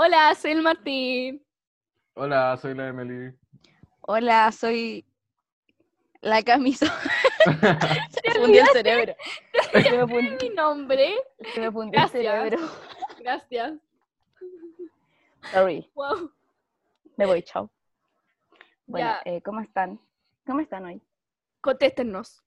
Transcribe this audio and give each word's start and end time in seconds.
Hola, 0.00 0.32
soy 0.36 0.52
el 0.52 0.62
Martín. 0.62 1.44
Hola, 2.14 2.56
soy 2.56 2.72
la 2.72 2.86
Emily. 2.86 3.36
Hola, 4.02 4.52
soy 4.52 5.04
la 6.20 6.40
camisa. 6.44 6.86
¿Te 7.44 7.50
Se 8.22 8.28
me 8.28 8.34
fundió 8.34 8.62
el 8.62 8.68
olvidaste? 8.68 8.72
cerebro. 8.74 9.16
Se 9.72 9.90
me 9.96 10.06
fundió, 10.06 10.38
mi 10.40 10.50
nombre. 10.50 11.14
se 11.52 11.60
me 11.60 11.72
fundió 11.72 12.00
el 12.00 12.10
Gracias. 12.10 12.12
cerebro. 12.12 12.58
Gracias. 13.18 13.72
Sorry, 15.50 15.90
Wow. 15.94 16.30
me 17.16 17.26
voy, 17.26 17.42
chao. 17.42 17.68
Bueno, 18.86 19.14
eh, 19.24 19.42
¿cómo 19.42 19.60
están? 19.62 20.00
¿Cómo 20.46 20.60
están 20.60 20.84
hoy? 20.84 21.02
Contéstenos. 21.60 22.44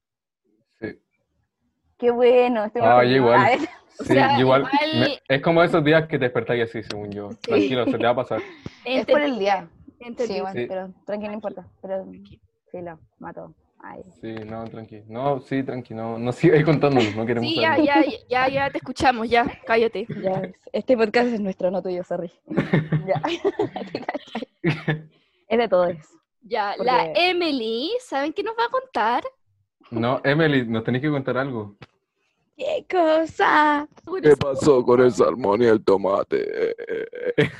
Sí, 2.02 2.07
Qué 2.07 2.11
bueno, 2.11 2.65
estoy 2.65 2.81
Ah, 2.83 3.05
igual. 3.05 3.57
O 3.99 4.04
sí 4.04 4.13
sea, 4.13 4.39
igual. 4.39 4.61
igual- 4.61 5.00
me- 5.00 5.36
es 5.36 5.41
como 5.43 5.61
esos 5.61 5.83
días 5.83 6.07
que 6.07 6.18
te 6.18 6.25
despertáis 6.25 6.63
así, 6.63 6.81
según 6.81 7.11
yo. 7.11 7.29
Tranquilo, 7.41 7.86
se 7.86 7.91
te 8.00 8.04
va 8.04 8.09
a 8.09 8.15
pasar. 8.15 8.41
Es 8.83 9.05
por 9.05 9.21
el 9.21 9.37
día. 9.37 9.68
Sí, 10.18 10.42
bueno, 10.42 10.54
Sí. 10.54 10.65
pero 10.68 10.89
tranqui, 11.06 11.28
no 11.28 11.33
importa. 11.33 11.68
Pero 11.83 12.06
sí, 12.71 12.82
lo 12.82 12.97
mato. 13.19 13.54
Ay. 13.83 14.01
Sí, 14.19 14.33
no, 14.47 14.64
tranqui. 14.65 15.04
No, 15.07 15.39
sí, 15.42 15.61
tranqui. 15.61 15.93
No, 15.93 16.18
no 16.18 16.32
sigas 16.32 16.64
contándonos, 16.64 17.15
no 17.15 17.25
queremos 17.28 17.47
Sí, 17.50 17.61
ya, 17.61 17.75
saber. 17.75 17.86
ya, 17.86 18.04
ya, 18.29 18.47
ya 18.50 18.70
te 18.71 18.78
escuchamos, 18.79 19.29
ya, 19.29 19.45
cállate. 19.68 20.07
Ya, 20.23 20.50
este 20.73 20.97
podcast 20.97 21.28
es 21.28 21.39
nuestro, 21.39 21.70
no 21.70 21.81
tuyo, 21.83 22.04
sorry. 22.04 22.31
ya. 23.06 23.21
Es 25.47 25.57
de 25.57 25.68
todos. 25.68 25.92
Ya, 26.43 26.75
la 26.79 27.11
Emily, 27.14 27.92
¿saben 28.00 28.33
qué 28.33 28.42
nos 28.42 28.56
va 28.57 28.65
a 28.65 28.70
contar? 28.70 29.23
No, 29.92 30.21
Emily, 30.23 30.65
nos 30.65 30.83
tenés 30.83 31.01
que 31.01 31.09
contar 31.09 31.37
algo. 31.37 31.75
¿Qué 32.61 32.86
cosa? 32.88 33.88
¿Qué 34.22 34.38
pasó 34.38 34.86
con 34.86 35.02
el 35.02 35.11
salmón 35.11 35.64
y 35.64 35.66
el 35.66 35.83
tomate? 35.83 36.75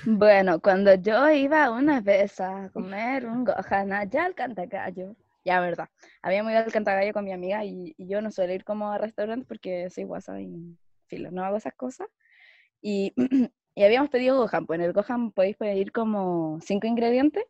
Bueno, 0.06 0.60
cuando 0.60 0.94
yo 0.94 1.28
iba 1.32 1.72
una 1.72 2.02
vez 2.02 2.40
a 2.40 2.70
comer 2.72 3.26
un 3.26 3.44
gohan 3.44 3.94
allá 3.94 4.26
al 4.26 4.36
Cantagallo, 4.36 5.16
ya 5.44 5.60
verdad, 5.60 5.90
habíamos 6.22 6.52
ido 6.52 6.62
al 6.62 6.72
Cantagallo 6.72 7.14
con 7.14 7.26
mi 7.26 7.32
amiga 7.32 7.66
y, 7.66 7.96
y 7.98 8.08
yo 8.08 8.22
no 8.22 8.30
suelo 8.30 8.54
ir 8.54 8.64
como 8.64 8.92
a 8.92 9.00
restaurantes 9.00 9.48
porque 9.48 9.90
soy 9.90 10.04
guasa 10.04 10.40
y 10.40 10.78
filo, 11.08 11.32
no 11.32 11.44
hago 11.44 11.58
esas 11.58 11.74
cosas. 11.74 12.08
Y, 12.80 13.12
y 13.74 13.84
habíamos 13.84 14.12
pedido 14.12 14.38
gohan, 14.38 14.68
pues 14.68 14.80
en 14.80 14.86
el 14.86 14.94
gohan 14.94 15.32
podéis 15.32 15.58
pedir 15.58 15.92
como 15.92 16.60
cinco 16.62 16.86
ingredientes 16.86 17.46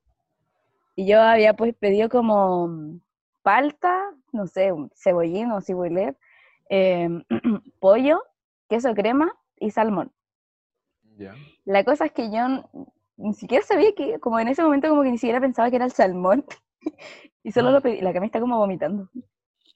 y 0.95 1.05
yo 1.05 1.19
había 1.19 1.53
pues 1.53 1.75
pedido 1.75 2.07
como 2.07 3.01
palta, 3.41 4.09
no 4.31 4.47
sé, 4.47 4.71
un 4.71 4.89
cebollín 4.95 5.51
o 5.51 5.59
cibulet, 5.59 6.15
em, 6.71 7.23
pollo, 7.79 8.23
queso 8.69 8.93
crema 8.95 9.33
y 9.59 9.71
salmón. 9.71 10.11
Ya. 11.17 11.35
La 11.65 11.83
cosa 11.83 12.05
es 12.05 12.13
que 12.13 12.31
yo 12.31 12.63
ni 13.17 13.33
siquiera 13.33 13.63
sabía 13.63 13.93
que, 13.93 14.19
como 14.19 14.39
en 14.39 14.47
ese 14.47 14.63
momento, 14.63 14.87
como 14.87 15.03
que 15.03 15.11
ni 15.11 15.17
siquiera 15.17 15.41
pensaba 15.41 15.69
que 15.69 15.75
era 15.75 15.85
el 15.85 15.91
salmón. 15.91 16.45
y 17.43 17.51
solo 17.51 17.71
lo 17.71 17.81
pedí. 17.81 17.99
La 18.01 18.13
Cami 18.13 18.27
está 18.27 18.39
como 18.39 18.57
vomitando. 18.57 19.09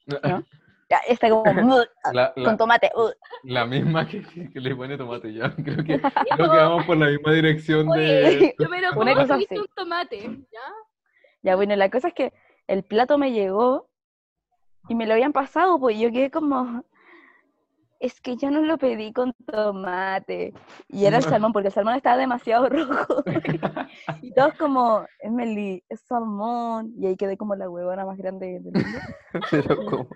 ¿No? 0.06 0.44
Ya, 0.88 0.98
está 1.08 1.28
como 1.28 1.42
La, 2.12 2.32
con 2.32 2.44
la, 2.44 2.56
tomate. 2.56 2.92
uh. 2.94 3.10
la 3.42 3.66
misma 3.66 4.06
que, 4.06 4.22
que 4.22 4.60
le 4.60 4.76
pone 4.76 4.96
tomate 4.96 5.32
ya. 5.34 5.52
Creo 5.52 5.78
que, 5.78 6.00
creo 6.00 6.50
que 6.52 6.56
vamos 6.56 6.86
por 6.86 6.96
la 6.96 7.08
misma 7.08 7.32
dirección 7.32 7.88
de. 7.88 8.24
Oye, 8.24 8.54
yo 8.56 8.68
pero 8.70 8.90
¿cómo 8.90 9.00
Una 9.00 9.14
cosa 9.16 9.34
así. 9.34 9.48
un 9.50 9.66
tomate? 9.74 10.22
¿Ya? 10.22 10.60
Ya, 11.42 11.56
bueno, 11.56 11.74
la 11.74 11.90
cosa 11.90 12.06
es 12.06 12.14
que 12.14 12.32
el 12.68 12.84
plato 12.84 13.18
me 13.18 13.32
llegó 13.32 13.90
y 14.88 14.94
me 14.94 15.06
lo 15.06 15.14
habían 15.14 15.32
pasado, 15.32 15.78
pues 15.78 15.98
yo 15.98 16.10
quedé 16.10 16.30
como. 16.30 16.84
Es 17.98 18.20
que 18.20 18.36
yo 18.36 18.50
no 18.50 18.60
lo 18.60 18.76
pedí 18.76 19.12
con 19.12 19.32
tomate. 19.46 20.52
Y 20.88 21.06
era 21.06 21.16
el 21.16 21.22
salmón, 21.22 21.52
porque 21.54 21.68
el 21.68 21.74
salmón 21.74 21.94
estaba 21.94 22.18
demasiado 22.18 22.68
rojo. 22.68 23.22
y 24.22 24.32
todos 24.34 24.52
como, 24.54 25.06
Emily, 25.20 25.82
es 25.88 26.00
salmón. 26.02 26.92
Y 26.98 27.06
ahí 27.06 27.16
quedé 27.16 27.38
como 27.38 27.54
la 27.56 27.70
huevona 27.70 28.04
más 28.04 28.18
grande 28.18 28.60
del 28.60 28.64
mundo. 28.64 28.98
Pero 29.50 29.76
como- 29.86 30.08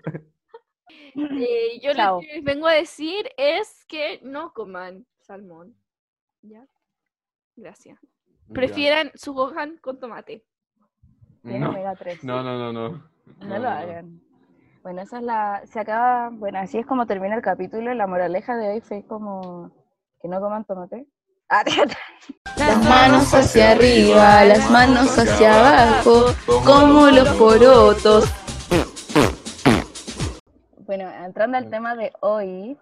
Eh, 1.15 1.79
yo 1.81 1.93
Chao. 1.93 2.15
lo 2.15 2.21
que 2.21 2.35
les 2.35 2.43
vengo 2.43 2.67
a 2.67 2.73
decir 2.73 3.29
es 3.35 3.83
que 3.87 4.19
no 4.23 4.53
coman 4.53 5.05
salmón. 5.19 5.75
¿Ya? 6.43 6.65
Gracias. 7.55 7.99
Prefieran 8.53 9.11
su 9.15 9.33
gohan 9.33 9.77
con 9.77 9.99
tomate. 9.99 10.45
No, 11.43 11.69
omega 11.69 11.95
3. 11.95 12.23
no, 12.23 12.43
no, 12.43 12.71
no. 12.71 12.89
No, 12.89 13.01
No 13.39 13.57
lo 13.59 13.69
hagan. 13.69 14.21
Bueno, 14.83 15.01
esa 15.01 15.17
es 15.17 15.23
la. 15.23 15.61
Se 15.65 15.79
acaba. 15.79 16.29
Bueno, 16.31 16.59
así 16.59 16.77
es 16.79 16.85
como 16.85 17.05
termina 17.05 17.35
el 17.35 17.41
capítulo. 17.41 17.93
La 17.93 18.07
moraleja 18.07 18.55
de 18.57 18.69
hoy 18.69 18.81
fue 18.81 19.03
como. 19.05 19.71
Que 20.21 20.27
no 20.27 20.39
coman 20.39 20.65
tomate. 20.65 21.05
Ah, 21.49 21.63
las 22.57 22.83
manos 22.85 23.33
hacia 23.33 23.71
arriba, 23.71 24.45
las 24.45 24.71
manos 24.71 25.17
hacia 25.17 25.53
abajo, 25.59 26.27
como 26.65 27.07
los 27.09 27.27
porotos. 27.35 28.25
Bueno, 30.85 31.09
entrando 31.25 31.57
al 31.57 31.69
tema 31.69 31.95
de 31.95 32.13
hoy, 32.21 32.77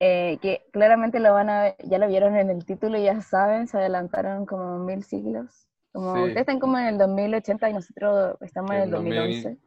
eh, 0.00 0.38
que 0.42 0.64
claramente 0.72 1.20
lo 1.20 1.32
van 1.32 1.48
a 1.48 1.62
ver, 1.62 1.76
ya 1.84 1.98
lo 1.98 2.08
vieron 2.08 2.36
en 2.36 2.50
el 2.50 2.64
título, 2.64 2.98
ya 2.98 3.20
saben, 3.20 3.68
se 3.68 3.78
adelantaron 3.78 4.46
como 4.46 4.78
mil 4.80 5.04
siglos. 5.04 5.68
Como 5.92 6.14
Sí. 6.16 6.20
ustedes 6.22 6.38
están 6.40 6.58
como 6.60 6.76
en 6.78 6.86
el 6.86 6.98
2080 6.98 7.70
y 7.70 7.72
nosotros 7.74 8.36
estamos 8.40 8.72
en 8.72 8.76
el 8.78 8.82
En 8.84 8.90
2000. 8.90 9.14
2011. 9.16 9.58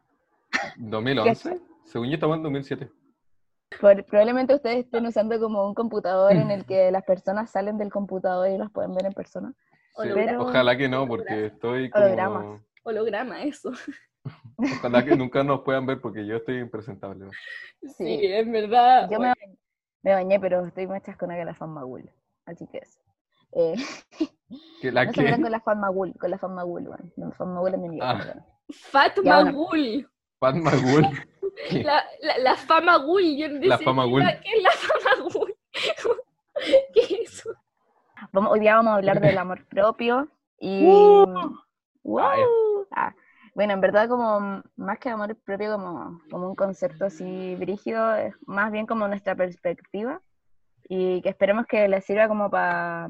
¿2011? 0.77 1.61
Según 1.85 2.07
yo 2.09 2.15
estaba 2.15 2.35
en 2.35 2.43
2007. 2.43 2.89
Por- 3.81 4.05
probablemente 4.05 4.55
ustedes 4.55 4.85
estén 4.85 5.05
usando 5.07 5.39
como 5.39 5.67
un 5.67 5.73
computador 5.73 6.31
en 6.33 6.51
el 6.51 6.65
que 6.65 6.91
las 6.91 7.03
personas 7.03 7.49
salen 7.51 7.77
del 7.77 7.91
computador 7.91 8.49
y 8.49 8.57
los 8.57 8.71
pueden 8.71 8.93
ver 8.93 9.05
en 9.07 9.13
persona. 9.13 9.53
Sí, 10.01 10.09
Pero- 10.13 10.41
Ojalá 10.43 10.77
que 10.77 10.87
no, 10.89 11.07
porque 11.07 11.47
estoy 11.47 11.89
como... 11.89 12.05
Hologramas. 12.05 12.61
Holograma, 12.83 13.43
eso. 13.43 13.71
Ojalá 14.57 15.03
que 15.03 15.15
nunca 15.15 15.43
nos 15.43 15.61
puedan 15.61 15.85
ver 15.85 15.99
porque 15.99 16.25
yo 16.25 16.37
estoy 16.37 16.59
impresentable. 16.59 17.25
¿no? 17.25 17.31
Sí, 17.81 17.89
Sí. 18.19 18.19
es 18.25 18.49
verdad. 18.51 19.09
Yo 19.09 19.19
me, 19.19 19.29
bañé- 19.29 19.57
me 20.03 20.13
bañé, 20.13 20.39
pero 20.39 20.65
estoy 20.65 20.87
más 20.87 21.01
chascona 21.03 21.35
que 21.35 21.45
la 21.45 21.53
fan 21.55 21.69
Magul. 21.71 22.09
Así 22.45 22.65
que 22.67 22.77
eso. 22.79 22.99
Eh, 23.53 23.75
Que 24.81 24.91
la 24.91 25.05
no 25.05 25.11
se 25.13 25.19
que... 25.19 25.23
metan 25.25 25.41
con 25.41 25.51
la 25.51 25.59
fan 25.61 25.79
Magul, 25.79 26.13
con 26.17 26.29
la 26.31 26.37
fan 26.37 26.53
Magul, 26.53 26.83
bueno. 26.83 27.11
La 27.17 27.31
fan 27.31 27.53
Magul 27.53 27.73
es 27.73 27.79
mi 27.79 27.87
amiga. 27.87 28.11
Ah. 28.11 28.17
pero 29.15 29.23
bueno. 29.43 30.07
Fatma 30.39 30.71
Ya, 30.71 30.91
bueno. 30.91 31.09
Gul. 31.09 31.17
Fatma 31.17 31.31
Gul. 31.41 31.53
¿Qué? 31.69 31.83
La, 31.83 32.03
la, 32.21 32.37
la 32.37 32.55
fama 32.55 32.97
Gul. 32.97 33.37
Yo 33.37 33.49
no 33.49 33.59
La 33.65 33.77
fama 33.77 34.05
Gul. 34.05 34.23
¿Qué 34.43 34.57
es 34.57 34.63
la 34.63 34.71
fama 34.71 35.29
Gul? 35.33 35.55
¿Qué 36.93 36.99
es 37.01 37.11
eso? 37.33 37.51
Vamos- 38.31 38.51
hoy 38.51 38.59
día 38.59 38.75
vamos 38.75 38.91
a 38.91 38.95
hablar 38.95 39.19
del 39.19 39.37
amor 39.37 39.65
propio 39.67 40.27
y... 40.59 40.85
¡Wow! 42.03 42.87
Ah. 42.91 43.07
Ah, 43.09 43.15
bueno, 43.53 43.73
en 43.73 43.81
verdad 43.81 44.07
como 44.07 44.63
más 44.77 44.97
que 44.99 45.09
amor 45.09 45.35
propio 45.35 45.73
como, 45.73 46.21
como 46.31 46.47
un 46.49 46.55
concepto 46.55 47.05
así 47.05 47.55
brígido, 47.55 48.15
es 48.15 48.33
más 48.45 48.71
bien 48.71 48.85
como 48.85 49.07
nuestra 49.09 49.35
perspectiva 49.35 50.21
y 50.87 51.21
que 51.21 51.29
esperemos 51.29 51.65
que 51.65 51.87
les 51.89 52.05
sirva 52.05 52.27
como 52.29 52.49
para, 52.49 53.09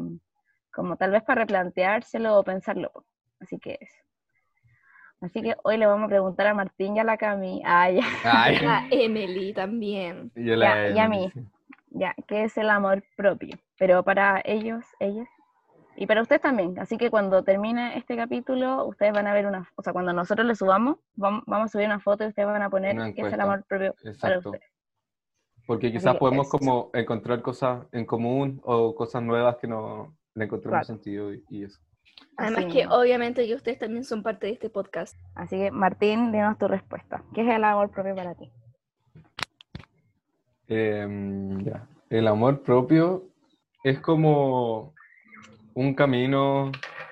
como 0.74 0.96
tal 0.98 1.12
vez 1.12 1.22
para 1.24 1.42
replanteárselo 1.42 2.40
o 2.40 2.44
pensarlo. 2.44 2.92
Así 3.40 3.60
que 3.60 3.78
eso. 3.80 3.96
Así 5.22 5.42
que 5.42 5.56
hoy 5.64 5.78
le 5.78 5.88
vamos 5.88 6.06
a 6.06 6.10
preguntar 6.10 6.46
a 6.48 6.54
Martín 6.54 6.96
y 6.96 7.00
a 7.00 7.04
la 7.04 7.18
Cami, 7.18 7.62
ah, 7.66 7.90
ya, 7.90 8.04
Ay. 8.24 8.58
La 8.62 8.88
Emily 8.92 9.54
también. 9.54 10.32
Y 10.36 10.52
a 10.52 10.58
la 10.58 10.66
Ya, 10.90 10.96
y 10.96 11.00
a 11.00 11.10
mí. 11.10 11.34
ya, 11.90 12.16
¿qué 12.28 12.44
es 12.44 12.58
el 12.58 12.70
amor 12.70 13.04
propio? 13.16 13.58
Pero 13.80 14.04
para 14.04 14.42
ellos, 14.46 14.86
ellas, 15.00 15.28
y 15.96 16.06
para 16.06 16.22
ustedes 16.22 16.42
también. 16.42 16.78
Así 16.80 16.98
que 16.98 17.10
cuando 17.10 17.44
termine 17.44 17.98
este 17.98 18.16
capítulo, 18.16 18.86
ustedes 18.86 19.14
van 19.14 19.26
a 19.26 19.34
ver 19.34 19.48
una, 19.48 19.68
o 19.76 19.82
sea, 19.82 19.92
cuando 19.94 20.14
nosotros 20.14 20.46
lo 20.46 20.54
subamos, 20.54 20.98
vam- 21.16 21.42
vamos 21.48 21.66
a 21.66 21.68
subir 21.70 21.88
una 21.88 22.00
foto 22.00 22.24
y 22.24 22.28
ustedes 22.28 22.48
van 22.48 22.62
a 22.62 22.70
poner 22.70 22.96
qué 23.16 23.22
es 23.22 23.34
el 23.34 23.42
amor 23.42 23.64
propio 23.68 23.96
para 23.96 24.12
Exacto. 24.36 24.50
ustedes. 24.52 24.72
Porque 25.66 25.92
quizás 25.92 26.16
podemos 26.18 26.48
eso. 26.48 26.58
como 26.60 26.92
encontrar 26.94 27.42
cosas 27.42 27.88
en 27.92 28.06
común 28.06 28.62
o 28.64 28.94
cosas 28.96 29.22
nuevas 29.24 29.58
que 29.58 29.68
no 29.68 30.16
le 30.36 30.46
encontramos 30.46 30.86
Claro. 30.86 30.86
sentido 30.86 31.34
y, 31.34 31.44
y 31.50 31.64
eso. 31.64 31.80
Además 32.38 32.66
Así 32.66 32.74
que 32.74 32.80
mismo. 32.80 32.96
obviamente 32.96 33.48
que 33.48 33.56
ustedes 33.56 33.80
también 33.80 34.04
son 34.04 34.22
parte 34.22 34.48
de 34.48 34.54
este 34.54 34.70
podcast. 34.70 35.16
Así 35.34 35.58
que, 35.58 35.72
Martín, 35.72 36.32
dinos 36.32 36.58
tu 36.58 36.68
respuesta. 36.68 37.24
¿Qué 37.34 37.42
es 37.42 37.56
el 37.56 37.64
amor 37.64 37.90
propio 37.92 38.16
para 38.16 38.36
ti? 38.36 38.52
Em, 40.68 41.64
ya. 41.64 41.88
El 42.10 42.28
amor 42.28 42.62
propio 42.62 43.30
es 43.84 44.00
como 44.00 44.94
un 45.74 45.94
camino, 45.94 46.72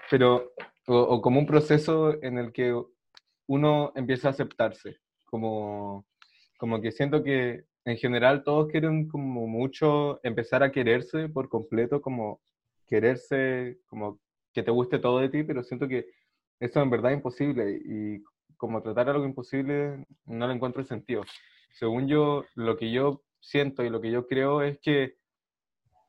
pero, 0.10 0.52
o, 0.88 0.96
o 0.98 1.22
como 1.22 1.40
un 1.40 1.46
proceso 1.46 2.22
en 2.22 2.38
el 2.38 2.52
que 2.52 2.80
uno 3.48 3.92
empieza 3.96 4.28
a 4.28 4.32
aceptarse. 4.32 4.98
Como, 5.26 6.06
como 6.58 6.82
que 6.82 6.92
siento 6.92 7.24
que 7.24 7.66
en 7.86 7.98
general 7.98 8.44
todos 8.44 8.68
quieren 8.70 9.08
como 9.08 9.48
mucho 9.48 10.20
empezar 10.24 10.64
a 10.64 10.72
quererse 10.72 11.30
por 11.30 11.50
completo, 11.50 12.02
como 12.02 12.42
quererse, 12.88 13.80
como 13.88 14.20
que 14.56 14.64
te 14.64 14.72
guste 14.72 15.00
todo 15.00 15.20
de 15.20 15.30
ti, 15.30 15.44
pero 15.44 15.64
siento 15.64 15.88
que 15.90 16.08
eso 16.60 16.82
en 16.82 16.90
verdad 16.90 17.12
es 17.12 17.18
imposible 17.18 17.80
y 17.86 18.24
como 18.58 18.82
tratar 18.82 19.10
algo 19.10 19.26
imposible 19.26 20.06
no 20.26 20.48
le 20.48 20.56
encuentro 20.56 20.84
sentido. 20.86 21.24
Según 21.74 22.08
yo, 22.08 22.46
lo 22.56 22.78
que 22.78 22.92
yo 22.92 23.24
siento 23.42 23.84
y 23.84 23.90
lo 23.92 24.02
que 24.02 24.12
yo 24.12 24.28
creo 24.28 24.64
es 24.64 24.80
que 24.80 25.18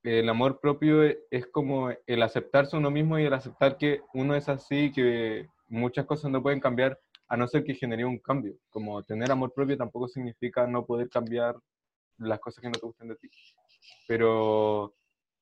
el 0.04 0.28
amor 0.28 0.60
propio 0.60 1.04
e- 1.04 1.18
es 1.30 1.46
como 1.46 1.90
el 2.06 2.22
aceptarse 2.22 2.76
uno 2.76 2.90
mismo 2.90 3.18
y 3.18 3.24
el 3.24 3.34
aceptar 3.34 3.76
que 3.76 4.02
uno 4.14 4.34
es 4.36 4.48
así, 4.48 4.92
que 4.92 5.48
muchas 5.68 6.06
cosas 6.06 6.30
no 6.30 6.42
pueden 6.42 6.60
cambiar 6.60 6.98
a 7.28 7.36
no 7.36 7.48
ser 7.48 7.64
que 7.64 7.74
genere 7.74 8.04
un 8.04 8.18
cambio. 8.18 8.54
Como 8.70 9.02
tener 9.02 9.30
amor 9.32 9.52
propio 9.52 9.76
tampoco 9.76 10.08
significa 10.08 10.66
no 10.66 10.86
poder 10.86 11.08
cambiar 11.08 11.56
las 12.18 12.40
cosas 12.40 12.62
que 12.62 12.68
no 12.70 12.78
te 12.78 12.86
gustan 12.86 13.08
de 13.08 13.16
ti. 13.16 13.28
Pero, 14.08 14.94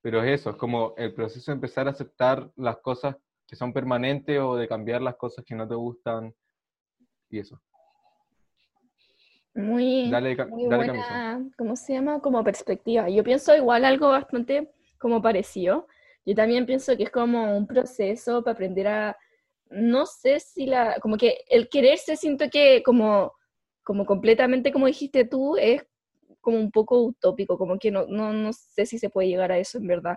pero 0.05 0.23
es 0.23 0.39
eso, 0.39 0.51
es 0.51 0.56
como 0.56 0.93
el 0.99 1.15
proceso 1.15 1.51
de 1.51 1.55
empezar 1.55 1.87
a 1.87 1.93
aceptar 1.93 2.51
las 2.56 2.77
cosas 2.81 3.17
que 3.47 3.56
son 3.56 3.73
permanentes 3.73 4.39
o 4.39 4.55
de 4.55 4.69
cambiar 4.69 5.01
las 5.01 5.17
cosas 5.17 5.47
que 5.47 5.55
no 5.55 5.67
te 5.67 5.75
gustan 5.75 6.35
y 7.31 7.39
eso. 7.39 7.59
Muy, 9.55 10.11
Dale, 10.11 10.37
muy 10.45 10.69
dale 10.69 10.87
Camisa. 10.89 11.09
buena, 11.09 11.51
¿cómo 11.56 11.75
se 11.75 11.95
llama? 11.95 12.21
Como 12.21 12.45
perspectiva. 12.45 13.09
Yo 13.09 13.25
pienso 13.25 13.56
igual 13.56 13.87
algo 13.87 14.11
bastante 14.11 14.75
como 14.99 15.23
parecido. 15.23 15.87
Yo 16.27 16.35
también 16.35 16.67
pienso 16.67 16.95
que 16.99 17.05
es 17.05 17.11
como 17.11 17.57
un 17.57 17.67
proceso 17.67 18.45
para 18.45 18.53
aprender 18.53 18.89
a, 18.89 19.17
no 19.71 20.05
sé 20.05 20.39
si 20.39 20.67
la, 20.67 20.99
como 21.00 21.17
que 21.17 21.39
el 21.49 21.71
quererse 21.71 22.17
siento 22.17 22.50
que 22.50 22.83
como, 22.83 23.33
como 23.83 24.05
completamente 24.05 24.71
como 24.71 24.85
dijiste 24.85 25.25
tú, 25.25 25.57
es 25.57 25.83
como 26.44 26.58
un 26.58 26.70
poco 26.70 27.02
utópico, 27.02 27.58
como 27.58 27.79
que 27.79 27.91
no, 27.91 28.06
no, 28.06 28.32
no 28.32 28.52
sé 28.52 28.87
si 28.87 28.99
se 28.99 29.11
puede 29.11 29.29
llegar 29.29 29.50
a 29.50 29.58
eso 29.58 29.79
en 29.79 29.88
verdad. 29.88 30.17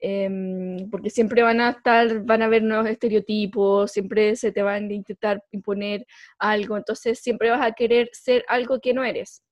Em, 0.00 0.88
porque 0.90 1.10
siempre 1.10 1.42
van 1.42 1.60
a 1.60 1.70
estar, 1.70 2.24
van 2.24 2.42
a 2.42 2.44
haber 2.44 2.62
nuevos 2.62 2.88
estereotipos, 2.88 3.90
siempre 3.90 4.36
se 4.36 4.52
te 4.52 4.62
van 4.62 4.88
a 4.88 4.92
intentar 4.92 5.42
imponer 5.50 6.06
algo, 6.38 6.76
entonces 6.76 7.18
siempre 7.18 7.50
vas 7.50 7.62
a 7.62 7.72
querer 7.72 8.08
ser 8.12 8.44
algo 8.48 8.80
que 8.80 8.94
no 8.94 9.02
eres, 9.02 9.42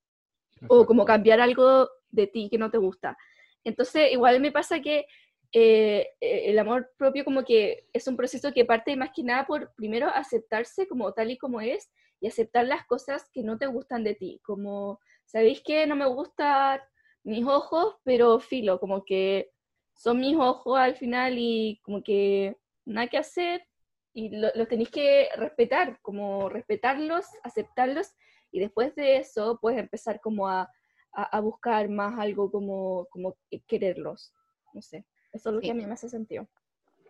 o 0.68 0.86
como 0.86 1.02
Exacto. 1.02 1.12
cambiar 1.14 1.40
algo 1.40 1.88
de 2.10 2.28
ti 2.28 2.48
que 2.48 2.58
no 2.58 2.70
te 2.70 2.78
gusta. 2.78 3.16
Entonces, 3.64 4.12
igual 4.12 4.40
me 4.40 4.52
pasa 4.52 4.80
que 4.80 5.06
eh, 5.52 6.08
eh, 6.20 6.42
el 6.50 6.58
amor 6.60 6.92
propio 6.96 7.24
como 7.24 7.44
que 7.44 7.88
es 7.92 8.06
un 8.06 8.16
proceso 8.16 8.52
que 8.52 8.64
parte 8.64 8.96
más 8.96 9.10
que 9.14 9.24
nada 9.24 9.46
por 9.46 9.74
primero 9.74 10.08
aceptarse 10.08 10.86
como 10.86 11.12
tal 11.12 11.30
y 11.32 11.38
como 11.38 11.60
es 11.60 11.90
y 12.20 12.28
aceptar 12.28 12.66
las 12.66 12.86
cosas 12.86 13.28
que 13.32 13.42
no 13.42 13.58
te 13.58 13.66
gustan 13.66 14.04
de 14.04 14.14
ti, 14.14 14.40
como, 14.44 15.00
¿sabéis 15.26 15.60
que 15.62 15.86
no 15.86 15.94
me 15.96 16.06
gustan 16.06 16.80
mis 17.24 17.44
ojos? 17.46 17.96
Pero 18.04 18.38
filo, 18.40 18.80
como 18.80 19.04
que 19.04 19.50
son 19.94 20.20
mis 20.20 20.36
ojos 20.36 20.78
al 20.78 20.94
final 20.96 21.34
y 21.38 21.80
como 21.82 22.02
que 22.02 22.56
nada 22.84 23.06
que 23.08 23.18
hacer 23.18 23.62
y 24.12 24.30
lo- 24.30 24.50
los 24.54 24.68
tenéis 24.68 24.90
que 24.90 25.28
respetar, 25.36 25.98
como 26.00 26.48
respetarlos, 26.48 27.26
aceptarlos 27.42 28.14
y 28.50 28.60
después 28.60 28.94
de 28.94 29.16
eso 29.18 29.58
puedes 29.60 29.78
empezar 29.78 30.20
como 30.20 30.48
a, 30.48 30.62
a- 31.12 31.36
a 31.36 31.40
buscar 31.40 31.88
más 31.88 32.18
algo 32.18 32.50
como, 32.50 33.06
como 33.10 33.36
quererlos, 33.66 34.32
no 34.72 34.80
sé, 34.82 35.04
eso 35.32 35.48
es 35.50 35.54
lo 35.54 35.60
Sí. 35.60 35.66
que 35.66 35.70
a 35.72 35.74
mí 35.74 35.84
me 35.86 35.92
hace 35.94 36.08
sentido. 36.08 36.46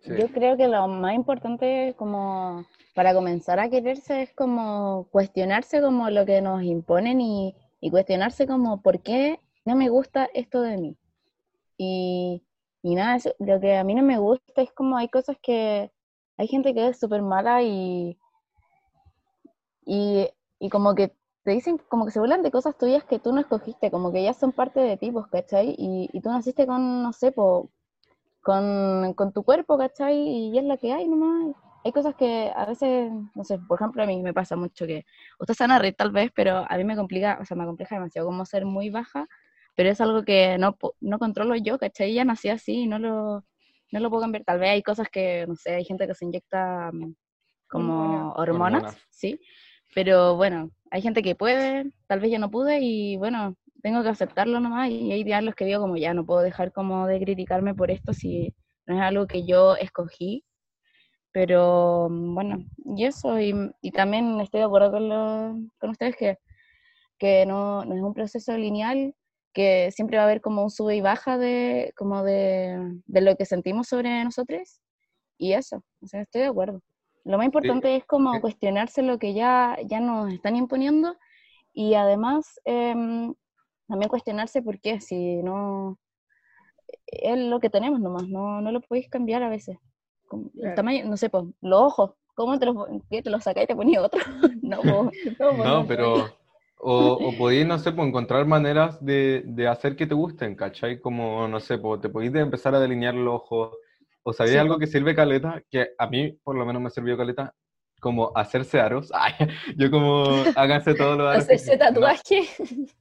Sí. 0.03 0.13
Yo 0.19 0.29
creo 0.29 0.57
que 0.57 0.69
lo 0.69 0.87
más 0.89 1.15
importante 1.15 1.95
como 1.97 2.65
para 2.95 3.13
comenzar 3.15 3.59
a 3.59 3.69
quererse 3.69 4.23
es 4.23 4.33
como 4.35 5.09
cuestionarse 5.11 5.81
como 5.81 6.09
lo 6.11 6.25
que 6.25 6.41
nos 6.41 6.63
imponen 6.63 7.21
y, 7.21 7.55
y 7.81 7.91
cuestionarse 7.91 8.47
como 8.47 8.83
por 8.83 9.03
qué 9.03 9.41
no 9.65 9.77
me 9.77 9.89
gusta 9.89 10.29
esto 10.35 10.63
de 10.63 10.79
mí. 10.79 10.97
Y, 11.79 12.43
y 12.83 12.95
nada, 12.97 13.17
eso- 13.17 13.35
lo 13.41 13.61
que 13.61 13.77
a 13.77 13.85
mí 13.85 13.95
no 13.95 14.03
me 14.03 14.19
gusta 14.19 14.63
es 14.63 14.73
como 14.73 14.97
hay 14.99 15.09
cosas 15.09 15.37
que 15.43 15.93
hay 16.39 16.49
gente 16.49 16.75
que 16.75 16.89
es 16.89 16.99
súper 17.01 17.23
mala 17.23 17.63
y, 17.63 18.19
y, 19.87 20.29
y 20.59 20.71
como 20.71 20.95
que 20.95 21.15
te 21.45 21.53
dicen, 21.53 21.79
como 21.89 22.05
que 22.05 22.11
se 22.11 22.19
burlan 22.21 22.43
de 22.43 22.51
cosas 22.51 22.77
tuyas 22.77 23.05
que 23.05 23.19
tú 23.19 23.33
no 23.33 23.41
escogiste, 23.41 23.91
como 23.91 24.13
que 24.13 24.23
ya 24.23 24.35
son 24.35 24.53
parte 24.53 24.81
de 24.81 24.97
ti, 24.97 25.11
pues, 25.13 25.27
¿cachai? 25.29 25.75
Y, 25.79 26.09
y 26.13 26.21
tú 26.21 26.29
naciste 26.31 26.67
con, 26.67 27.03
no 27.03 27.13
sé, 27.13 27.31
po, 27.33 27.71
con, 28.43 29.15
con 29.15 29.33
tu 29.33 29.45
cuerpo, 29.45 29.79
¿cachai? 29.79 30.17
Y 30.19 30.59
es 30.59 30.65
lo 30.65 30.79
que 30.79 30.93
hay 30.93 31.09
nomás. 31.09 31.57
Hay 31.87 31.93
cosas 31.93 32.17
que 32.17 32.51
a 32.53 32.65
veces, 32.67 33.13
no 33.37 33.45
sé, 33.45 33.61
por 33.61 33.79
ejemplo, 33.79 34.03
a 34.03 34.07
mí 34.07 34.21
me 34.21 34.35
pasa 34.35 34.57
mucho 34.57 34.89
que 34.89 35.05
ustedes 35.39 35.59
van 35.61 35.71
a 35.71 35.79
reír 35.79 35.95
tal 35.95 36.11
vez, 36.11 36.33
pero 36.35 36.67
a 36.69 36.77
mí 36.77 36.83
me 36.83 36.97
complica, 36.97 37.39
o 37.41 37.45
sea, 37.45 37.57
me 37.57 37.65
compleja 37.65 37.95
demasiado 37.95 38.27
como 38.27 38.45
ser 38.45 38.65
muy 38.65 38.91
baja, 38.91 39.29
pero 39.77 39.91
es 39.91 40.01
algo 40.01 40.25
que 40.25 40.59
no, 40.59 40.77
no 41.01 41.19
controlo 41.21 41.55
yo, 41.55 41.79
¿cachai? 41.79 42.13
Ya 42.13 42.25
nací 42.25 42.49
así 42.49 42.73
y 42.83 42.87
no 42.89 42.99
lo, 42.99 43.45
no 43.93 44.01
lo 44.01 44.11
puedo 44.11 44.23
cambiar. 44.23 44.43
Tal 44.43 44.59
vez 44.59 44.71
hay 44.71 44.83
cosas 44.83 45.09
que, 45.09 45.47
no 45.47 45.55
sé, 45.55 45.77
hay 45.77 45.85
gente 45.85 46.09
que 46.09 46.15
se 46.15 46.25
inyecta 46.25 46.91
mm, 46.93 47.15
como 47.69 48.33
Hormonas. 48.33 48.83
hormonas. 48.83 49.07
¿sí? 49.11 49.41
Pero 49.95 50.35
bueno, 50.35 50.73
hay 50.91 51.03
gente 51.03 51.23
que 51.23 51.37
puede, 51.37 51.93
tal 52.09 52.19
vez 52.19 52.33
yo 52.33 52.41
no 52.41 52.51
pude 52.51 52.81
y 52.81 53.17
bueno, 53.17 53.55
tengo 53.81 54.03
que 54.03 54.09
aceptarlo 54.09 54.59
nomás 54.59 54.91
y 54.91 55.13
hay 55.13 55.23
días 55.23 55.45
los 55.45 55.55
que 55.55 55.67
digo 55.67 55.81
como 55.81 55.97
ya 55.97 56.15
no 56.15 56.27
puedo 56.27 56.41
dejar 56.41 56.73
como 56.73 57.07
de 57.07 57.21
criticarme 57.21 57.77
por 57.77 57.93
esto 57.93 58.13
si 58.13 58.53
no 58.87 58.97
es 58.97 59.03
algo 59.03 59.29
que 59.29 59.47
yo 59.47 59.77
escogí. 59.77 60.45
Pero 61.37 62.09
mm, 62.11 62.35
bueno, 62.35 62.59
y 62.97 63.05
eso, 63.07 63.41
y, 63.41 63.55
y 63.83 63.91
también 63.93 64.41
estoy 64.41 64.61
de 64.61 64.67
acuerdo 64.67 64.93
con, 64.93 65.09
lo- 65.09 65.55
con 65.79 65.91
ustedes 65.91 66.17
que, 66.17 66.39
que 67.19 67.47
no, 67.47 67.85
no 67.85 67.95
es 67.97 68.03
un 68.03 68.15
proceso 68.15 68.57
lineal, 68.57 69.15
que 69.55 69.91
siempre 69.93 70.19
va 70.19 70.25
a 70.25 70.27
haber 70.27 70.41
como 70.43 70.63
un 70.65 70.71
sube 70.71 70.97
y 70.97 71.01
baja 71.01 71.39
de, 71.39 71.93
como 71.97 72.23
de, 72.25 73.01
de 73.07 73.21
lo 73.23 73.37
que 73.37 73.47
sentimos 73.47 73.89
sobre 73.89 74.25
nosotros, 74.25 74.81
y 75.39 75.55
eso, 75.55 75.83
o 76.03 76.07
sea, 76.09 76.23
estoy 76.23 76.43
de 76.43 76.49
acuerdo. 76.49 76.83
Lo 77.25 77.39
más 77.39 77.47
importante 77.47 77.97
es 77.97 78.05
como 78.07 78.33
sí. 78.33 78.41
cuestionarse 78.41 79.03
lo 79.03 79.19
que 79.19 79.35
ya, 79.35 79.79
ya 79.87 80.01
nos 80.01 80.33
están 80.33 80.57
imponiendo 80.57 81.17
y 81.75 81.95
además 81.95 82.61
em, 82.65 83.35
también 83.89 84.11
cuestionarse 84.11 84.63
por 84.63 84.81
qué, 84.81 85.01
si 85.01 85.37
no 85.43 85.99
es 87.09 87.39
lo 87.39 87.61
que 87.61 87.71
tenemos 87.71 88.01
nomás, 88.01 88.29
no, 88.29 88.61
no 88.61 88.71
lo 88.73 88.81
podéis 88.81 89.09
cambiar 89.09 89.43
a 89.43 89.49
veces. 89.49 89.77
Como 90.27 90.51
El 90.55 90.61
Claro. 90.61 90.75
tamaño, 90.77 91.05
no 91.07 91.17
sé, 91.17 91.29
pues, 91.31 91.45
los 91.61 91.81
ojos, 91.81 92.11
¿cómo 92.35 92.59
te 92.59 92.67
los, 92.67 92.77
qué, 93.11 93.23
te 93.23 93.31
los 93.31 93.43
sacáis 93.43 93.65
y 93.65 93.69
te 93.69 93.77
ponías 93.77 94.05
otro? 94.05 94.21
no, 94.63 94.81
po. 94.83 95.11
No, 95.39 95.87
pero. 95.87 96.37
O, 96.79 96.93
o 97.15 97.39
podéis, 97.39 97.67
no 97.67 97.79
sé, 97.79 97.93
pues, 97.93 98.07
encontrar 98.07 98.47
maneras 98.47 99.03
de, 99.05 99.43
de 99.47 99.67
hacer 99.67 99.97
que 99.97 100.07
te 100.07 100.15
gusten, 100.15 100.55
¿cachai? 100.55 101.01
Como, 101.01 101.49
no 101.49 101.59
sé, 101.59 101.79
pues, 101.79 102.01
te 102.03 102.09
podéis 102.11 102.33
de 102.33 102.41
empezar 102.41 102.75
a 102.75 102.81
delinear 102.81 103.15
los 103.15 103.35
ojos. 103.37 103.77
O 104.23 104.33
sabéis 104.33 104.55
Sí, 104.55 104.59
algo 104.59 104.79
que 104.79 104.87
sirve 104.87 105.15
caleta, 105.15 105.63
que 105.71 105.91
a 105.97 106.07
mí 106.09 106.33
por 106.43 106.57
lo 106.57 106.67
menos 106.67 106.83
me 106.83 106.91
sirvió 106.91 107.17
caleta, 107.17 107.55
como 108.01 108.31
hacerse 108.35 108.81
aros. 108.81 109.11
Ay, 109.15 109.33
yo 109.77 109.91
como, 109.91 110.43
háganse 110.55 110.95
todos 110.95 111.17
los 111.17 111.29
aros. 111.29 111.45
Hacerse 111.45 111.71
quieran. 111.71 111.95
No, 111.95 112.01
tatuaje. 112.01 112.43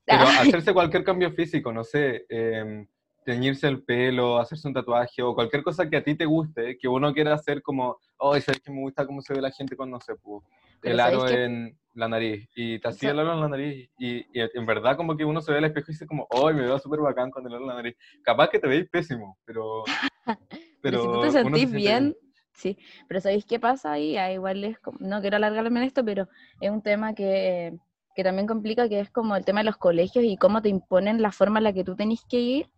pero 0.05 0.25
hacerse 0.39 0.73
cualquier 0.73 1.03
cambio 1.03 1.31
físico, 1.31 1.73
no 1.73 1.83
sé, 1.83 2.25
em, 2.29 2.87
teñirse 3.25 3.67
el 3.67 3.83
pelo, 3.83 4.37
hacerse 4.37 4.67
un 4.67 4.73
tatuaje 4.75 5.21
o 5.23 5.33
cualquier 5.33 5.63
cosa 5.63 5.89
que 5.89 5.97
a 5.97 6.03
ti 6.03 6.15
te 6.15 6.25
guste, 6.25 6.77
que 6.77 6.87
uno 6.87 7.11
quiera 7.11 7.33
hacer 7.33 7.61
como, 7.63 7.97
oh, 8.17 8.39
¿sabes 8.39 8.61
que 8.61 8.71
me 8.71 8.81
gusta 8.81 9.05
cómo 9.05 9.19
se 9.21 9.33
ve 9.33 9.41
la 9.41 9.51
gente 9.51 9.75
sé, 9.75 10.15
pues, 10.21 10.43
Pero 10.79 10.93
el 10.93 10.99
¿sabéis 10.99 11.23
aro 11.23 11.29
en 11.31 11.77
la 11.95 12.07
nariz? 12.07 12.47
Y 12.55 12.79
te 12.79 12.87
hacía 12.87 13.09
el 13.11 13.19
aro 13.19 13.33
en 13.33 13.41
la 13.41 13.49
nariz 13.49 13.89
y, 13.97 14.17
y 14.17 14.41
en 14.53 14.65
verdad 14.67 14.95
como 14.95 15.17
que 15.17 15.25
uno 15.25 15.41
se 15.41 15.51
ve 15.51 15.57
al 15.57 15.65
espejo 15.65 15.87
y 15.89 15.93
dice 15.93 16.05
como, 16.05 16.27
oh, 16.29 16.53
me 16.53 16.61
veo 16.61 16.77
súper 16.77 16.99
bacán 16.99 17.31
con 17.31 17.45
el 17.47 17.53
aro 17.53 17.63
en 17.63 17.67
la 17.67 17.75
nariz. 17.75 17.97
Capaz 18.23 18.49
que 18.49 18.59
te 18.59 18.67
veis 18.67 18.87
pésimo, 18.89 19.37
pero... 19.43 19.83
Pero 20.81 21.01
si 21.01 21.07
tú 21.07 21.21
te 21.21 21.31
se 21.31 21.41
sentís 21.41 21.71
bien, 21.71 22.15
sí. 22.53 22.77
Pero 23.07 23.19
¿sabéis 23.19 23.43
qué 23.45 23.59
pasa 23.59 23.91
ahí? 23.93 24.17
Ah, 24.17 24.31
igual 24.31 24.63
es 24.63 24.77
como- 24.77 24.99
no 25.01 25.19
quiero 25.19 25.37
alargarme 25.37 25.79
en 25.79 25.87
esto, 25.87 26.05
pero 26.05 26.27
es 26.61 26.69
un 26.69 26.83
tema 26.83 27.15
que, 27.15 27.73
que 28.15 28.23
también 28.23 28.45
complica, 28.45 28.87
que 28.87 28.99
es 28.99 29.09
como 29.09 29.35
el 29.35 29.43
tema 29.45 29.61
de 29.61 29.65
los 29.65 29.77
colegios 29.77 30.23
y 30.23 30.37
cómo 30.37 30.61
te 30.61 30.69
imponen 30.69 31.23
la 31.23 31.31
forma 31.31 31.57
en 31.57 31.63
la 31.63 31.73
que 31.73 31.83
tú 31.83 31.95
tenés 31.95 32.23
que 32.29 32.39
ir 32.39 32.69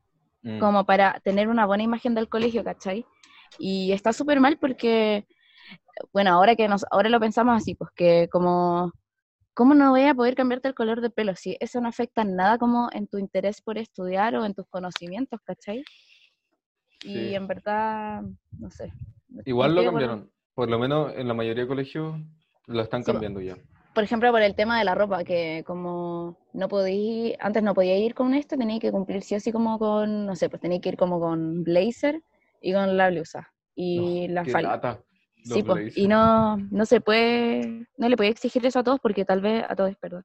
Mm. 0.48 0.60
como 0.60 0.86
para 0.86 1.20
tener 1.20 1.50
una 1.50 1.66
buena 1.66 1.84
imagen 1.84 2.16
del 2.16 2.30
colegio, 2.30 2.64
¿cachai? 2.64 3.06
Y 3.60 3.92
está 3.92 4.14
súper 4.14 4.40
mal 4.40 4.58
porque, 4.58 5.28
bueno, 6.14 6.32
ahora 6.32 6.56
que 6.56 6.68
nos, 6.70 6.86
ahora 6.90 7.10
lo 7.10 7.20
pensamos 7.20 7.58
así, 7.58 7.76
pues 7.76 7.92
que 7.96 8.30
como, 8.32 8.94
¿cómo 9.54 9.74
no 9.74 9.92
voy 9.92 10.04
a 10.04 10.14
poder 10.16 10.36
cambiarte 10.36 10.70
el 10.70 10.76
color 10.76 11.02
de 11.02 11.10
pelo? 11.10 11.36
Si 11.36 11.58
eso 11.60 11.82
no 11.82 11.90
afecta 11.90 12.24
nada 12.24 12.58
como 12.58 12.90
en 12.94 13.08
tu 13.08 13.18
interés 13.18 13.62
por 13.62 13.78
estudiar 13.78 14.36
o 14.36 14.46
en 14.46 14.54
tus 14.54 14.66
conocimientos, 14.68 15.42
¿cachai? 15.44 15.84
Y 17.04 17.12
Sí. 17.14 17.36
en 17.36 17.48
verdad, 17.48 18.22
no 18.58 18.72
sé. 18.72 18.94
Igual 19.44 19.76
lo 19.76 19.84
cambiaron, 19.84 20.32
por 20.54 20.70
lo 20.70 20.80
menos 20.80 21.14
en 21.16 21.28
la 21.28 21.34
mayoría 21.34 21.64
de 21.64 21.68
colegios 21.68 22.16
lo 22.68 22.82
están 22.82 23.04
Sí, 23.04 23.08
po. 23.08 23.14
cambiando 23.14 23.42
ya. 23.42 23.58
Por 23.98 24.04
ejemplo, 24.04 24.32
por 24.32 24.44
el 24.44 24.54
tema 24.54 24.78
de 24.78 24.86
la 24.86 24.94
ropa, 24.94 25.24
que 25.24 25.64
como 25.66 26.38
no 26.54 26.68
podía, 26.68 27.36
antes 27.40 27.64
no 27.64 27.74
podía 27.74 27.98
ir 27.98 28.14
con 28.14 28.36
esto, 28.36 28.56
tenía 28.56 28.78
que 28.80 28.92
cumplir 28.92 29.24
sí 29.24 29.34
o 29.34 29.40
sí 29.40 29.52
como 29.52 29.80
con, 29.80 30.28
no 30.28 30.36
sé, 30.36 30.50
pues 30.52 30.62
tenía 30.62 30.80
que 30.80 30.90
ir 30.90 30.98
como 30.98 31.20
con 31.20 31.64
blazer 31.64 32.22
y 32.62 32.74
con 32.74 32.96
la 32.96 33.10
blusa 33.10 33.52
y 33.74 34.28
No, 34.28 34.34
la 34.36 34.46
falda. 34.46 35.02
Sí, 35.42 35.64
pues, 35.64 35.98
y 35.98 36.08
no, 36.08 36.58
no 36.58 36.86
se 36.86 37.02
puede, 37.02 37.88
no 37.98 38.08
le 38.08 38.16
puede 38.16 38.30
exigir 38.30 38.64
eso 38.68 38.78
a 38.78 38.84
todos 38.84 39.00
porque 39.00 39.26
tal 39.26 39.42
vez, 39.42 39.66
a 39.68 39.76
todos, 39.76 39.96
perdón, 39.96 40.24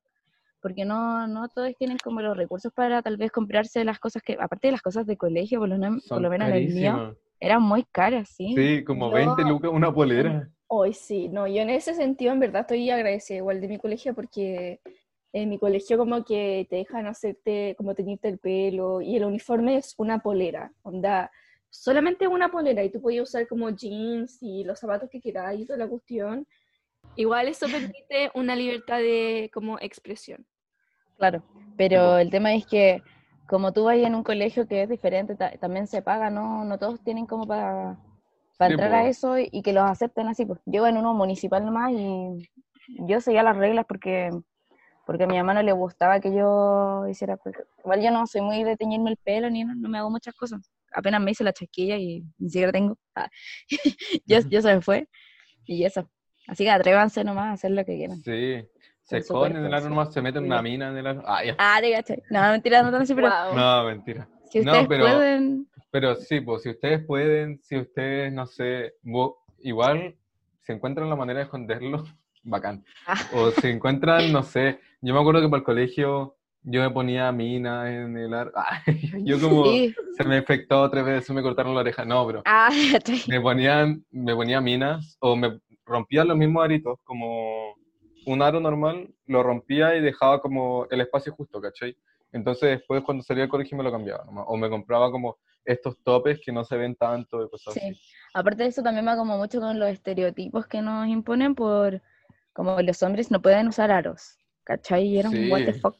porque 0.60 0.84
no, 0.84 1.26
no 1.26 1.48
todos 1.48 1.74
tienen 1.78 1.96
como 1.96 2.20
los 2.20 2.36
recursos 2.36 2.70
para 2.74 3.00
tal 3.00 3.16
vez 3.16 3.32
comprarse 3.32 3.86
las 3.86 3.98
cosas 3.98 4.22
que, 4.22 4.36
aparte 4.38 4.68
de 4.68 4.72
las 4.72 4.82
cosas 4.82 5.06
de 5.06 5.16
colegio, 5.16 5.60
por 5.60 5.70
lo, 5.70 5.78
por 6.10 6.20
lo 6.20 6.28
menos 6.28 6.48
en 6.50 6.54
el 6.56 6.68
mío, 6.74 7.16
eran 7.40 7.62
muy 7.62 7.84
caras, 7.84 8.28
¿sí? 8.28 8.52
Sí, 8.54 8.84
como 8.84 9.08
Yo- 9.08 9.14
20 9.14 9.42
lucas 9.44 9.70
una 9.72 9.90
polera. 9.94 10.50
Hoy 10.74 10.94
sí, 10.94 11.28
no, 11.28 11.46
yo 11.46 11.60
en 11.60 11.68
ese 11.68 11.92
sentido 11.92 12.32
en 12.32 12.40
verdad 12.40 12.62
estoy 12.62 12.88
agradecida 12.88 13.36
igual 13.36 13.60
de 13.60 13.68
mi 13.68 13.78
colegio 13.78 14.14
porque 14.14 14.80
en 15.34 15.50
mi 15.50 15.58
colegio 15.58 15.98
como 15.98 16.24
que 16.24 16.66
te 16.70 16.76
dejan 16.76 17.06
hacerte, 17.06 17.74
como 17.76 17.94
teñirte 17.94 18.28
el 18.28 18.38
pelo, 18.38 19.02
y 19.02 19.16
el 19.16 19.24
uniforme 19.26 19.76
es 19.76 19.92
una 19.98 20.20
polera, 20.20 20.72
onda, 20.82 21.30
solamente 21.68 22.26
una 22.26 22.50
polera, 22.50 22.82
y 22.82 22.88
tú 22.90 23.02
puedes 23.02 23.20
usar 23.20 23.46
como 23.46 23.68
jeans 23.68 24.38
y 24.40 24.64
los 24.64 24.78
zapatos 24.80 25.10
que 25.10 25.20
quieras 25.20 25.58
y 25.58 25.66
toda 25.66 25.78
la 25.78 25.88
cuestión. 25.88 26.46
Igual 27.16 27.48
eso 27.48 27.66
permite 27.94 28.30
una 28.34 28.56
libertad 28.56 28.96
de 29.00 29.50
como 29.52 29.78
expresión. 29.78 30.46
Claro, 31.18 31.42
pero 31.76 32.16
el 32.16 32.30
tema 32.30 32.54
es 32.54 32.64
que 32.66 33.02
como 33.46 33.74
tú 33.74 33.84
vas 33.84 33.98
en 33.98 34.14
un 34.14 34.22
colegio 34.24 34.66
que 34.66 34.84
es 34.84 34.88
diferente, 34.88 35.34
ta- 35.36 35.52
también 35.58 35.86
se 35.86 36.00
paga, 36.00 36.30
¿no? 36.30 36.64
No 36.64 36.78
todos 36.78 37.04
tienen 37.04 37.26
como 37.26 37.46
para, 37.46 37.98
para 38.62 38.68
Sí, 38.68 38.72
entrar 38.74 38.94
a 38.94 39.02
po. 39.02 39.08
eso 39.08 39.38
y, 39.38 39.48
y 39.52 39.62
que 39.62 39.72
los 39.72 39.84
acepten 39.84 40.28
así. 40.28 40.44
Pues 40.46 40.60
yo 40.66 40.86
en 40.86 40.96
uno 40.96 41.14
municipal 41.14 41.64
nomás 41.64 41.90
y 41.92 42.50
yo 43.08 43.20
seguía 43.20 43.42
las 43.42 43.56
reglas 43.56 43.84
porque, 43.88 44.30
porque 45.06 45.24
a 45.24 45.26
mi 45.26 45.36
mamá 45.36 45.54
no 45.54 45.62
le 45.62 45.72
gustaba 45.72 46.20
que 46.20 46.32
yo 46.34 47.06
hiciera... 47.08 47.36
pues, 47.36 47.54
Igual 47.84 48.02
yo 48.02 48.10
no 48.10 48.26
soy 48.26 48.40
muy 48.42 48.62
de 48.64 48.76
teñirme 48.76 49.10
el 49.10 49.16
pelo 49.16 49.50
ni 49.50 49.64
no, 49.64 49.74
no 49.74 49.88
me 49.88 49.98
hago 49.98 50.10
muchas 50.10 50.34
cosas. 50.34 50.60
Apenas 50.94 51.20
me 51.22 51.30
hice 51.30 51.42
la 51.44 51.52
chasquilla 51.52 51.96
y 51.96 52.22
ni 52.38 52.48
siquiera 52.50 52.72
tengo. 52.72 52.96
Ah, 53.14 53.28
ya, 54.26 54.40
ya 54.48 54.62
se 54.62 54.74
me 54.74 54.80
fue. 54.80 55.08
Y 55.66 55.84
eso. 55.84 56.08
Así 56.48 56.64
que 56.64 56.70
atrévanse 56.70 57.24
nomás 57.24 57.46
a 57.48 57.52
hacer 57.52 57.70
lo 57.72 57.84
que 57.84 57.96
quieran. 57.96 58.18
Sí. 58.22 58.66
Se 59.02 59.18
esconden 59.18 59.64
en 59.66 59.72
el 59.74 59.88
nomás, 59.88 60.12
se 60.14 60.22
meten 60.22 60.44
en 60.44 60.52
una 60.52 60.62
mina 60.62 60.88
en 60.88 60.96
el 60.96 61.06
aro. 61.06 61.22
Ah, 61.26 61.44
ya. 61.44 61.56
Ah, 61.58 61.78
te 61.80 61.92
caché. 61.92 62.22
No, 62.30 62.40
mentira, 62.52 62.82
no 62.82 62.90
tan 62.92 63.02
así, 63.02 63.14
pero. 63.14 63.28
No, 63.54 63.84
mentira. 63.84 64.28
Si 64.52 64.64
No, 64.64 64.72
ustedes 64.72 64.88
pero- 64.88 65.04
pueden... 65.04 65.68
Pero 65.90 66.14
sí, 66.16 66.40
pues 66.40 66.62
si 66.62 66.70
ustedes 66.70 67.04
pueden, 67.04 67.60
si 67.62 67.76
ustedes, 67.76 68.32
no 68.32 68.46
sé, 68.46 68.94
igual, 69.60 70.16
si 70.62 70.72
encuentran 70.72 71.10
la 71.10 71.16
manera 71.16 71.40
de 71.40 71.44
esconderlo, 71.44 72.04
bacán. 72.44 72.82
Ah. 73.06 73.20
O 73.34 73.50
si 73.50 73.68
encuentran, 73.68 74.32
no 74.32 74.42
sé, 74.42 74.80
yo 75.02 75.12
me 75.12 75.20
acuerdo 75.20 75.42
que 75.42 75.48
para 75.48 75.58
el 75.58 75.64
colegio 75.64 76.36
yo 76.62 76.80
me 76.80 76.90
ponía 76.90 77.30
mina 77.32 77.92
en 77.92 78.16
el 78.16 78.32
ar... 78.32 78.52
Ah, 78.56 78.82
yo 79.18 79.38
como 79.40 79.64
Sí. 79.66 79.94
se 80.16 80.24
me 80.24 80.38
infectó 80.38 80.88
tres 80.90 81.04
veces, 81.04 81.30
me 81.30 81.42
cortaron 81.42 81.74
la 81.74 81.80
oreja. 81.80 82.04
No, 82.04 82.24
bro. 82.26 82.42
Ah. 82.46 82.70
Me 83.28 83.40
ponían, 83.40 84.04
me 84.10 84.34
ponía 84.34 84.60
minas 84.60 85.16
o 85.20 85.36
me 85.36 85.58
rompía 85.84 86.24
los 86.24 86.36
mismos 86.38 86.64
aritos, 86.64 86.98
como 87.04 87.74
un 88.24 88.40
aro 88.40 88.60
normal, 88.60 89.12
lo 89.26 89.42
rompía 89.42 89.94
y 89.96 90.00
dejaba 90.00 90.40
como 90.40 90.86
el 90.90 91.00
espacio 91.02 91.32
justo, 91.34 91.60
¿cachai? 91.60 91.96
Entonces 92.32 92.70
después 92.78 93.02
cuando 93.04 93.22
salía 93.22 93.42
del 93.42 93.50
colegio 93.50 93.76
me 93.76 93.84
lo 93.84 93.92
cambiaba 93.92 94.24
nomás, 94.24 94.44
o 94.48 94.56
me 94.56 94.70
compraba 94.70 95.10
como 95.10 95.36
estos 95.64 95.96
topes 96.02 96.40
que 96.44 96.50
no 96.52 96.64
se 96.64 96.76
ven 96.76 96.96
tanto 96.96 97.44
y 97.44 97.48
cosas 97.50 97.74
Sí. 97.74 97.80
así. 97.80 98.00
Aparte 98.34 98.62
de 98.64 98.68
eso, 98.70 98.82
también 98.82 99.06
va 99.06 99.16
como 99.16 99.36
mucho 99.38 99.60
con 99.60 99.78
los 99.78 99.88
estereotipos 99.88 100.66
que 100.66 100.80
nos 100.82 101.06
imponen 101.06 101.54
por 101.54 102.00
como 102.52 102.80
los 102.82 103.02
hombres 103.02 103.30
no 103.30 103.40
pueden 103.40 103.68
usar 103.68 103.90
aros. 103.90 104.36
¿Cachai? 104.64 105.06
Y 105.06 105.18
era 105.18 105.28
un 105.28 105.50
what 105.50 105.64
the 105.64 105.72
fuck. 105.74 105.96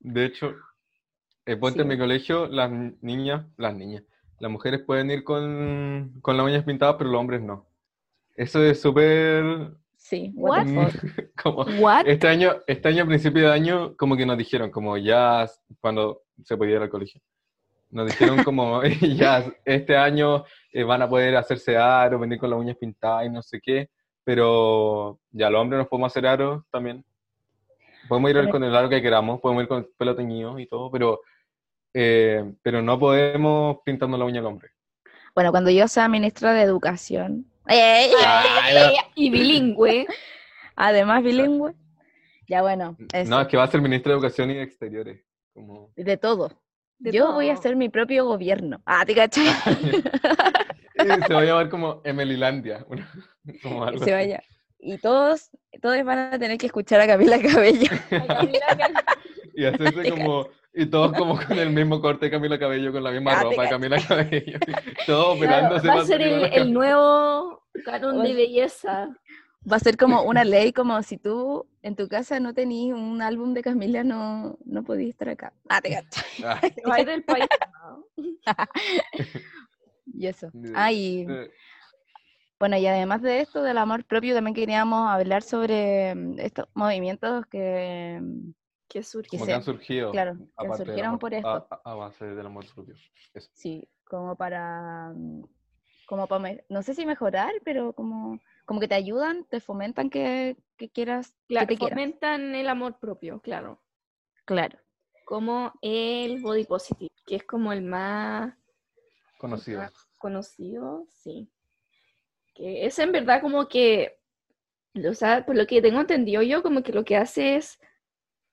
De 0.00 0.24
hecho, 0.24 0.54
eh, 1.46 1.56
ponte 1.56 1.78
Sí. 1.78 1.82
en 1.82 1.88
mi 1.88 1.98
colegio, 1.98 2.46
las 2.48 2.70
niñas, 3.00 3.46
las 3.56 3.74
niñas, 3.74 4.02
las 4.40 4.50
mujeres 4.50 4.80
pueden 4.82 5.10
ir 5.10 5.24
con, 5.24 6.18
con 6.22 6.36
las 6.36 6.44
uñas 6.46 6.64
pintadas, 6.64 6.96
pero 6.98 7.10
los 7.10 7.20
hombres 7.20 7.40
no. 7.40 7.66
Eso 8.34 8.62
es 8.62 8.80
súper... 8.80 9.44
Sí, 10.08 10.30
what, 10.36 10.68
What? 10.68 10.92
como, 11.42 11.64
¿What? 11.80 12.06
Este 12.06 12.28
año, 12.28 12.62
este 12.68 12.86
año, 12.86 13.02
a 13.02 13.06
principio 13.06 13.48
de 13.48 13.52
año, 13.52 13.96
como 13.96 14.16
que 14.16 14.24
nos 14.24 14.38
dijeron, 14.38 14.70
como 14.70 14.96
ya 14.96 15.50
cuando 15.80 16.22
se 16.44 16.56
podía 16.56 16.76
ir 16.76 16.82
al 16.82 16.90
colegio, 16.90 17.20
nos 17.90 18.06
dijeron 18.06 18.44
como, 18.44 18.82
ya 19.16 19.44
este 19.64 19.96
año 19.96 20.44
eh, 20.72 20.84
van 20.84 21.02
a 21.02 21.08
poder 21.08 21.34
hacerse 21.34 21.76
aros, 21.76 22.20
venir 22.20 22.38
con 22.38 22.50
las 22.50 22.58
uñas 22.60 22.76
pintadas 22.76 23.26
y 23.26 23.30
no 23.30 23.42
sé 23.42 23.60
qué, 23.60 23.90
pero 24.22 25.18
ya 25.32 25.50
los 25.50 25.60
hombres 25.60 25.80
nos 25.80 25.88
podemos 25.88 26.12
hacer 26.12 26.24
aros 26.24 26.62
también. 26.70 27.04
Podemos 28.08 28.30
ir 28.30 28.48
con 28.48 28.62
el 28.62 28.76
aro 28.76 28.88
que 28.88 29.02
queramos, 29.02 29.40
podemos 29.40 29.64
ir 29.64 29.68
con 29.68 29.78
el 29.78 29.88
pelo 29.98 30.14
teñido 30.14 30.56
y 30.60 30.68
todo, 30.68 30.88
pero, 30.88 31.20
eh, 31.92 32.44
pero 32.62 32.80
no 32.80 32.96
podemos 32.96 33.78
pintando 33.84 34.16
la 34.16 34.24
uña 34.24 34.38
al 34.38 34.46
hombre. 34.46 34.70
Bueno, 35.34 35.50
cuando 35.50 35.70
yo 35.70 35.88
sea 35.88 36.08
ministra 36.08 36.52
de 36.52 36.62
Educación, 36.62 37.46
Ay, 38.62 38.94
Y 39.14 39.30
bilingüe. 39.30 40.06
además 40.76 41.22
bilingüe, 41.22 41.74
ya 42.48 42.62
bueno, 42.62 42.96
eso, 43.12 43.30
no, 43.30 43.40
es 43.40 43.48
que 43.48 43.56
va 43.56 43.64
a 43.64 43.68
ser 43.68 43.80
ministro 43.80 44.12
de 44.12 44.18
Educación 44.18 44.50
y 44.50 44.54
de 44.54 44.62
Exteriores. 44.62 45.24
Como... 45.52 45.90
de 45.96 46.16
todo. 46.16 46.62
De 46.98 47.12
yo 47.12 47.32
voy 47.32 47.50
a 47.50 47.54
hacer 47.54 47.76
mi 47.76 47.88
propio 47.88 48.24
gobierno. 48.24 48.80
Ah, 48.86 49.04
¿te 49.04 49.14
cachai? 49.14 49.46
Eh, 50.98 51.08
Se 51.26 51.34
va 51.34 51.40
a 51.40 51.44
llamar 51.44 51.68
como 51.68 52.00
Emelilandia. 52.04 52.86
como 53.62 53.84
algo 53.84 54.02
se 54.02 54.12
vaya. 54.12 54.42
Y 54.78 54.96
todos, 54.96 55.50
todos 55.82 56.02
van 56.04 56.18
a 56.32 56.38
tener 56.38 56.56
que 56.56 56.66
escuchar 56.66 57.02
a 57.02 57.06
Camila 57.06 57.38
Cabello. 57.38 57.90
Y 59.54 59.64
hacerse 59.66 60.10
como, 60.10 60.48
y 60.76 60.86
todos 60.86 61.12
como 61.14 61.36
con 61.48 61.58
el 61.58 61.70
mismo 61.70 62.00
corte 62.00 62.26
de 62.26 62.30
Camila 62.30 62.58
Cabello, 62.58 62.92
con 62.92 63.02
la 63.02 63.10
misma 63.10 63.32
Ah, 63.32 63.42
ropa 63.42 63.62
de. 63.62 63.68
Camila 63.70 63.96
Cabello. 64.06 64.58
Todos 65.06 65.38
Claro, 65.38 65.66
operándose 65.68 65.88
va 65.88 65.94
a 66.02 66.04
ser 66.04 66.22
el, 66.22 66.72
nuevo 66.72 67.62
canon 67.84 68.22
de 68.22 68.34
belleza. 68.34 69.08
Va 69.68 69.76
a 69.76 69.80
ser 69.80 69.96
como 69.96 70.22
una 70.22 70.44
ley, 70.44 70.72
como 70.72 71.02
si 71.02 71.16
tú 71.18 71.66
en 71.82 71.96
tu 71.96 72.06
casa 72.06 72.38
no 72.38 72.54
tenías 72.54 72.96
un 72.96 73.20
álbum 73.20 73.52
de 73.52 73.62
Camila, 73.62 74.04
no, 74.04 74.56
no 74.64 74.84
podías 74.84 75.10
estar 75.10 75.28
acá. 75.28 75.52
Ah, 75.68 75.80
te 75.80 75.90
cachai. 75.90 76.24
Ah, 76.44 76.60
va 76.88 76.94
a 76.94 77.00
ir 77.00 77.06
del 77.08 77.24
país. 77.24 77.46
Y 80.14 80.28
eso. 80.28 80.50
de- 80.52 80.72
Ah, 80.72 80.92
y 80.92 81.24
de- 81.26 81.50
bueno, 82.60 82.76
y 82.78 82.86
además 82.86 83.22
de 83.22 83.40
esto, 83.40 83.60
del 83.64 83.78
amor 83.78 84.04
propio, 84.04 84.36
también 84.36 84.54
queríamos 84.54 85.08
hablar 85.10 85.42
sobre 85.42 86.14
mm, 86.14 86.38
estos 86.38 86.66
movimientos 86.74 87.44
que, 87.46 88.20
mm, 88.22 88.50
Que 88.88 89.02
surge. 89.02 89.30
Que 89.30 89.36
como 89.38 89.46
que 89.46 89.52
han 89.52 89.62
surgido. 89.62 90.10
claro, 90.12 90.36
que 90.36 90.76
surgieron 90.76 91.06
amor- 91.06 91.18
por 91.20 91.34
esto. 91.34 91.48
A, 91.48 91.80
a- 91.84 91.94
base 91.94 92.24
del 92.24 92.46
amor 92.46 92.64
propio. 92.74 92.94
Eso. 93.34 93.50
sí, 93.52 93.88
como 94.04 94.36
para, 94.36 95.12
como 96.06 96.26
para, 96.28 96.38
me- 96.40 96.64
no 96.68 96.82
sé 96.82 96.94
si 96.94 97.04
mejorar, 97.04 97.52
pero 97.64 97.92
como, 97.92 98.40
como 98.64 98.78
que 98.80 98.88
te 98.88 98.94
ayudan, 98.94 99.44
te 99.44 99.60
fomentan 99.60 100.08
que, 100.10 100.56
que 100.76 100.88
quieras, 100.88 101.32
que 101.32 101.54
Claro, 101.54 101.66
te 101.66 101.76
quieras. 101.76 101.96
fomentan 101.98 102.54
el 102.54 102.68
amor 102.68 102.98
propio, 102.98 103.40
claro. 103.40 103.80
Claro. 104.44 104.78
Como 105.24 105.72
el 105.82 106.40
body 106.40 106.64
positive, 106.64 107.10
que 107.26 107.34
es 107.36 107.42
como 107.44 107.72
el 107.72 107.82
más 107.82 108.54
Conocido. 109.38 109.80
más 109.80 109.92
conocido, 110.18 111.04
sí. 111.10 111.50
Que 112.54 112.86
es 112.86 112.98
en 113.00 113.10
verdad 113.10 113.40
como 113.42 113.66
que, 113.68 114.20
o 114.94 115.12
sea, 115.14 115.44
por 115.44 115.56
lo 115.56 115.66
que 115.66 115.82
tengo 115.82 116.00
entendido 116.00 116.40
yo, 116.42 116.62
como 116.62 116.82
que 116.84 116.92
lo 116.92 117.04
que 117.04 117.16
hace 117.16 117.56
es 117.56 117.78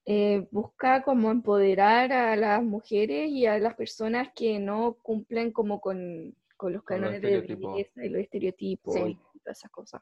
eh, 0.06 0.48
busca 0.52 1.04
como 1.04 1.32
empoderar 1.32 2.12
a 2.12 2.36
las 2.36 2.62
mujeres 2.64 3.30
y 3.30 3.46
a 3.46 3.58
las 3.60 3.76
personas 3.76 4.30
que 4.36 4.60
no 4.60 4.98
cumplen 5.02 5.52
como 5.52 5.80
con, 5.80 6.36
con 6.58 6.74
los 6.74 6.84
cánones 6.84 7.22
de 7.22 7.40
belleza 7.42 8.04
y 8.06 8.10
los 8.10 8.22
estereotipos 8.22 8.94
Sí. 8.96 9.18
y 9.34 9.40
todas 9.40 9.58
esas 9.60 9.72
cosas. 9.72 10.02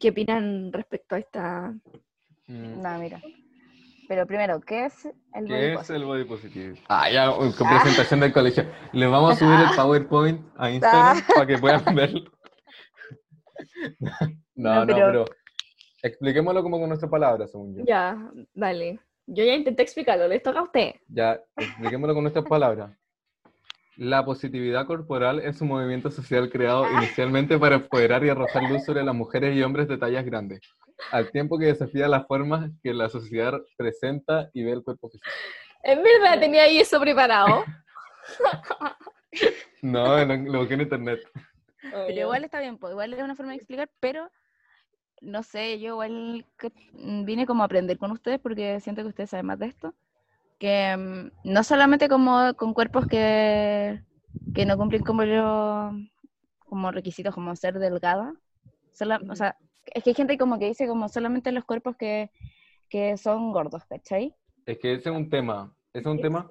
¿Qué 0.00 0.10
opinan 0.10 0.72
respecto 0.72 1.14
a 1.14 1.18
esta? 1.20 1.74
Mm, 2.48 2.82
No, 2.82 2.98
mira. 2.98 3.20
Pero 4.08 4.26
primero, 4.26 4.60
¿qué 4.60 4.86
es 4.86 5.04
el 5.32 5.44
body 5.44 5.48
¿Qué 5.48 5.70
es 5.70 5.76
positive? 5.78 5.98
el 5.98 6.04
body 6.04 6.24
positive? 6.24 6.74
Ah, 6.88 7.08
ya, 7.10 7.30
con 7.30 7.52
presentación 7.68 8.18
del 8.20 8.32
colegio. 8.32 8.64
Le 8.92 9.06
vamos 9.06 9.34
a 9.34 9.36
subir 9.36 9.54
el 9.60 9.76
PowerPoint 9.76 10.40
a 10.56 10.70
Instagram 10.70 11.18
Ah. 11.18 11.22
para 11.34 11.46
que 11.46 11.58
puedan 11.58 11.94
verlo. 11.94 12.30
No, 14.54 14.74
No, 14.74 14.84
no, 14.84 14.86
pero- 14.86 15.06
pero 15.06 15.24
expliquémoslo 16.02 16.62
como 16.62 16.78
con 16.78 16.88
nuestras 16.88 17.10
palabras, 17.10 17.50
según 17.50 17.76
yo. 17.76 17.84
Ya, 17.86 18.30
dale. 18.54 19.00
Yo 19.26 19.44
ya 19.44 19.54
intenté 19.54 19.82
explicarlo, 19.82 20.26
les 20.26 20.42
toca 20.42 20.58
a 20.58 20.64
usted. 20.64 20.94
Ya, 21.08 21.40
expliquémoslo 21.56 22.14
con 22.14 22.24
nuestras 22.24 22.44
palabras. 22.44 22.90
La 23.96 24.24
positividad 24.24 24.86
corporal 24.86 25.40
es 25.40 25.60
un 25.60 25.68
movimiento 25.68 26.10
social 26.10 26.50
creado 26.50 26.90
inicialmente 26.90 27.58
para 27.58 27.76
empoderar 27.76 28.24
y 28.24 28.30
arrojar 28.30 28.64
luz 28.64 28.84
sobre 28.84 29.04
las 29.04 29.14
mujeres 29.14 29.54
y 29.54 29.62
hombres 29.62 29.86
de 29.86 29.98
tallas 29.98 30.24
grandes, 30.24 30.60
al 31.10 31.30
tiempo 31.30 31.58
que 31.58 31.66
desafía 31.66 32.08
las 32.08 32.26
formas 32.26 32.70
que 32.82 32.94
la 32.94 33.08
sociedad 33.08 33.60
presenta 33.76 34.50
y 34.54 34.64
ve 34.64 34.72
el 34.72 34.82
cuerpo 34.82 35.10
físico. 35.10 35.30
En 35.84 36.02
verdad 36.02 36.40
tenía 36.40 36.64
ahí 36.64 36.78
eso 36.78 37.00
preparado. 37.00 37.64
No, 39.80 40.24
lo, 40.24 40.36
lo 40.36 40.58
busqué 40.60 40.74
en 40.74 40.82
internet. 40.82 41.20
Pero 41.90 42.20
igual 42.20 42.44
está 42.44 42.60
bien, 42.60 42.78
pues, 42.78 42.92
igual 42.92 43.12
es 43.12 43.20
una 43.20 43.34
forma 43.34 43.52
de 43.52 43.56
explicar, 43.56 43.90
pero 43.98 44.30
no 45.22 45.42
sé, 45.44 45.80
yo 45.80 45.90
igual 45.94 46.46
que- 46.58 46.72
mm, 46.94 47.24
vine 47.24 47.46
como 47.46 47.62
a 47.62 47.66
aprender 47.66 47.98
con 47.98 48.12
ustedes 48.12 48.40
porque 48.40 48.80
siento 48.80 49.02
que 49.02 49.08
ustedes 49.08 49.30
saben 49.30 49.46
más 49.46 49.58
de 49.60 49.66
esto. 49.66 49.94
Que 50.58 50.96
mm, 50.96 51.52
no 51.52 51.64
solamente 51.64 52.08
como 52.08 52.54
con 52.56 52.74
cuerpos 52.74 53.06
que, 53.06 54.00
que 54.54 54.66
no 54.66 54.76
cumplen 54.78 55.02
como 55.04 55.24
los 55.24 55.94
como 56.60 56.90
requisitos 56.92 57.34
como 57.34 57.54
ser 57.56 57.78
delgada. 57.78 58.34
sola- 58.92 59.20
o 59.30 59.36
sea, 59.36 59.56
es 59.86 60.04
que 60.04 60.10
hay 60.10 60.14
gente 60.14 60.38
como 60.38 60.58
que 60.58 60.66
dice 60.66 60.86
como 60.88 61.08
solamente 61.08 61.52
los 61.52 61.64
cuerpos 61.64 61.96
que, 61.96 62.30
que 62.88 63.16
son 63.16 63.52
gordos, 63.52 63.84
¿cachai? 63.86 64.34
Es 64.66 64.78
que 64.78 64.94
ese 64.94 65.10
es 65.10 65.16
un 65.16 65.28
tema, 65.30 65.72
ese 65.92 66.08
es 66.08 66.14
un 66.14 66.20
tema 66.20 66.48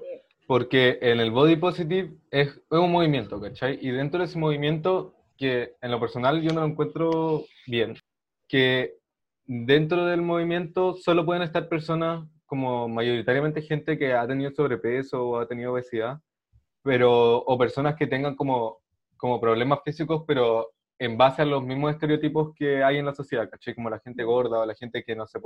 porque 0.47 0.99
en 1.01 1.19
el 1.19 1.31
body 1.31 1.55
positive 1.55 2.13
es, 2.29 2.49
es 2.49 2.61
un 2.69 2.91
movimiento, 2.91 3.39
¿cachai? 3.39 3.79
Y 3.81 3.91
dentro 3.91 4.19
de 4.19 4.25
ese 4.25 4.37
movimiento, 4.37 5.13
que 5.37 5.75
en 5.81 5.91
lo 5.91 5.99
personal 5.99 6.41
yo 6.41 6.53
no 6.53 6.61
lo 6.61 6.67
encuentro 6.67 7.45
bien, 7.67 7.95
que 8.51 8.97
dentro 9.45 10.05
del 10.05 10.21
movimiento 10.21 10.93
solo 10.93 11.25
pueden 11.25 11.43
estar 11.43 11.69
personas 11.69 12.27
como 12.45 12.89
mayoritariamente 12.89 13.61
gente 13.61 13.97
que 13.97 14.13
ha 14.13 14.27
tenido 14.27 14.51
sobrepeso 14.51 15.25
o 15.25 15.39
ha 15.39 15.47
tenido 15.47 15.71
obesidad, 15.71 16.19
pero, 16.83 17.37
o 17.37 17.57
personas 17.57 17.95
que 17.95 18.07
tengan 18.07 18.35
como, 18.35 18.79
como 19.15 19.39
problemas 19.39 19.79
físicos, 19.85 20.25
pero 20.27 20.71
en 20.99 21.17
base 21.17 21.43
a 21.43 21.45
los 21.45 21.63
mismos 21.63 21.93
estereotipos 21.93 22.53
que 22.53 22.83
hay 22.83 22.97
en 22.97 23.05
la 23.05 23.15
sociedad, 23.15 23.49
¿caché? 23.49 23.73
Como 23.73 23.89
la 23.89 23.99
gente 23.99 24.21
gorda 24.23 24.59
o 24.59 24.65
la 24.65 24.75
gente 24.75 25.01
que, 25.01 25.15
no 25.15 25.25
sé, 25.27 25.39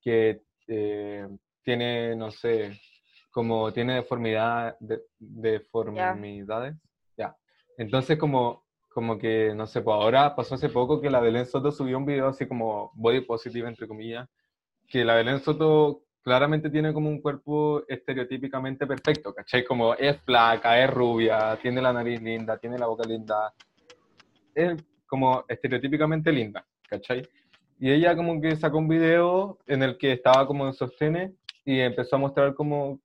que 0.00 0.42
eh, 0.66 1.28
tiene, 1.62 2.16
no 2.16 2.32
sé, 2.32 2.76
como 3.30 3.72
tiene 3.72 3.94
deformidad, 3.94 4.76
de, 4.80 5.00
deformidades. 5.16 6.74
Ya. 7.16 7.36
Entonces, 7.76 8.18
como, 8.18 8.64
como 8.88 9.18
que, 9.18 9.54
no 9.54 9.66
sé, 9.66 9.80
pues 9.82 9.94
ahora 9.94 10.34
pasó 10.34 10.54
hace 10.54 10.68
poco 10.68 11.00
que 11.00 11.10
la 11.10 11.20
Belén 11.20 11.46
Soto 11.46 11.70
subió 11.70 11.98
un 11.98 12.06
video 12.06 12.28
así 12.28 12.46
como 12.46 12.90
body 12.94 13.20
positive, 13.20 13.68
entre 13.68 13.86
comillas, 13.86 14.28
que 14.88 15.04
la 15.04 15.14
Belén 15.14 15.40
Soto 15.40 16.02
claramente 16.22 16.68
tiene 16.68 16.92
como 16.92 17.08
un 17.08 17.20
cuerpo 17.20 17.84
estereotípicamente 17.88 18.86
perfecto, 18.86 19.34
¿cachai? 19.34 19.64
Como 19.64 19.94
es 19.94 20.20
flaca, 20.22 20.82
es 20.82 20.90
rubia, 20.90 21.58
tiene 21.62 21.80
la 21.80 21.92
nariz 21.92 22.20
linda, 22.20 22.58
tiene 22.58 22.78
la 22.78 22.86
boca 22.86 23.06
linda, 23.08 23.54
es 24.54 24.82
como 25.06 25.44
estereotípicamente 25.48 26.32
linda, 26.32 26.66
¿cachai? 26.88 27.22
Y 27.78 27.90
ella 27.90 28.16
como 28.16 28.40
que 28.40 28.56
sacó 28.56 28.78
un 28.78 28.88
video 28.88 29.58
en 29.66 29.82
el 29.82 29.96
que 29.96 30.12
estaba 30.12 30.46
como 30.46 30.66
en 30.66 30.74
sostenes 30.74 31.32
y 31.64 31.80
empezó 31.80 32.16
a 32.16 32.18
mostrar 32.18 32.54
como, 32.54 33.00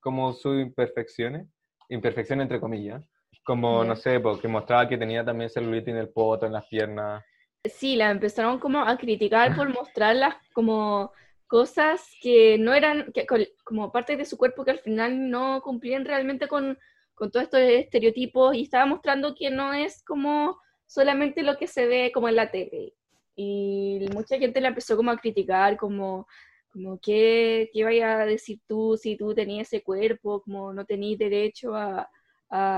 como 0.00 0.32
sus 0.32 0.60
imperfecciones, 0.60 1.48
imperfecciones 1.88 2.44
entre 2.44 2.60
comillas, 2.60 3.04
como, 3.44 3.84
no 3.84 3.96
sé, 3.96 4.20
porque 4.20 4.48
mostraba 4.48 4.88
que 4.88 4.98
tenía 4.98 5.24
también 5.24 5.50
celulitis 5.50 5.88
en 5.88 5.96
el 5.96 6.08
poto, 6.10 6.46
en 6.46 6.52
las 6.52 6.66
piernas. 6.66 7.24
Sí, 7.64 7.96
la 7.96 8.10
empezaron 8.10 8.58
como 8.58 8.80
a 8.80 8.96
criticar 8.96 9.54
por 9.54 9.68
mostrarlas 9.74 10.36
como 10.52 11.12
cosas 11.46 12.08
que 12.20 12.56
no 12.58 12.72
eran, 12.74 13.12
que, 13.12 13.26
como 13.64 13.92
parte 13.92 14.16
de 14.16 14.24
su 14.24 14.36
cuerpo 14.36 14.64
que 14.64 14.70
al 14.70 14.78
final 14.78 15.30
no 15.30 15.60
cumplían 15.62 16.04
realmente 16.04 16.48
con, 16.48 16.78
con 17.14 17.30
todos 17.30 17.44
estos 17.44 17.60
estereotipos 17.60 18.54
y 18.54 18.62
estaba 18.62 18.86
mostrando 18.86 19.34
que 19.34 19.50
no 19.50 19.72
es 19.72 20.02
como 20.04 20.58
solamente 20.86 21.42
lo 21.42 21.56
que 21.58 21.66
se 21.66 21.86
ve 21.86 22.10
como 22.12 22.28
en 22.28 22.36
la 22.36 22.50
tele. 22.50 22.94
Y 23.34 24.06
mucha 24.12 24.38
gente 24.38 24.60
la 24.60 24.68
empezó 24.68 24.96
como 24.96 25.10
a 25.10 25.18
criticar, 25.18 25.76
como, 25.76 26.26
como 26.70 26.98
¿qué, 27.00 27.70
qué 27.72 27.84
vaya 27.84 28.20
a 28.20 28.26
decir 28.26 28.60
tú 28.66 28.96
si 28.96 29.16
tú 29.16 29.34
tenías 29.34 29.68
ese 29.68 29.82
cuerpo, 29.82 30.42
como 30.42 30.72
no 30.72 30.84
tenías 30.84 31.18
derecho 31.18 31.74
a, 31.74 32.08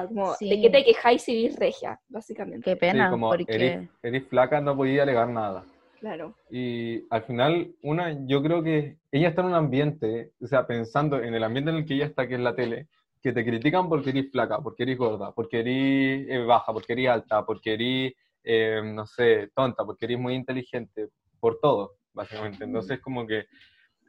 como, 0.09 0.35
¿de 0.41 0.61
qué 0.61 0.71
te 0.71 0.85
quejáis 0.85 1.23
si 1.23 1.45
eres 1.45 1.59
regia, 1.59 2.01
básicamente? 2.09 2.71
Qué 2.71 2.77
pena, 2.77 3.11
como 3.11 3.29
porque... 3.29 3.89
eres, 4.03 4.25
flaca, 4.29 4.61
no 4.61 4.77
podía 4.77 5.03
alegar 5.03 5.29
nada. 5.29 5.65
Claro. 5.99 6.35
Y 6.51 7.05
al 7.11 7.23
final, 7.23 7.75
una, 7.83 8.27
yo 8.27 8.43
creo 8.43 8.63
que 8.63 8.99
ella 9.11 9.29
está 9.29 9.41
en 9.41 9.49
un 9.49 9.55
ambiente, 9.55 10.33
o 10.41 10.47
sea, 10.47 10.67
pensando 10.67 11.21
en 11.21 11.35
el 11.35 11.43
ambiente 11.43 11.71
en 11.71 11.79
el 11.79 11.87
que 11.87 11.95
ella 11.95 12.07
está, 12.07 12.29
que 12.29 12.35
es 12.35 12.41
la 12.41 12.55
tele, 12.55 12.89
que 13.23 13.33
te 13.33 13.45
critican 13.45 13.89
porque 13.89 14.11
eres 14.11 14.31
flaca, 14.31 14.59
porque 14.61 14.83
eres 14.83 14.99
gorda, 14.99 15.33
porque 15.33 15.61
eres 15.61 16.29
eh, 16.29 16.45
baja, 16.47 16.73
porque 16.73 16.93
eres 16.93 17.09
alta, 17.09 17.45
porque 17.45 17.75
eres, 17.75 18.13
eh, 18.45 18.83
no 18.85 19.07
sé, 19.07 19.51
tonta, 19.55 19.85
porque 19.85 20.05
eres 20.05 20.19
muy 20.19 20.35
inteligente, 20.35 21.09
por 21.41 21.59
todo, 21.59 21.95
básicamente. 22.13 22.65
Entonces, 22.65 23.01
como 23.01 23.27
que 23.27 23.47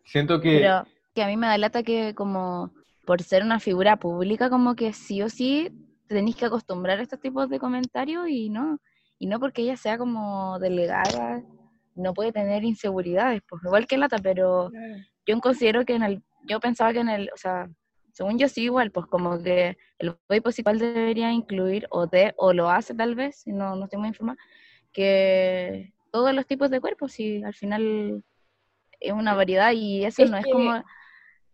siento 0.04 0.40
que... 0.42 0.60
Pero 0.60 0.84
que 1.16 1.24
a 1.24 1.28
mí 1.28 1.38
me 1.38 1.48
da 1.48 1.58
lata 1.58 1.82
que 1.82 2.14
como 2.14 2.72
por 3.06 3.22
ser 3.22 3.44
una 3.44 3.60
figura 3.60 3.98
pública, 3.98 4.50
como 4.50 4.76
que 4.76 4.94
sí 4.94 5.22
o 5.22 5.30
sí 5.30 5.72
tenéis 6.08 6.36
que 6.36 6.46
acostumbrar 6.46 7.00
a 7.00 7.04
estos 7.04 7.20
tipos 7.20 7.50
de 7.50 7.60
comentarios 7.60 8.28
y 8.30 8.50
no, 8.50 8.80
y 9.20 9.28
no 9.28 9.40
porque 9.40 9.62
ella 9.62 9.78
sea 9.78 9.98
como 9.98 10.60
delegada 10.60 11.44
no 11.96 12.14
puede 12.14 12.32
tener 12.32 12.64
inseguridades, 12.64 13.42
pues 13.48 13.64
igual 13.64 13.88
que 13.88 13.98
Lata, 13.98 14.18
pero 14.22 14.70
yo 15.26 15.40
considero 15.40 15.86
que 15.86 15.96
en 15.96 16.04
el, 16.04 16.24
yo 16.44 16.60
pensaba 16.60 16.92
que 16.92 17.00
en 17.00 17.10
el, 17.10 17.30
o 17.34 17.38
sea, 17.38 17.70
según 18.12 18.38
yo 18.38 18.48
sí 18.50 18.64
igual, 18.64 18.92
pues 18.92 19.08
como 19.08 19.42
que 19.42 19.78
el 20.00 20.16
body 20.28 20.42
positive 20.42 20.78
debería 20.78 21.32
incluir, 21.32 21.88
o 21.90 22.06
de, 22.06 22.34
o 22.38 22.54
lo 22.54 22.70
hace 22.70 22.94
tal 22.94 23.16
vez, 23.16 23.44
no, 23.46 23.76
no 23.76 23.86
estoy 23.86 24.00
muy 24.00 24.10
informada, 24.10 24.38
que 24.92 25.94
todos 26.12 26.34
los 26.34 26.46
tipos 26.46 26.70
de 26.70 26.82
cuerpos, 26.82 27.20
y 27.20 27.44
al 27.44 27.54
final 27.54 28.24
es 29.00 29.14
una 29.14 29.34
variedad, 29.34 29.72
y 29.72 30.06
eso 30.06 30.26
no 30.26 30.38
es 30.38 30.46
como, 30.46 30.84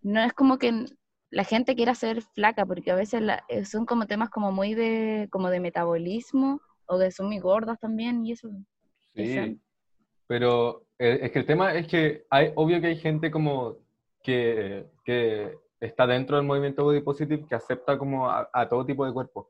no 0.01 0.21
es 0.21 0.33
como 0.33 0.57
que 0.57 0.85
la 1.31 1.45
gente 1.45 1.75
quiera 1.75 1.95
ser 1.95 2.21
flaca, 2.21 2.65
porque 2.65 2.91
a 2.91 2.95
veces 2.95 3.23
eh, 3.47 3.65
son 3.65 3.85
como 3.85 4.05
temas 4.05 4.29
como 4.29 4.51
muy 4.51 4.75
de, 4.75 5.27
como 5.31 5.49
de 5.49 5.61
metabolismo, 5.61 6.61
o 6.85 6.97
de 6.97 7.11
son 7.11 7.27
muy 7.27 7.39
gordas 7.39 7.79
también, 7.79 8.25
y 8.25 8.33
eso. 8.33 8.49
Sí. 9.15 9.59
Pero 10.27 10.85
eh, 10.99 11.19
es 11.23 11.31
que 11.31 11.39
el 11.39 11.45
tema 11.45 11.73
es 11.73 11.87
que 11.87 12.25
hay, 12.29 12.51
obvio 12.55 12.79
que 12.81 12.87
hay 12.87 12.97
gente 12.97 13.31
como 13.31 13.77
que, 14.21 14.85
que 15.05 15.55
está 15.79 16.05
dentro 16.05 16.35
del 16.35 16.45
movimiento 16.45 16.83
body 16.83 17.01
positive 17.01 17.45
que 17.47 17.55
acepta 17.55 17.97
como 17.97 18.29
a, 18.29 18.69
todo 18.69 18.85
tipo 18.85 19.05
de 19.05 19.13
cuerpo. 19.13 19.49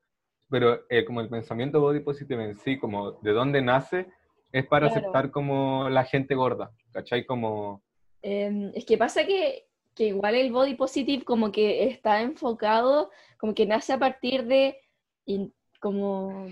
Pero 0.49 0.81
eh, 0.89 1.03
como 1.03 1.21
el 1.21 1.29
pensamiento 1.29 1.81
body 1.81 2.01
positive 2.01 2.43
en 2.43 2.57
sí, 2.59 2.77
como 2.77 3.13
de 3.13 3.31
dónde 3.31 3.61
nace, 3.61 4.07
es 4.51 4.65
para 4.67 4.87
aceptar 4.87 5.31
como 5.31 5.89
la 5.89 6.03
gente 6.03 6.35
gorda, 6.35 6.71
¿cachai? 6.91 7.25
Como... 7.25 7.81
Em, 8.21 8.71
es 8.75 8.85
que 8.85 8.97
pasa 8.97 9.25
que, 9.25 9.67
que, 9.95 10.07
igual 10.07 10.35
el 10.35 10.51
body 10.51 10.75
positive 10.75 11.23
como 11.23 11.51
que 11.51 11.87
está 11.87 12.21
enfocado, 12.21 13.11
como 13.37 13.53
que 13.53 13.65
nace 13.65 13.93
a 13.93 13.99
partir 13.99 14.45
de, 14.45 14.77
como, 15.79 16.47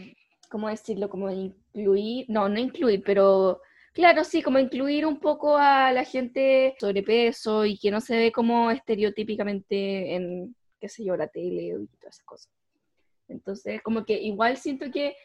¿cómo 0.49 0.69
decirlo? 0.69 1.10
Como 1.10 1.30
incluir, 1.30 2.25
no, 2.30 2.49
no 2.49 2.60
incluir, 2.60 3.04
pero 3.06 3.62
Claro, 3.93 4.23
sí, 4.23 4.41
como 4.41 4.60
incluir 4.60 5.06
un 5.06 5.19
poco 5.19 5.58
a 5.58 5.91
la 5.91 6.04
gente 6.06 6.75
sobrepeso 6.80 7.65
y 7.65 7.78
que 7.78 7.91
no 7.91 8.02
se 8.02 8.15
ve 8.15 8.32
como 8.32 8.69
estereotípicamente 8.71 10.15
en, 10.15 10.56
qué 10.80 10.88
sé 10.88 11.04
yo, 11.04 11.17
la 11.17 11.28
tele 11.28 11.63
y 11.63 11.88
todas 11.97 12.15
esas 12.15 12.23
cosas. 12.23 12.52
Entonces, 13.28 13.82
como 13.82 14.06
que 14.06 14.21
igual 14.21 14.58
siento 14.58 14.91
que, 14.91 15.15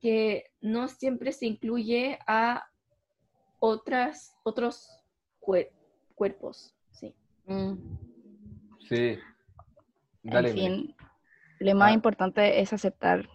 que 0.00 0.50
no 0.60 0.88
siempre 0.88 1.32
se 1.32 1.46
incluye 1.46 2.18
a 2.26 2.68
otras, 3.60 4.36
otros 4.42 4.90
cuerpos. 5.40 6.74
Mm. 7.46 7.74
Sí. 8.88 9.18
Dale, 10.22 10.50
en 10.50 10.54
fin, 10.54 10.96
lo 11.58 11.74
más 11.74 11.90
ah. 11.90 11.94
importante 11.94 12.60
es 12.60 12.72
aceptar 12.72 13.28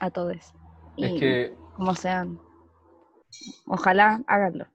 a 0.00 0.10
todos. 0.10 0.54
es 0.96 1.20
que... 1.20 1.56
Como 1.76 1.94
sean. 1.94 2.38
Ojalá 3.66 4.22
háganlo. 4.26 4.66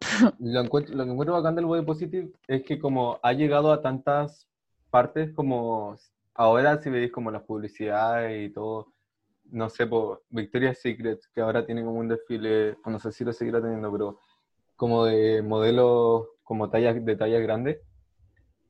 Lo, 0.38 0.60
encuentro, 0.60 0.94
lo 0.94 1.04
que 1.04 1.10
encuentro 1.10 1.34
bacán 1.34 1.54
del 1.54 1.66
body 1.66 1.84
positive 1.84 2.30
es 2.46 2.62
que 2.64 2.78
como 2.78 3.18
ha 3.22 3.32
llegado 3.32 3.72
a 3.72 3.82
tantas 3.82 4.46
partes 4.90 5.32
como 5.34 5.96
ahora 6.34 6.80
si 6.80 6.90
veis 6.90 7.10
como 7.10 7.30
las 7.30 7.42
publicidades 7.42 8.50
y 8.50 8.52
todo, 8.52 8.92
no 9.50 9.68
sé, 9.70 9.86
por 9.86 10.22
Victoria's 10.28 10.78
Secret, 10.78 11.20
que 11.34 11.40
ahora 11.40 11.64
tiene 11.64 11.84
como 11.84 11.98
un 11.98 12.08
desfile, 12.08 12.76
no 12.84 12.98
sé 12.98 13.12
si 13.12 13.24
lo 13.24 13.32
seguirá 13.32 13.60
teniendo, 13.60 13.90
pero 13.90 14.18
como 14.76 15.04
de 15.04 15.42
modelos 15.42 16.28
como 16.46 16.70
tallas 16.70 17.04
de 17.04 17.16
tallas 17.16 17.42
grandes 17.42 17.82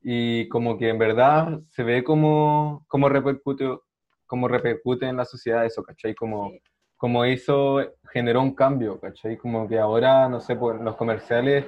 y 0.03 0.49
como 0.49 0.77
que 0.79 0.89
en 0.89 0.99
verdad 0.99 1.61
se 1.71 1.85
ve 1.85 2.03
como, 2.03 2.85
como 2.89 3.09
repercute 3.09 3.79
como 4.27 4.49
repercute 4.49 5.07
en 5.07 5.19
la 5.19 5.25
sociedad 5.25 5.65
eso, 5.65 5.85
¿cachai? 5.85 6.13
Como 6.17 6.51
como 6.97 7.27
hizo, 7.27 7.81
generó 8.11 8.43
un 8.43 8.55
cambio, 8.55 8.99
¿cachai? 8.99 9.37
Como 9.37 9.69
que 9.69 9.79
ahora, 9.79 10.29
no 10.29 10.41
sé, 10.41 10.57
por 10.57 10.81
los 10.81 10.97
comerciales, 10.97 11.67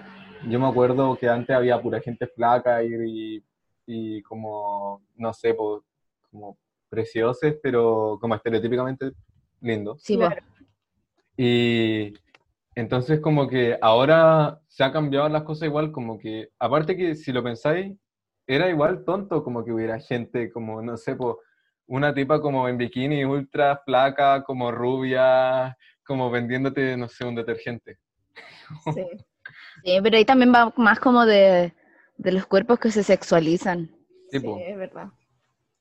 yo 0.48 0.58
me 0.58 0.66
acuerdo 0.66 1.16
que 1.16 1.28
antes 1.28 1.54
había 1.54 1.80
pura 1.80 2.00
gente 2.00 2.26
flaca 2.26 2.82
y, 2.82 3.42
y, 3.86 4.22
como, 4.22 5.02
no 5.16 5.32
sé, 5.34 5.52
pues, 5.54 5.82
como 6.30 6.56
preciosos, 6.88 7.54
pero 7.62 8.16
como 8.20 8.34
estereotípicamente 8.34 9.12
lindos. 9.60 10.02
Sí, 10.02 10.16
claro. 10.16 10.42
Y 11.36 12.14
entonces 12.78 13.18
como 13.18 13.48
que 13.48 13.76
ahora 13.82 14.60
se 14.68 14.84
han 14.84 14.92
cambiado 14.92 15.28
las 15.28 15.42
cosas 15.42 15.66
igual, 15.66 15.90
como 15.90 16.16
que, 16.16 16.50
aparte 16.60 16.96
que 16.96 17.16
si 17.16 17.32
lo 17.32 17.42
pensáis, 17.42 17.92
era 18.46 18.68
igual 18.68 19.04
tonto 19.04 19.42
como 19.42 19.64
que 19.64 19.72
hubiera 19.72 19.98
gente 19.98 20.52
como, 20.52 20.80
no 20.80 20.96
sé, 20.96 21.16
pues 21.16 21.34
una 21.88 22.14
tipa 22.14 22.40
como 22.40 22.68
en 22.68 22.78
bikini, 22.78 23.24
ultra 23.24 23.82
flaca, 23.84 24.44
como 24.44 24.70
rubia, 24.70 25.76
como 26.06 26.30
vendiéndote, 26.30 26.96
no 26.96 27.08
sé, 27.08 27.24
un 27.24 27.34
detergente. 27.34 27.98
Sí, 28.94 29.04
sí 29.84 29.98
pero 30.00 30.16
ahí 30.16 30.24
también 30.24 30.54
va 30.54 30.72
más 30.76 31.00
como 31.00 31.26
de, 31.26 31.74
los 32.16 32.46
cuerpos 32.46 32.78
que 32.78 32.92
se 32.92 33.02
sexualizan. 33.02 33.90
Sí, 34.30 34.36
es 34.36 34.76
verdad. 34.76 35.08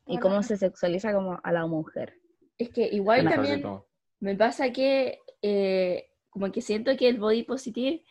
Y 0.07 0.17
cómo 0.17 0.41
se 0.41 0.57
sexualiza 0.57 1.13
como 1.13 1.39
a 1.43 1.51
la 1.51 1.67
mujer. 1.67 2.15
Es 2.57 2.69
que 2.69 2.87
igual 2.87 3.29
también 3.29 3.61
me 4.19 4.35
pasa 4.35 4.71
que 4.71 5.19
eh, 5.43 6.06
como 6.37 6.51
que 6.51 6.61
siento 6.61 6.95
que 6.95 7.09
el 7.09 7.17
body 7.17 7.43
positive 7.43 8.03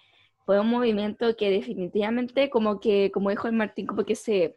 fue 0.45 0.59
un 0.59 0.69
movimiento 0.69 1.37
que 1.37 1.49
definitivamente 1.49 2.51
como 2.51 2.81
que, 2.81 3.13
como 3.13 3.31
dijo 3.31 3.47
el 3.47 3.53
Martín, 3.53 3.87
como 3.87 4.05
que 4.05 4.17
se, 4.17 4.57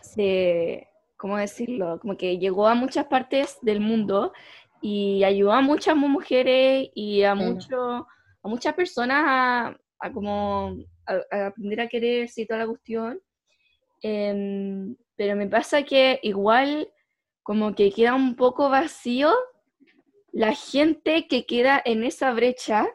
se 0.00 0.88
¿cómo 1.18 1.36
decirlo? 1.36 2.00
Como 2.00 2.16
que 2.16 2.38
llegó 2.38 2.66
a 2.66 2.74
muchas 2.74 3.04
partes 3.06 3.58
del 3.60 3.80
mundo 3.80 4.32
y 4.80 5.22
ayudó 5.22 5.52
a 5.52 5.60
muchas 5.60 5.96
mujeres 5.96 6.88
y 6.94 7.22
a, 7.24 7.34
mucho, 7.34 8.06
a 8.42 8.48
muchas 8.48 8.72
personas 8.72 9.22
a, 9.26 9.76
a 9.98 10.12
como 10.12 10.78
a, 11.06 11.20
a 11.30 11.46
aprender 11.48 11.82
a 11.82 11.88
querer 11.88 12.30
y 12.34 12.46
toda 12.46 12.60
la 12.60 12.66
cuestión. 12.66 13.20
Em, 14.00 14.96
pero 15.14 15.36
me 15.36 15.46
pasa 15.46 15.82
que 15.82 16.20
igual 16.22 16.88
como 17.42 17.74
que 17.74 17.92
queda 17.92 18.14
un 18.14 18.34
poco 18.34 18.70
vacío 18.70 19.30
la 20.34 20.52
gente 20.52 21.28
que 21.28 21.46
queda 21.46 21.80
en 21.84 22.02
esa 22.02 22.32
brecha, 22.32 22.88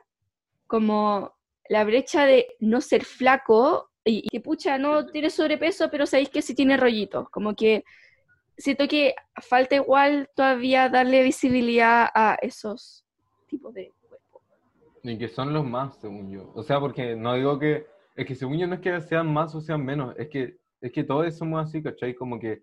como 0.67 1.33
la 1.69 1.85
brecha 1.85 2.25
de 2.25 2.47
no 2.59 2.81
ser 2.81 3.05
flaco 3.05 3.89
y, 4.03 4.23
y 4.25 4.29
que 4.29 4.41
pucha, 4.41 4.77
no 4.77 5.07
tiene 5.07 5.29
sobrepeso, 5.29 5.89
pero 5.89 6.05
sabéis 6.05 6.29
que 6.29 6.41
sí 6.41 6.53
tiene 6.53 6.75
rollitos, 6.75 7.29
como 7.29 7.55
que 7.55 7.85
siento 8.59 8.89
que 8.89 9.15
falta 9.41 9.75
igual 9.75 10.29
todavía 10.35 10.89
darle 10.89 11.23
visibilidad 11.23 12.09
a 12.13 12.37
esos 12.41 13.05
tipos 13.47 13.73
de 13.73 13.93
cuerpos. 14.07 14.41
Y 15.01 15.17
que 15.17 15.29
son 15.29 15.53
los 15.53 15.65
más, 15.65 15.97
según 15.99 16.29
yo. 16.29 16.51
O 16.53 16.61
sea, 16.61 16.79
porque 16.79 17.15
no 17.15 17.35
digo 17.35 17.57
que, 17.57 17.87
es 18.17 18.25
que 18.27 18.35
según 18.35 18.57
yo 18.57 18.67
no 18.67 18.75
es 18.75 18.81
que 18.81 18.99
sean 19.01 19.31
más 19.31 19.55
o 19.55 19.61
sean 19.61 19.83
menos, 19.83 20.13
es 20.17 20.27
que, 20.27 20.57
es 20.81 20.91
que 20.91 21.05
todos 21.05 21.35
somos 21.37 21.63
así, 21.63 21.81
¿cachai? 21.81 22.13
Como 22.13 22.37
que, 22.37 22.61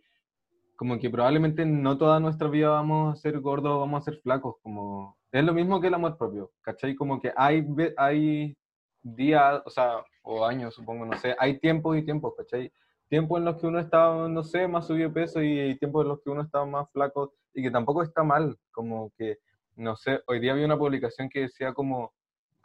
como 0.76 0.98
que 0.98 1.10
probablemente 1.10 1.64
no 1.64 1.96
toda 1.96 2.20
nuestra 2.20 2.48
vida 2.48 2.68
vamos 2.68 3.14
a 3.14 3.20
ser 3.20 3.40
gordos, 3.40 3.78
vamos 3.78 4.02
a 4.02 4.04
ser 4.04 4.20
flacos, 4.20 4.56
como, 4.62 5.16
es 5.32 5.42
lo 5.42 5.54
mismo 5.54 5.80
que 5.80 5.88
el 5.88 5.94
amor 5.94 6.16
propio, 6.18 6.52
¿cachai? 6.60 6.94
Como 6.94 7.20
que 7.20 7.32
hay, 7.36 7.66
hay 7.96 8.56
días, 9.02 9.62
o 9.64 9.70
sea, 9.70 10.04
o 10.22 10.44
años, 10.44 10.74
supongo, 10.74 11.06
no 11.06 11.16
sé, 11.16 11.34
hay 11.38 11.58
tiempos 11.58 11.96
y 11.96 12.02
tiempos, 12.02 12.34
¿cachai? 12.36 12.72
Tiempos 13.08 13.38
en 13.38 13.44
los 13.46 13.60
que 13.60 13.66
uno 13.66 13.78
está, 13.78 14.28
no 14.28 14.42
sé, 14.42 14.68
más 14.68 14.86
subido 14.86 15.12
peso 15.12 15.42
y 15.42 15.78
tiempos 15.78 16.02
en 16.04 16.08
los 16.08 16.20
que 16.22 16.30
uno 16.30 16.42
está 16.42 16.64
más 16.64 16.90
flaco 16.90 17.34
y 17.54 17.62
que 17.62 17.70
tampoco 17.70 18.02
está 18.02 18.22
mal, 18.22 18.56
como 18.70 19.10
que, 19.16 19.38
no 19.76 19.96
sé, 19.96 20.20
hoy 20.26 20.40
día 20.40 20.54
vi 20.54 20.64
una 20.64 20.78
publicación 20.78 21.28
que 21.28 21.40
decía 21.42 21.72
como, 21.72 22.12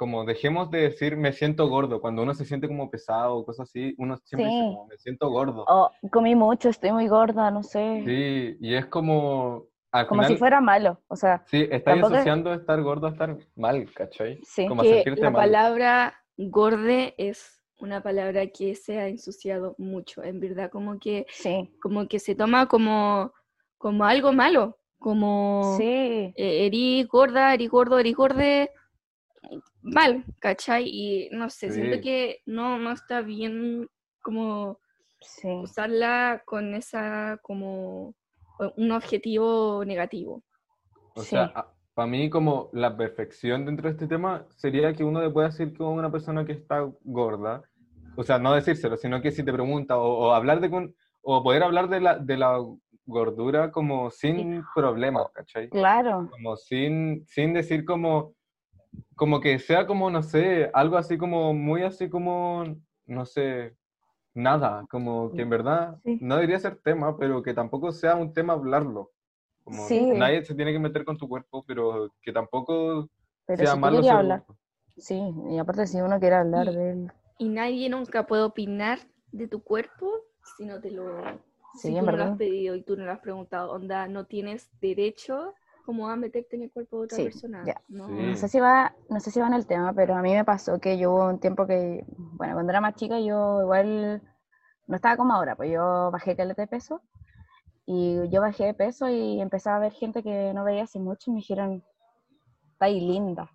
como 0.02 0.26
dejemos 0.26 0.72
de 0.72 0.80
decir 0.80 1.16
me 1.16 1.32
siento 1.32 1.70
gordo, 1.70 2.02
cuando 2.02 2.24
uno 2.24 2.34
se 2.34 2.44
siente 2.44 2.68
como 2.68 2.90
pesado 2.90 3.36
o 3.36 3.46
cosas 3.46 3.70
así, 3.70 3.94
uno 4.00 4.18
siempre 4.18 4.48
dice 4.50 4.60
como 4.66 4.88
me 4.88 4.98
siento 4.98 5.30
gordo. 5.30 5.64
O 5.68 5.92
comí 6.12 6.34
mucho, 6.34 6.70
estoy 6.70 6.92
muy 6.92 7.08
gorda, 7.08 7.52
no 7.52 7.62
sé. 7.62 8.02
Sí, 8.04 8.58
y 8.60 8.74
es 8.74 8.88
como, 8.88 9.68
al 9.92 10.08
Como 10.08 10.24
si 10.24 10.38
fuera 10.38 10.60
malo. 10.60 11.00
O 11.08 11.16
sea, 11.16 11.44
sí, 11.46 11.68
estáis 11.70 12.00
es- 12.00 12.12
asociando 12.12 12.52
estar 12.52 12.82
gordo 12.82 13.06
a 13.06 13.12
estar 13.12 13.38
mal, 13.56 13.86
¿cachai? 13.94 14.40
sí. 14.44 14.68
Como 14.68 14.82
que 14.82 15.04
la 15.18 15.30
mal. 15.30 15.34
palabra 15.44 16.16
gorde 16.36 17.14
es 17.20 17.62
una 17.78 18.02
palabra 18.02 18.48
que 18.48 18.74
se 18.74 18.98
ha 18.98 19.08
ensuciado 19.08 19.76
mucho, 19.78 20.24
en 20.24 20.40
verdad, 20.40 20.72
como 20.72 20.98
que, 20.98 21.28
Sí. 21.30 21.72
como 21.80 22.08
que 22.08 22.18
se 22.18 22.34
toma 22.34 22.66
como, 22.68 23.34
como 23.78 24.04
algo 24.06 24.34
malo, 24.34 24.80
como 24.98 25.76
Sí. 25.78 25.84
eh, 26.36 26.66
erí 26.66 27.04
gorda, 27.04 27.54
erí 27.54 27.68
gordo, 27.68 28.00
erí 28.00 28.14
gorde, 28.14 28.72
mal, 29.82 30.24
¿cachai? 30.40 30.86
Y 30.88 31.30
no 31.32 31.50
sé, 31.50 31.72
siento 31.72 31.96
Sí. 31.98 32.02
que 32.02 32.42
no, 32.46 32.78
no 32.78 32.92
está 32.92 33.22
bien 33.22 33.88
como 34.22 34.80
Sí. 35.22 35.48
usarla 35.50 36.42
con 36.46 36.74
esa, 36.74 37.40
como 37.44 38.16
o- 38.60 38.74
un 38.78 38.92
objetivo 38.92 39.84
negativo. 39.86 40.44
O 41.16 41.22
Sí. 41.22 41.30
sea, 41.32 41.54
para 41.94 42.08
mí 42.08 42.30
como 42.30 42.70
la 42.74 42.96
perfección 42.96 43.66
dentro 43.66 43.84
de 43.88 43.92
este 43.92 44.08
tema 44.08 44.46
sería 44.56 44.94
que 44.94 45.04
uno 45.04 45.22
le 45.22 45.30
pueda 45.30 45.48
decir 45.50 45.74
que 45.74 45.84
una 45.84 46.12
persona 46.12 46.46
que 46.46 46.54
está 46.54 46.90
gorda, 47.04 47.62
o 48.16 48.24
sea, 48.24 48.40
no 48.40 48.54
decírselo, 48.54 48.98
sino 48.98 49.22
que 49.22 49.32
si 49.32 49.44
te 49.44 49.52
pregunta 49.54 49.98
o, 49.98 50.28
o 50.28 50.34
hablar 50.34 50.60
de 50.62 50.70
con, 50.70 50.96
o 51.22 51.44
poder 51.44 51.64
hablar 51.64 51.90
de 51.90 52.00
la, 52.02 52.18
de 52.18 52.38
la 52.38 52.58
gordura 53.06 53.72
como 53.72 54.10
sin 54.10 54.64
problemas, 54.74 55.26
¿cachai? 55.34 55.70
Claro. 55.70 56.30
Como 56.32 56.56
sin, 56.56 57.26
sin 57.28 57.54
decir 57.54 57.84
como, 57.86 58.34
como 59.16 59.40
que 59.40 59.60
sea 59.60 59.86
como, 59.88 60.10
no 60.10 60.24
sé, 60.24 60.70
algo 60.74 60.98
así 60.98 61.18
como, 61.18 61.54
muy 61.54 61.84
así 61.84 62.10
como, 62.10 62.64
no 63.06 63.26
sé, 63.26 63.76
nada, 64.34 64.86
como 64.90 65.32
que 65.34 65.42
en 65.44 65.50
verdad 65.50 66.00
Sí. 66.04 66.18
no 66.22 66.36
debería 66.36 66.60
ser 66.60 66.78
tema, 66.78 67.18
pero 67.18 67.44
que 67.44 67.54
tampoco 67.54 67.92
sea 67.92 68.16
un 68.16 68.34
tema 68.34 68.54
hablarlo. 68.54 69.12
Como 69.64 69.84
Sí. 69.88 70.10
nadie 70.14 70.44
se 70.44 70.56
tiene 70.56 70.74
que 70.74 70.80
meter 70.80 71.06
con 71.06 71.18
tu 71.18 71.28
cuerpo, 71.28 71.64
pero 71.68 72.12
que 72.22 72.32
tampoco 72.32 73.10
Pero 73.46 73.58
sea 73.58 73.74
si 73.74 73.80
malo 73.80 73.98
hablar. 74.10 74.44
Sí, 74.98 75.22
y 75.50 75.58
aparte 75.58 75.88
si 75.88 76.00
uno 76.02 76.20
quiere 76.20 76.36
hablar 76.36 76.68
Y- 76.70 76.76
de 76.76 76.90
él. 76.92 77.12
Y 77.38 77.50
nadie 77.50 77.90
nunca 77.90 78.26
puede 78.28 78.44
opinar 78.44 79.00
de 79.32 79.48
tu 79.48 79.64
cuerpo 79.64 80.12
si 80.58 80.66
no 80.66 80.80
te 80.82 80.92
lo 80.92 81.22
Sí, 81.74 81.88
si 81.88 81.88
en 81.90 82.00
tú 82.00 82.06
no 82.06 82.12
lo 82.12 82.18
verdad. 82.18 82.32
has 82.34 82.38
pedido 82.38 82.76
y 82.76 82.84
tú 82.84 82.98
no 82.98 83.06
lo 83.06 83.12
has 83.12 83.20
preguntado. 83.20 83.72
Onda, 83.72 84.08
no 84.08 84.26
tienes 84.26 84.70
derecho 84.82 85.54
como 85.92 86.08
a 86.08 86.16
meterte 86.16 86.56
en 86.56 86.62
el 86.64 86.72
cuerpo 86.72 87.00
de 87.00 87.04
otra 87.04 87.18
Sí, 87.18 87.24
persona. 87.26 87.64
ya. 87.66 87.82
¿no? 87.90 88.08
Sí. 88.08 88.14
No 88.14 88.36
sé 88.38 88.48
si 88.48 88.60
va, 88.62 88.96
no 89.10 89.20
sé 89.20 89.30
si 89.30 89.42
va 89.42 89.48
en 89.48 89.54
el 89.56 89.66
tema, 89.68 89.92
pero 89.94 90.16
a 90.16 90.22
mí 90.22 90.34
me 90.34 90.46
pasó 90.46 90.80
que 90.80 90.98
yo 90.98 91.12
hubo 91.12 91.26
un 91.28 91.38
tiempo 91.40 91.68
que, 91.68 92.06
bueno, 92.38 92.54
cuando 92.54 92.72
era 92.72 92.80
más 92.80 92.96
chica 92.96 93.20
yo 93.20 93.62
igual 93.62 94.22
no 94.88 94.96
estaba 94.96 95.18
como 95.18 95.34
ahora, 95.34 95.58
pues 95.58 95.70
yo 95.70 96.10
bajé 96.12 96.38
caleta 96.38 96.62
de 96.62 96.68
peso 96.70 97.02
y 97.86 98.30
yo 98.30 98.40
bajé 98.40 98.68
de 98.68 98.74
peso 98.74 99.10
y 99.10 99.42
empecé 99.42 99.70
a 99.70 99.80
ver 99.80 99.92
gente 99.92 100.24
que 100.24 100.54
no 100.54 100.64
veía 100.64 100.84
hace 100.84 100.98
mucho 101.00 101.30
y 101.30 101.34
me 101.34 101.40
dijeron, 101.42 101.84
estáis 102.72 103.04
linda, 103.04 103.52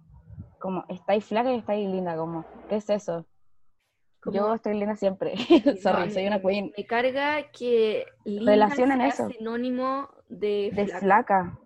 como 0.60 0.84
estáis 0.90 1.24
flaca 1.24 1.50
y 1.54 1.56
estáis 1.58 1.88
linda, 1.88 2.16
como, 2.18 2.44
¿qué 2.68 2.76
es 2.76 2.90
eso? 2.90 3.24
Yo 4.26 4.42
Como- 4.42 4.54
estoy 4.56 4.74
linda 4.78 4.94
siempre, 4.96 5.34
No, 5.64 5.72
sorry, 5.82 6.06
me- 6.08 6.10
soy 6.12 6.26
una 6.26 6.40
queen 6.42 6.70
Me 6.76 6.84
carga 6.84 7.50
que 7.50 8.04
linda 8.24 8.52
Relacionen 8.52 8.98
sea 8.98 9.08
eso. 9.08 9.28
sinónimo 9.30 10.08
de, 10.28 10.70
de 10.74 10.86
flaca. 10.88 11.58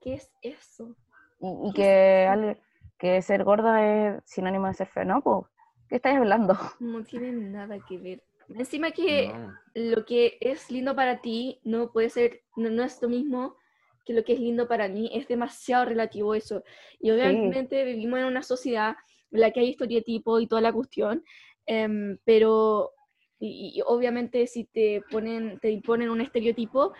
¿Qué 0.00 0.14
es 0.14 0.32
eso? 0.42 0.96
y, 1.40 1.68
y 1.70 1.72
¿Qué 1.72 1.74
que, 1.74 2.26
es 2.26 2.28
al- 2.28 2.60
que 2.98 3.22
ser 3.22 3.44
gorda 3.44 3.84
es 4.16 4.22
sinónimo 4.26 4.66
de 4.68 4.74
ser 4.74 4.88
fea, 4.88 5.04
¿no? 5.04 5.22
Pues, 5.22 5.46
¿qué 5.88 5.96
estáis 5.96 6.18
hablando? 6.18 6.54
No 6.80 7.04
tiene 7.04 7.32
nada 7.32 7.80
que 7.80 7.98
ver. 7.98 8.22
Encima 8.48 8.90
que 8.90 9.38
No. 9.38 9.52
lo 9.74 10.04
que 10.04 10.38
es 10.40 10.70
lindo 10.70 10.96
para 10.96 11.20
ti 11.20 11.60
no 11.64 11.92
puede 11.92 12.10
ser, 12.10 12.42
no, 12.56 12.70
no 12.70 12.82
es 12.82 13.00
lo 13.02 13.08
mismo 13.08 13.56
que 14.04 14.14
lo 14.14 14.24
que 14.24 14.32
es 14.32 14.40
lindo 14.40 14.66
para 14.66 14.88
mí, 14.88 15.10
es 15.14 15.28
demasiado 15.28 15.84
relativo 15.84 16.34
eso. 16.34 16.64
Y 16.98 17.10
obviamente 17.10 17.84
vivimos 17.84 18.18
en 18.20 18.26
una 18.26 18.42
sociedad 18.42 18.96
en 19.30 19.40
la 19.40 19.50
que 19.52 19.60
hay 19.60 19.70
estereotipos 19.70 20.42
y 20.42 20.46
toda 20.48 20.62
la 20.62 20.72
cuestión, 20.72 21.22
em, 21.66 22.18
pero 22.24 22.92
y, 23.38 23.72
y 23.78 23.82
obviamente 23.86 24.46
si 24.46 24.64
te 24.64 25.02
ponen, 25.10 25.58
te 25.60 25.70
imponen 25.70 26.10
un 26.10 26.20
estereotipo, 26.20 26.92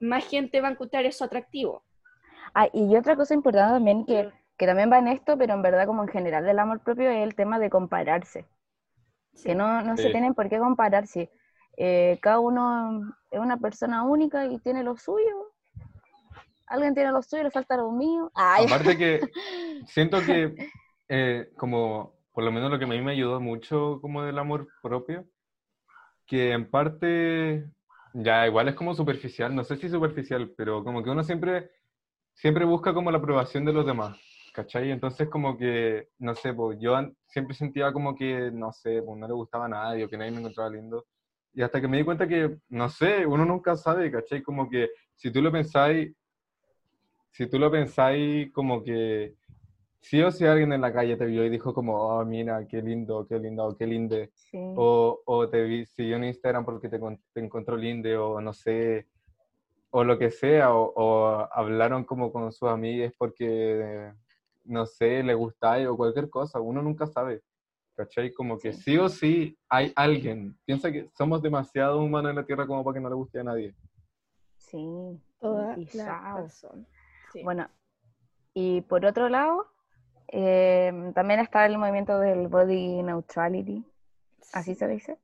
más 0.00 0.26
gente 0.28 0.60
va 0.60 0.68
a 0.68 0.72
encontrar 0.72 1.04
eso 1.06 1.24
atractivo. 1.24 1.83
Ah, 2.54 2.68
y 2.72 2.96
otra 2.96 3.16
cosa 3.16 3.34
importante 3.34 3.74
también 3.74 4.06
que, 4.06 4.30
que 4.56 4.66
también 4.66 4.90
va 4.90 4.98
en 4.98 5.08
esto, 5.08 5.36
pero 5.38 5.54
en 5.54 5.62
verdad 5.62 5.86
como 5.86 6.02
en 6.02 6.08
general 6.08 6.44
del 6.44 6.58
amor 6.58 6.80
propio 6.80 7.10
es 7.10 7.22
el 7.22 7.34
tema 7.34 7.58
de 7.58 7.70
compararse. 7.70 8.46
Sí. 9.34 9.48
Que 9.48 9.54
no, 9.54 9.82
no 9.82 9.96
se 9.96 10.04
Sí. 10.04 10.12
tienen 10.12 10.34
por 10.34 10.48
qué 10.48 10.58
compararse. 10.58 11.30
Eh, 11.76 12.18
cada 12.22 12.40
uno 12.40 13.14
es 13.30 13.40
una 13.40 13.58
persona 13.58 14.04
única 14.04 14.46
y 14.46 14.58
tiene 14.60 14.82
lo 14.84 14.96
suyo. 14.96 15.52
Alguien 16.66 16.94
tiene 16.94 17.12
lo 17.12 17.22
suyo, 17.22 17.42
le 17.42 17.50
falta 17.50 17.76
lo 17.76 17.90
mío. 17.92 18.30
Ay, 18.34 18.66
Aparte 18.66 18.96
que 18.96 19.20
siento 19.86 20.24
que 20.24 20.54
eh, 21.08 21.50
como 21.56 22.14
por 22.32 22.44
lo 22.44 22.50
menos 22.52 22.70
lo 22.70 22.78
que 22.78 22.84
a 22.84 22.88
mí 22.88 23.00
me 23.00 23.12
ayudó 23.12 23.40
mucho 23.40 23.98
como 24.00 24.22
del 24.24 24.38
amor 24.38 24.68
propio, 24.82 25.24
que 26.26 26.52
en 26.52 26.70
parte 26.70 27.66
ya 28.14 28.46
igual 28.46 28.68
es 28.68 28.74
como 28.74 28.94
superficial, 28.94 29.54
no 29.54 29.64
sé 29.64 29.76
si 29.76 29.88
superficial, 29.88 30.52
pero 30.56 30.84
como 30.84 31.02
que 31.02 31.10
uno 31.10 31.22
siempre 31.24 31.70
siempre 32.34 32.64
busca 32.64 32.92
como 32.92 33.10
la 33.10 33.18
aprobación 33.18 33.64
de 33.64 33.72
los 33.72 33.86
demás, 33.86 34.16
¿cachai? 34.52 34.90
Entonces 34.90 35.28
como 35.28 35.56
que, 35.56 36.08
no 36.18 36.34
sé, 36.34 36.52
pues 36.52 36.78
yo 36.78 36.96
siempre 37.26 37.54
sentía 37.54 37.92
como 37.92 38.14
que, 38.14 38.50
no 38.52 38.72
sé, 38.72 39.02
pues 39.02 39.18
no 39.18 39.26
le 39.26 39.34
gustaba 39.34 39.66
a 39.66 39.68
nadie 39.68 40.04
o 40.04 40.08
que 40.08 40.16
nadie 40.16 40.32
me 40.32 40.38
encontraba 40.38 40.70
lindo. 40.70 41.06
Y 41.54 41.62
hasta 41.62 41.80
que 41.80 41.88
me 41.88 41.98
di 41.98 42.04
cuenta 42.04 42.26
que, 42.26 42.58
no 42.68 42.88
sé, 42.88 43.24
uno 43.24 43.44
nunca 43.44 43.76
sabe, 43.76 44.10
¿cachai? 44.10 44.42
Como 44.42 44.68
que 44.68 44.90
si 45.14 45.30
tú 45.30 45.40
lo 45.40 45.52
pensáis, 45.52 46.12
si 47.30 47.46
tú 47.46 47.58
lo 47.58 47.70
pensáis 47.70 48.52
como 48.52 48.82
que 48.82 49.34
sí 50.00 50.20
o 50.20 50.30
sí 50.30 50.44
alguien 50.44 50.72
en 50.72 50.82
la 50.82 50.92
calle 50.92 51.16
te 51.16 51.24
vio 51.24 51.44
y 51.44 51.50
dijo 51.50 51.72
como, 51.72 51.96
oh, 51.96 52.24
mira, 52.24 52.66
qué 52.68 52.82
lindo, 52.82 53.26
qué 53.26 53.38
lindo, 53.38 53.74
qué 53.78 53.86
linde, 53.86 54.30
sí. 54.34 54.58
o, 54.76 55.20
o 55.24 55.48
te 55.48 55.62
vi, 55.62 55.86
siguió 55.86 56.16
en 56.16 56.24
Instagram 56.24 56.64
porque 56.64 56.88
te, 56.88 57.00
te 57.32 57.40
encontró 57.40 57.76
linde, 57.76 58.16
o 58.16 58.40
no 58.40 58.52
sé, 58.52 59.06
o 59.96 60.02
lo 60.02 60.18
que 60.18 60.30
sea, 60.32 60.74
o, 60.74 60.92
o 60.96 61.48
hablaron 61.52 62.02
como 62.02 62.32
con 62.32 62.50
sus 62.50 62.68
amigas 62.68 63.12
porque, 63.16 64.12
no 64.64 64.86
sé, 64.86 65.22
le 65.22 65.34
gustáis 65.34 65.86
o 65.86 65.96
cualquier 65.96 66.28
cosa, 66.28 66.58
uno 66.60 66.82
nunca 66.82 67.06
sabe, 67.06 67.42
¿cachai? 67.94 68.32
Como 68.32 68.58
que 68.58 68.72
Sí. 68.72 68.82
sí 68.82 68.98
o 68.98 69.08
sí 69.08 69.56
hay 69.68 69.92
alguien, 69.94 70.58
piensa 70.64 70.90
que 70.90 71.08
somos 71.16 71.40
demasiado 71.42 72.00
humanos 72.00 72.30
en 72.30 72.36
la 72.36 72.44
Tierra 72.44 72.66
como 72.66 72.82
para 72.82 72.94
que 72.94 73.00
no 73.00 73.08
le 73.08 73.14
guste 73.14 73.38
a 73.38 73.44
nadie. 73.44 73.72
Sí. 74.56 74.84
Toda 75.38 75.78
y 75.78 75.86
la 75.96 76.34
razón. 76.38 76.88
Sí. 77.32 77.44
Bueno, 77.44 77.68
y 78.52 78.80
por 78.80 79.04
otro 79.06 79.28
lado, 79.28 79.68
eh, 80.26 81.12
también 81.14 81.38
está 81.38 81.66
el 81.66 81.78
movimiento 81.78 82.18
del 82.18 82.48
body 82.48 83.00
neutrality, 83.04 83.84
así 84.52 84.72
Sí, 84.72 84.78
se 84.80 84.88
dice. 84.88 85.18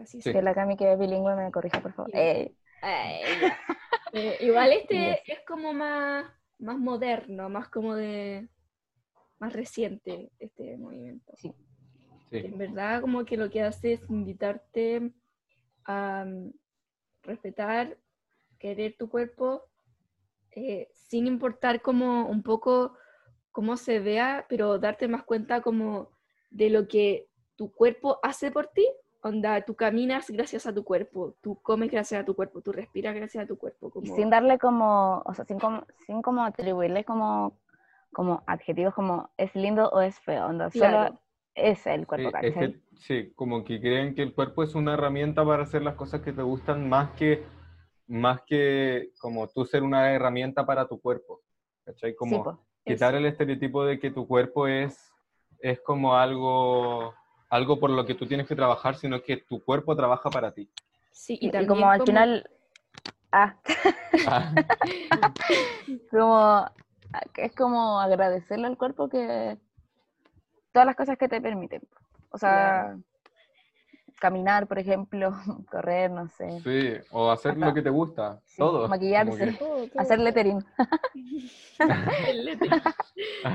así 0.00 0.20
Sí. 0.22 0.32
Que 0.32 0.42
la 0.42 0.54
Cami 0.54 0.76
que 0.76 0.92
es 0.92 0.98
bilingüe 0.98 1.36
me 1.36 1.52
corrija, 1.52 1.80
por 1.80 1.92
favor. 1.92 2.10
Sí. 2.10 2.56
Eh. 2.82 3.22
Eh, 4.14 4.36
igual 4.40 4.70
este 4.72 5.22
es 5.26 5.40
como 5.48 5.72
más, 5.72 6.26
más 6.58 6.76
moderno, 6.76 7.48
más 7.48 7.70
como 7.70 7.94
de 7.94 8.46
más 9.38 9.54
reciente 9.54 10.30
este 10.38 10.76
movimiento. 10.76 11.32
sí. 11.38 11.54
Sí. 12.30 12.38
En 12.38 12.58
verdad, 12.58 13.00
como 13.00 13.24
que 13.24 13.36
lo 13.36 13.50
que 13.50 13.62
hace 13.62 13.94
es 13.94 14.10
invitarte 14.10 15.12
a 15.84 16.24
mm, 16.26 16.52
respetar, 17.22 17.98
querer 18.58 18.96
tu 18.96 19.08
cuerpo, 19.08 19.64
eh, 20.50 20.88
sin 20.92 21.26
importar 21.26 21.82
como 21.82 22.26
un 22.28 22.42
poco 22.42 22.96
cómo 23.50 23.76
se 23.76 24.00
vea, 24.00 24.46
pero 24.48 24.78
darte 24.78 25.08
más 25.08 25.24
cuenta 25.24 25.60
como 25.60 26.10
de 26.50 26.70
lo 26.70 26.88
que 26.88 27.28
tu 27.56 27.72
cuerpo 27.72 28.18
hace 28.22 28.50
por 28.50 28.68
ti. 28.68 28.86
Onda, 29.24 29.60
tú 29.60 29.76
caminas 29.76 30.28
gracias 30.30 30.66
a 30.66 30.74
tu 30.74 30.82
cuerpo, 30.82 31.36
tú 31.40 31.54
comes 31.62 31.90
gracias 31.90 32.20
a 32.22 32.24
tu 32.24 32.34
cuerpo, 32.34 32.60
tú 32.60 32.72
respiras 32.72 33.14
gracias 33.14 33.44
a 33.44 33.46
tu 33.46 33.56
cuerpo. 33.56 33.88
Y 33.88 33.90
Como... 33.90 34.16
sin 34.16 34.30
darle 34.30 34.58
como, 34.58 35.22
o 35.24 35.34
sea, 35.34 35.44
sin 35.44 35.60
como, 35.60 35.86
sin 36.06 36.22
como 36.22 36.44
atribuirle 36.44 37.04
como, 37.04 37.56
como 38.12 38.42
adjetivos 38.46 38.94
como 38.94 39.30
es 39.36 39.54
lindo 39.54 39.88
o 39.90 40.00
es 40.00 40.18
feo, 40.20 40.46
onda, 40.46 40.70
Claro. 40.70 41.06
solo 41.06 41.20
es 41.54 41.86
el 41.86 42.06
cuerpo, 42.06 42.30
Sí, 42.30 42.46
es 42.46 42.54
que, 42.54 42.80
sí, 42.98 43.32
como 43.36 43.64
que 43.64 43.80
creen 43.80 44.14
que 44.14 44.22
el 44.22 44.34
cuerpo 44.34 44.62
es 44.64 44.74
una 44.74 44.94
herramienta 44.94 45.44
para 45.44 45.62
hacer 45.62 45.82
las 45.82 45.94
cosas 45.94 46.20
que 46.22 46.32
te 46.32 46.42
gustan 46.42 46.88
más 46.88 47.10
que, 47.12 47.44
más 48.08 48.42
que 48.42 49.12
como 49.20 49.46
tú 49.48 49.64
ser 49.64 49.82
una 49.82 50.12
herramienta 50.12 50.66
para 50.66 50.88
tu 50.88 51.00
cuerpo. 51.00 51.40
¿Cachai? 51.84 52.10
Sí, 52.10 52.16
Como 52.16 52.44
po. 52.44 52.58
quitar 52.84 53.14
el 53.14 53.26
estereotipo 53.26 53.84
de 53.84 53.98
que 53.98 54.10
tu 54.10 54.26
cuerpo 54.26 54.66
es, 54.66 55.12
es 55.58 55.80
como 55.80 56.16
algo, 56.16 57.14
algo 57.52 57.78
por 57.78 57.90
lo 57.90 58.06
que 58.06 58.14
tú 58.14 58.26
tienes 58.26 58.46
que 58.48 58.56
trabajar, 58.56 58.96
sino 58.96 59.22
que 59.22 59.36
tu 59.36 59.62
cuerpo 59.62 59.94
trabaja 59.94 60.30
para 60.30 60.52
ti. 60.52 60.68
Sí, 61.10 61.34
Y, 61.38 61.46
y 61.46 61.48
y 61.48 61.50
también 61.52 61.68
como 61.68 61.90
al 61.90 61.98
como- 61.98 62.06
final, 62.06 62.50
ah, 63.30 63.54
Ah, 64.26 64.52
como, 66.10 66.66
es 67.36 67.54
como 67.54 68.00
agradecerle 68.00 68.66
al 68.68 68.78
cuerpo 68.78 69.08
que 69.10 69.58
todas 70.72 70.86
las 70.86 70.96
cosas 70.96 71.18
que 71.18 71.28
te 71.28 71.42
permiten. 71.42 71.82
O 72.30 72.38
sea, 72.38 72.96
caminar, 74.18 74.66
por 74.66 74.78
ejemplo, 74.78 75.32
correr, 75.70 76.10
no 76.10 76.28
sé, 76.30 76.48
sí, 76.64 76.94
o 77.10 77.30
hacer 77.30 77.58
lo 77.58 77.74
que 77.74 77.82
te 77.82 77.90
gusta, 77.90 78.40
Sí, 78.46 78.56
todo. 78.56 78.88
maquillarse. 78.88 79.44
que- 79.44 79.52
Todo, 79.58 79.88
todo, 79.88 80.00
hacer 80.00 80.18
lettering. 80.20 80.64
El 82.28 82.44
lettering. 82.46 82.82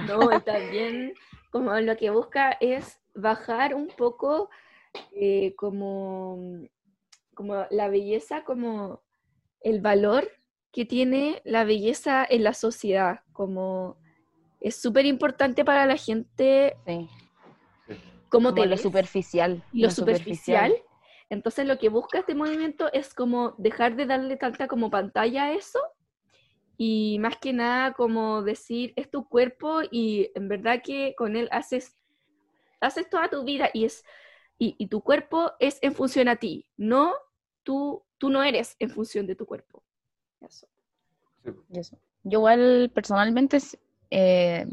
No, 0.05 0.31
y 0.31 0.39
también 0.41 1.13
como 1.49 1.73
lo 1.79 1.95
que 1.97 2.09
busca 2.11 2.51
es 2.59 2.99
bajar 3.17 3.75
un 3.75 3.87
poco 3.87 4.49
eh, 5.11 5.53
como, 5.55 6.37
como 7.33 7.65
la 7.69 7.89
belleza, 7.89 8.43
como 8.43 9.01
el 9.61 9.81
valor 9.81 10.29
que 10.71 10.85
tiene 10.85 11.41
la 11.45 11.63
belleza 11.63 12.25
en 12.29 12.43
la 12.43 12.53
sociedad, 12.53 13.21
como 13.33 13.97
es 14.59 14.75
súper 14.75 15.05
importante 15.05 15.65
para 15.65 15.85
la 15.85 15.97
gente 15.97 16.75
Sí, 16.85 17.09
cómo 18.29 18.49
como 18.49 18.53
te 18.53 18.65
lo 18.65 18.71
ves, 18.71 18.81
superficial. 18.81 19.63
lo 19.73 19.89
superficial. 19.89 20.75
Entonces 21.29 21.67
lo 21.67 21.77
que 21.77 21.89
busca 21.89 22.19
este 22.19 22.35
movimiento 22.35 22.91
es 22.93 23.13
como 23.13 23.53
dejar 23.57 23.95
de 23.95 24.05
darle 24.05 24.37
tanta 24.37 24.67
como 24.67 24.89
pantalla 24.89 25.45
a 25.45 25.53
eso 25.53 25.79
y 26.77 27.17
más 27.19 27.37
que 27.37 27.53
nada 27.53 27.93
como 27.93 28.43
decir 28.43 28.93
es 28.95 29.09
tu 29.09 29.27
cuerpo 29.27 29.81
y 29.91 30.31
en 30.35 30.47
verdad 30.47 30.81
que 30.83 31.15
con 31.17 31.35
él 31.35 31.49
haces 31.51 31.95
haces 32.81 33.09
toda 33.09 33.29
tu 33.29 33.43
vida 33.43 33.69
y 33.73 33.85
es 33.85 34.03
y, 34.59 34.75
y 34.77 34.87
tu 34.87 35.01
cuerpo 35.01 35.51
es 35.59 35.79
en 35.81 35.93
función 35.93 36.27
a 36.27 36.35
ti, 36.37 36.65
no 36.77 37.13
tú 37.63 38.03
tú 38.17 38.29
no 38.29 38.43
eres 38.43 38.75
en 38.79 38.89
función 38.89 39.27
de 39.27 39.35
tu 39.35 39.45
cuerpo. 39.45 39.83
Eso. 40.41 40.67
Yo 42.23 42.39
igual 42.39 42.91
personalmente 42.93 43.57
eh, 44.09 44.65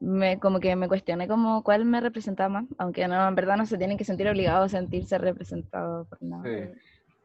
me, 0.00 0.38
como 0.38 0.60
que 0.60 0.76
me 0.76 0.88
cuestioné 0.88 1.28
como 1.28 1.62
cuál 1.62 1.84
me 1.84 2.00
representaba 2.00 2.48
más, 2.48 2.64
aunque 2.78 3.06
no, 3.08 3.26
en 3.28 3.34
verdad 3.34 3.56
no 3.56 3.66
se 3.66 3.78
tienen 3.78 3.98
que 3.98 4.04
sentir 4.04 4.28
obligados 4.28 4.72
a 4.72 4.78
sentirse 4.78 5.18
representados 5.18 6.06
por 6.08 6.22
nada. 6.22 6.44
Sí, 6.44 6.80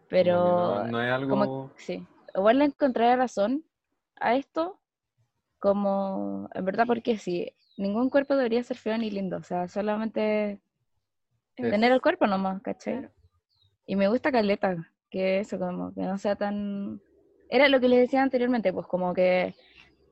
Pero 0.10 0.38
no, 0.38 0.84
no 0.88 1.02
es 1.02 1.12
algo... 1.12 1.30
como- 1.30 1.72
sí, 1.78 2.06
igual 2.36 2.60
le 2.60 2.66
encontré 2.66 3.16
razón 3.16 3.64
a 4.16 4.36
esto, 4.36 4.80
como 5.64 6.50
en 6.54 6.66
verdad 6.66 6.86
porque 6.86 7.18
sí, 7.18 7.54
ningún 7.78 8.10
cuerpo 8.10 8.36
debería 8.36 8.62
ser 8.64 8.76
feo 8.76 8.98
ni 8.98 9.10
lindo, 9.10 9.38
o 9.38 9.44
sea, 9.44 9.70
solamente 9.70 10.60
Sí. 11.56 11.64
tener 11.70 11.94
el 11.94 12.02
cuerpo 12.02 12.28
nomás, 12.28 12.62
¿cachai? 12.62 13.00
Claro. 13.00 13.14
Y 13.86 13.96
me 13.96 14.10
gusta 14.10 14.30
Caleta, 14.32 14.92
que 15.10 15.40
eso, 15.40 15.58
como 15.58 15.94
que 15.94 16.02
no 16.02 16.18
sea 16.18 16.36
tan... 16.36 17.02
Era 17.50 17.70
lo 17.70 17.80
que 17.80 17.88
les 17.88 18.02
decía 18.02 18.24
anteriormente, 18.24 18.74
pues 18.74 18.88
como 18.88 19.14
que, 19.14 19.56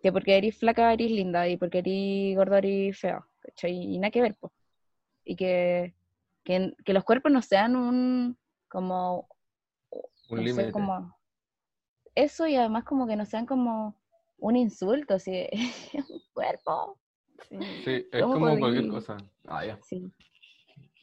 que 0.02 0.12
porque 0.14 0.38
eres 0.38 0.58
flaca 0.58 0.94
eres 0.94 1.12
linda 1.12 1.50
y 1.50 1.58
porque 1.58 1.80
eres 1.80 2.38
gorda 2.38 2.60
eres 2.60 2.98
fea, 3.00 3.26
¿cachai? 3.42 3.74
Y 3.74 3.98
nada 4.00 4.12
que 4.12 4.22
ver, 4.22 4.36
pues. 4.40 4.54
Y 5.26 5.36
que, 5.36 5.96
que, 6.46 6.74
que 6.86 6.94
los 6.94 7.04
cuerpos 7.04 7.32
no 7.32 7.42
sean 7.42 7.76
un, 7.76 8.38
como, 8.70 9.28
un 10.30 10.38
no 10.38 10.42
límite. 10.44 10.72
como... 10.72 11.18
Eso 12.16 12.48
y 12.48 12.56
además 12.56 12.86
como 12.86 13.06
que 13.08 13.18
no 13.18 13.26
sean 13.26 13.46
como 13.46 14.01
un 14.42 14.56
insulto, 14.56 15.14
así, 15.16 15.48
es 15.94 16.10
un 16.10 16.22
cuerpo. 16.34 16.98
Sí. 17.48 17.58
Sí, 17.86 18.08
es 18.12 18.22
¿Cómo 18.22 18.34
como 18.34 18.60
cualquier 18.60 18.88
cosa. 18.90 19.18
Ah, 19.48 19.66
ya. 19.66 19.80
Sí, 19.82 20.12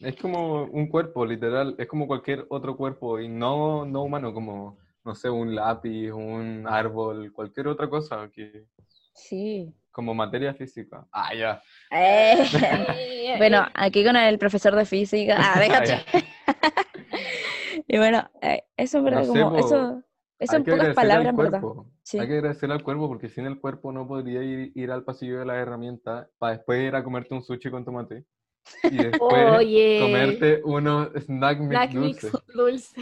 Es 0.00 0.16
como 0.16 0.64
un 0.64 0.88
cuerpo, 0.88 1.24
literal, 1.26 1.74
es 1.78 1.88
como 1.88 2.06
cualquier 2.06 2.46
otro 2.50 2.76
cuerpo 2.76 3.18
y 3.18 3.28
no, 3.28 3.84
no 3.84 4.02
humano, 4.02 4.32
como, 4.32 4.78
no 5.04 5.14
sé, 5.14 5.30
un 5.30 5.54
lápiz, 5.54 6.12
un 6.12 6.66
árbol, 6.68 7.32
cualquier 7.32 7.68
otra 7.68 7.88
cosa, 7.88 8.30
que 8.30 8.66
sí. 9.14 9.72
como 9.90 10.14
materia 10.14 10.54
física. 10.54 11.06
Ah, 11.10 11.34
ya. 11.34 11.62
Eh, 11.90 12.36
Bueno, 13.38 13.66
aquí 13.74 14.04
con 14.04 14.16
el 14.16 14.38
profesor 14.38 14.74
de 14.74 14.84
física. 14.84 15.36
Ah, 15.38 15.58
venga, 15.58 15.82
Ah. 15.82 16.22
Y 17.86 17.96
bueno, 17.96 18.30
eh, 18.42 18.64
eso 18.76 18.98
es 18.98 19.04
verdad, 19.04 19.24
No 19.26 19.32
sé, 19.32 19.40
como 19.40 19.56
eso, 19.56 20.02
eso 20.38 20.56
Hay 20.56 20.58
en 20.58 20.64
pocas 20.64 20.94
palabras, 20.94 21.36
verdad. 21.36 21.62
Sí. 22.02 22.18
Hay 22.18 22.28
que 22.28 22.34
agradecerle 22.34 22.74
al 22.76 22.82
cuerpo 22.82 23.08
porque 23.08 23.28
sin 23.28 23.46
el 23.46 23.60
cuerpo 23.60 23.92
no 23.92 24.06
podría 24.06 24.42
ir, 24.42 24.72
ir 24.74 24.90
al 24.90 25.04
pasillo 25.04 25.40
de 25.40 25.44
las 25.46 25.56
herramientas 25.56 26.28
para 26.38 26.56
después 26.56 26.80
ir 26.86 26.94
a 26.94 27.02
comerte 27.02 27.34
un 27.34 27.42
sushi 27.42 27.70
con 27.70 27.84
tomate. 27.84 28.24
Y 28.84 28.96
después 29.20 30.00
comerte 30.00 30.60
unos 30.64 31.08
snack 31.14 31.58
mix 31.60 31.70
snack 31.70 31.94
mix 31.94 32.32
dulces. 32.32 32.42
dulce. 32.54 33.00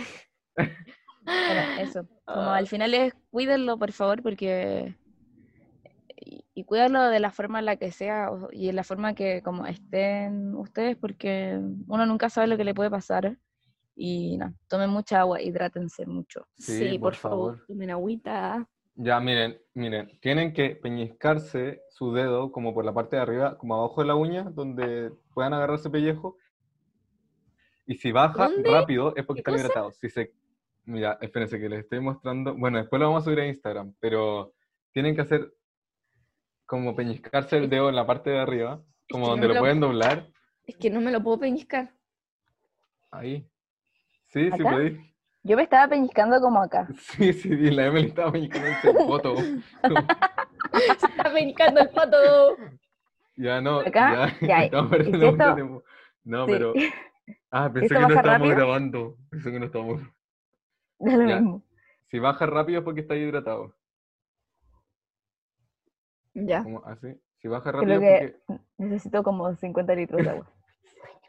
Bueno, 1.27 1.81
eso. 1.81 2.07
Como 2.25 2.41
Ah. 2.41 2.57
al 2.57 2.67
final 2.69 2.95
es 2.95 3.15
cuídenlo, 3.31 3.79
por 3.79 3.93
favor, 3.93 4.23
porque. 4.23 4.95
Y, 6.55 6.65
cuídenlo 6.65 7.03
de 7.11 7.21
la 7.21 7.31
forma 7.31 7.59
en 7.59 7.67
la 7.67 7.77
que 7.77 7.93
sea 7.93 8.31
y 8.51 8.71
en 8.71 8.77
la 8.77 8.85
forma 8.85 9.15
que 9.15 9.43
como 9.43 9.67
estén 9.67 10.55
ustedes, 10.55 10.97
porque 10.97 11.61
uno 11.87 12.07
nunca 12.07 12.31
sabe 12.31 12.47
lo 12.47 12.57
que 12.57 12.65
le 12.65 12.75
puede 12.75 12.89
pasar. 12.91 13.37
Y 13.99 14.37
no, 14.37 14.55
tomen 14.69 14.91
mucha 14.91 15.21
agua, 15.21 15.41
hidrátense 15.41 16.05
mucho. 16.07 16.47
Sí, 16.59 16.91
Sí, 16.91 16.99
por, 16.99 17.13
por 17.13 17.15
favor, 17.15 17.53
favor. 17.55 17.67
tomen 17.67 17.91
agüita. 17.91 18.69
Ya, 18.95 19.21
miren, 19.21 19.59
miren, 19.75 20.19
tienen 20.21 20.53
que 20.53 20.77
peñiscarse 20.77 21.83
su 21.91 22.13
dedo 22.13 22.53
como 22.53 22.75
por 22.75 22.85
la 22.85 22.93
parte 22.95 23.17
de 23.17 23.23
arriba, 23.23 23.57
como 23.59 23.75
abajo 23.75 24.01
de 24.03 24.07
la 24.07 24.15
uña, 24.15 24.45
donde 24.45 25.13
puedan 25.35 25.55
agarrarse 25.55 25.91
pellejo. 25.91 26.37
Y 27.87 27.95
si 27.97 28.13
baja 28.13 28.49
¿Dónde? 28.49 28.71
rápido 28.71 29.15
es 29.17 29.25
porque 29.25 29.43
¿Qué 29.43 29.51
están 29.51 29.55
cosa? 29.55 29.65
hidratados. 29.67 29.97
Si 29.99 30.09
se... 30.11 30.33
Mira, 30.85 31.19
espérense 31.21 31.59
que 31.59 31.69
les 31.69 31.81
estoy 31.81 32.01
mostrando. 32.01 32.55
Bueno, 32.55 32.79
después 32.79 33.01
lo 33.01 33.07
vamos 33.09 33.23
a 33.23 33.25
subir 33.25 33.41
a 33.41 33.47
Instagram, 33.47 33.95
pero 34.01 34.53
tienen 34.93 35.15
que 35.15 35.23
hacer 35.23 35.53
como 36.65 36.95
peñiscarse 36.95 37.57
el 37.59 37.69
dedo 37.71 37.89
en 37.89 37.97
la 37.97 38.07
parte 38.07 38.31
de 38.31 38.39
arriba, 38.41 38.83
como 39.11 39.27
que 39.27 39.31
donde 39.33 39.49
lo 39.49 39.55
lo- 39.55 39.61
pueden 39.61 39.81
doblar. 39.81 40.29
Es 40.65 40.77
que 40.77 40.91
no 40.91 41.01
me 41.01 41.11
lo 41.13 41.23
puedo 41.23 41.39
peñiscar. 41.41 41.93
Ahí. 43.11 43.49
Sí, 44.37 44.51
sí 44.53 44.63
¿Acá? 44.63 44.71
podéis. 44.71 45.01
Yo 45.45 45.57
me 45.57 45.63
estaba 45.63 45.89
peñiscando 45.89 46.39
como 46.43 46.61
acá. 46.61 46.87
Sí, 47.17 47.33
sí, 47.33 47.49
la 47.71 47.87
Emily 47.87 48.09
estaba 48.09 48.33
peñiscando 48.33 48.69
el 48.69 48.97
foto. 49.07 49.35
Se 50.99 51.07
está 51.07 51.33
peñiscando 51.33 51.81
el 51.81 51.89
pato. 51.89 52.57
Ya 53.39 53.61
no, 53.61 53.81
Acá, 53.81 54.35
ya, 54.41 54.47
ya, 54.47 54.65
estamos 54.65 54.91
perdiendo 54.91 55.33
mucho 55.33 55.55
tiempo. 55.55 55.85
No, 56.25 56.47
Sí. 56.47 56.53
pero. 56.53 56.73
Ah, 57.51 57.71
pensé 57.73 57.87
¿Esto 57.95 57.95
que 57.95 58.01
no 58.01 58.15
estábamos 58.15 58.49
rápido? 58.49 58.57
grabando. 58.57 59.17
Pensé 59.31 59.53
que 59.53 59.59
no 59.61 59.67
estábamos. 59.67 60.03
Da 60.99 61.17
lo 61.17 61.29
Ya. 61.29 61.37
mismo. 61.37 61.63
Si 62.11 62.19
baja 62.19 62.47
rápido 62.47 62.79
es 62.81 62.85
porque 62.85 63.01
está 63.03 63.15
hidratado. 63.15 63.75
Ya. 66.35 66.63
Como 66.63 66.83
así. 66.87 67.09
Si 67.43 67.49
baja 67.49 67.73
Creo 67.73 67.81
rápido 67.83 68.01
es 68.01 68.21
que 68.21 68.39
porque. 68.47 68.65
necesito 68.79 69.23
como 69.23 69.55
50 69.55 69.95
litros 69.95 70.23
de 70.25 70.31
agua. 70.31 70.51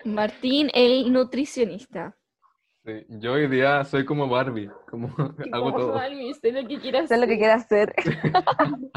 Martín, 0.05 0.69
el 0.73 1.11
nutricionista. 1.11 2.15
Sí, 2.87 3.05
yo 3.09 3.33
hoy 3.33 3.49
día 3.49 3.83
soy 3.83 4.05
como 4.05 4.29
Barbie. 4.29 4.71
Como 4.89 5.07
hago 5.51 5.65
Como 5.65 5.77
todo. 5.77 5.91
Barbie, 5.91 6.33
sé 6.35 6.53
lo 6.53 6.65
que 6.65 6.79
quieras 6.79 7.09
Sé 7.09 7.17
lo 7.17 7.27
que 7.27 7.45
hacer. 7.45 7.93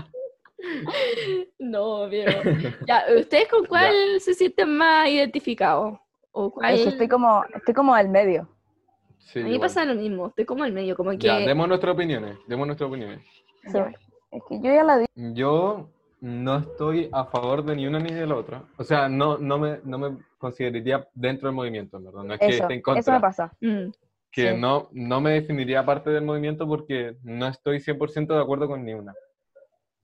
No, 1.59 2.07
pero. 2.09 2.31
Ya, 2.87 3.03
¿ustedes 3.19 3.49
con 3.49 3.65
cuál 3.67 4.21
se 4.21 4.35
sienten 4.35 4.77
más 4.77 5.09
identificados? 5.09 5.99
¿O 6.31 6.53
cuál? 6.53 6.75
Estoy 6.75 7.09
como, 7.09 7.43
estoy 7.53 7.75
como 7.75 7.93
al 7.93 8.09
medio. 8.11 8.49
Sí, 9.19 9.41
A 9.41 9.43
mí 9.43 9.55
igual. 9.55 9.69
pasa 9.69 9.85
lo 9.85 9.95
mismo, 9.95 10.29
estoy 10.29 10.45
como 10.45 10.63
al 10.63 10.73
medio, 10.73 10.95
como 10.95 11.11
que. 11.11 11.27
Ya, 11.27 11.39
demos 11.39 11.67
nuestras 11.67 11.95
opiniones. 11.95 12.39
Demos 12.47 12.67
nuestras 12.69 12.89
opiniones. 12.89 13.27
So, 13.73 13.87
es 14.31 14.43
que 14.49 14.59
yo 14.59 14.73
ya 14.73 14.85
la 14.85 14.99
di. 14.99 15.07
Yo 15.17 15.89
no 16.21 16.59
estoy 16.59 17.09
a 17.11 17.25
favor 17.25 17.65
de 17.65 17.75
ni 17.75 17.87
una 17.89 17.99
ni 17.99 18.13
de 18.13 18.27
la 18.27 18.37
otra. 18.37 18.63
O 18.77 18.85
sea, 18.85 19.09
no, 19.09 19.39
no, 19.39 19.59
me, 19.59 19.81
no 19.83 19.99
me 19.99 20.19
consideraría 20.41 21.07
dentro 21.15 21.47
del 21.49 21.55
movimiento, 21.55 21.99
en 21.99 22.05
verdad. 22.07 22.25
No 22.25 22.35
es 22.35 22.41
que 22.41 22.47
Eso, 22.47 22.63
esté 22.65 22.75
en 22.75 22.83
contra. 22.83 23.01
eso 23.01 23.13
me 23.13 23.21
pasa. 23.21 23.53
Mm, 23.61 23.91
que 24.33 24.53
sí. 24.53 24.57
no, 24.59 24.89
no 24.93 25.21
me 25.21 25.33
definiría 25.33 25.85
parte 25.85 26.11
del 26.11 26.25
movimiento 26.25 26.67
porque 26.67 27.17
no 27.23 27.47
estoy 27.47 27.79
100% 27.81 28.35
de 28.35 28.41
acuerdo 28.41 28.67
con 28.67 28.85
ni 28.85 28.95
una. 28.95 29.15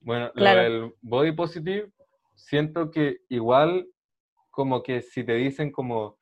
Bueno, 0.00 0.30
Claro. 0.34 0.58
lo 0.58 0.64
del 0.64 0.94
body 1.00 1.32
positive, 1.32 1.90
siento 2.34 2.90
que 2.90 3.18
igual 3.28 3.86
como 4.50 4.82
que 4.82 5.02
si 5.02 5.24
te 5.24 5.34
dicen 5.34 5.70
como 5.72 6.18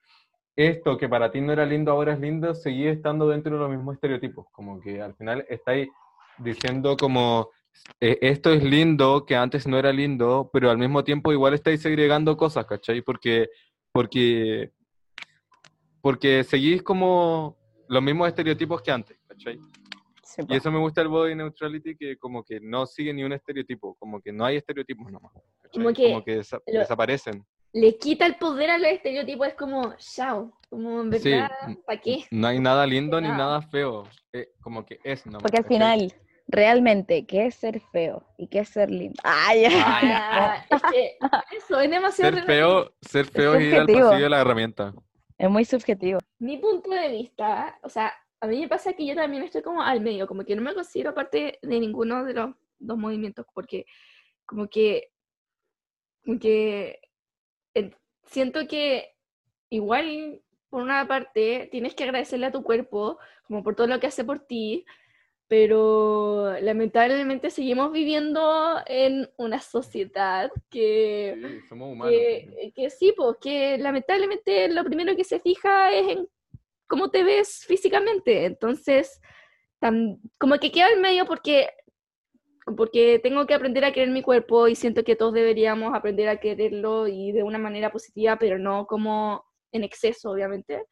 esto 0.57 0.97
que 0.97 1.09
para 1.09 1.31
ti 1.33 1.41
no 1.41 1.53
era 1.53 1.67
lindo, 1.67 1.91
ahora 1.91 2.13
es 2.13 2.21
lindo, 2.21 2.55
seguís 2.55 2.87
estando 2.97 3.29
dentro 3.29 3.53
de 3.55 3.59
los 3.59 3.71
mismos 3.71 3.95
estereotipos. 3.97 4.47
Como 4.53 4.81
que 4.81 5.03
al 5.03 5.15
final 5.17 5.45
estáis 5.49 5.89
diciendo 6.39 6.97
como 6.97 7.51
eh, 8.01 8.19
esto 8.21 8.53
es 8.53 8.63
lindo, 8.63 9.25
que 9.27 9.35
antes 9.35 9.67
no 9.67 9.79
era 9.79 9.93
lindo, 9.93 10.51
pero 10.53 10.71
al 10.71 10.79
mismo 10.79 11.03
tiempo 11.03 11.33
igual 11.33 11.55
estáis 11.55 11.83
segregando 11.83 12.37
cosas, 12.37 12.67
¿cachai? 12.67 13.03
Porque, 13.03 13.49
porque, 14.05 14.73
porque 16.03 16.43
seguís 16.43 16.83
como 16.83 17.57
los 17.89 18.03
mismos 18.03 18.27
estereotipos 18.27 18.83
que 18.83 18.91
antes, 18.91 19.17
¿cachai? 19.29 19.57
Sí. 20.25 20.43
Y 20.49 20.57
eso 20.57 20.73
me 20.73 20.81
gusta 20.81 21.01
el 21.01 21.07
body 21.09 21.37
neutrality, 21.37 21.97
que 21.97 22.17
como 22.19 22.43
que 22.43 22.59
no 22.61 22.87
sigue 22.87 23.15
ni 23.15 23.23
un 23.23 23.33
estereotipo, 23.33 23.95
como 23.95 24.21
que 24.21 24.33
no 24.33 24.45
hay 24.45 24.57
estereotipos 24.57 25.13
nomás. 25.13 25.33
¿cachai? 25.63 25.95
Como 25.95 26.25
que 26.25 26.41
desa- 26.41 26.61
lo- 26.67 26.81
desaparecen. 26.81 27.47
Le 27.73 27.97
quita 27.97 28.27
el 28.27 28.35
poder 28.37 28.71
a 28.71 28.79
los 28.79 28.89
estereotipos, 28.91 29.47
es 29.47 29.55
como, 29.55 29.95
chao, 29.99 30.59
como 30.69 31.03
en 31.03 31.13
Sí. 31.21 31.31
verdad, 31.31 31.51
¿para 31.87 32.01
qué? 32.01 32.25
No 32.33 32.49
hay 32.49 32.59
nada 32.59 32.85
lindo 32.87 33.21
ni 33.21 33.29
Nada. 33.29 33.39
nada 33.39 33.63
feo, 33.63 34.09
eh, 34.33 34.49
como 34.61 34.85
que 34.85 34.99
es 35.05 35.25
nomás. 35.27 35.43
Porque 35.43 35.59
al 35.59 35.63
¿cachai? 35.65 35.79
final, 36.09 36.13
realmente, 36.47 37.27
¿qué 37.27 37.47
es 37.47 37.55
ser 37.55 37.81
feo? 37.93 38.25
¿Y 38.37 38.49
qué 38.49 38.61
es 38.61 38.69
ser 38.69 38.91
lindo? 38.91 39.21
¡Ay! 39.25 39.65
Ah, 39.75 40.65
es 40.71 40.83
que 40.83 41.17
eso 41.57 41.81
es 41.81 41.91
demasiado 41.91 42.37
Ser 42.37 42.47
relativo. 42.47 42.83
feo, 42.85 42.95
ser 43.01 43.27
feo 43.27 43.55
es 43.55 43.63
ir 43.63 43.75
al 43.77 43.87
pasillo 43.87 44.25
de 44.25 44.29
la 44.31 44.41
herramienta. 44.41 44.95
Es 45.39 45.51
muy 45.51 45.65
subjetivo. 45.65 46.19
Mi 46.39 46.59
punto 46.59 46.91
de 46.91 47.09
vista, 47.09 47.79
o 47.83 47.89
sea, 47.89 48.13
a 48.41 48.47
mí 48.47 48.61
me 48.61 48.69
pasa 48.69 48.93
que 48.93 49.07
yo 49.07 49.15
también 49.15 49.43
estoy 49.43 49.63
como 49.63 49.83
al 49.83 50.01
medio, 50.01 50.27
como 50.27 50.45
que 50.45 50.55
no 50.55 50.63
me 50.63 50.75
considero 50.75 51.15
parte 51.15 51.59
de 51.63 51.81
ninguno 51.81 52.25
de 52.25 52.35
los 52.35 52.51
dos 52.79 52.99
movimientos, 52.99 53.47
porque 53.55 53.87
como 54.45 54.69
que, 54.69 55.11
como 56.25 56.39
que 56.39 57.01
eh, 57.75 57.91
siento 58.27 58.67
que 58.69 59.15
igual, 59.71 60.43
por 60.69 60.83
una 60.83 61.07
parte, 61.09 61.69
tienes 61.73 61.95
que 61.95 62.05
agradecerle 62.05 62.47
a 62.47 62.53
tu 62.53 62.63
cuerpo, 62.63 63.19
como 63.45 63.63
por 63.63 63.75
todo 63.75 63.87
lo 63.87 63.99
que 63.99 64.07
hace 64.09 64.25
por 64.25 64.41
ti, 64.41 64.85
pero 65.57 66.59
lamentablemente 66.61 67.49
seguimos 67.49 67.93
viviendo 67.93 68.81
en 68.87 69.31
una 69.37 69.61
sociedad 69.61 70.51
que 70.69 71.37
Sí, 71.41 71.61
somos 71.69 71.93
humanos. 71.93 72.13
que, 72.13 72.73
que 72.75 72.91
sí, 72.91 73.15
pues 73.17 73.37
que 73.41 73.79
lamentablemente 73.79 74.69
lo 74.69 74.83
primero 74.83 75.15
que 75.15 75.23
se 75.23 75.39
fija 75.39 75.93
es 75.93 76.09
en 76.17 76.29
cómo 76.89 77.09
te 77.13 77.23
ves 77.23 77.65
físicamente. 77.69 78.47
Entonces, 78.47 79.21
como 80.39 80.59
que 80.59 80.73
queda 80.73 80.91
en 80.91 81.01
medio 81.01 81.25
porque, 81.25 81.69
porque 82.77 83.21
tengo 83.23 83.47
que 83.47 83.55
aprender 83.55 83.85
a 83.85 83.93
querer 83.93 84.11
mi 84.11 84.23
cuerpo 84.23 84.67
y 84.67 84.75
siento 84.75 85.05
que 85.05 85.15
todos 85.15 85.35
deberíamos 85.35 85.95
aprender 85.95 86.29
a 86.29 86.41
quererlo 86.41 87.07
y 87.07 87.31
de 87.31 87.45
una 87.45 87.59
manera 87.59 87.93
positiva, 87.93 88.37
pero 88.41 88.59
no 88.59 88.89
como 88.89 89.45
en 89.71 89.85
exceso, 89.85 90.33
obviamente. 90.33 90.85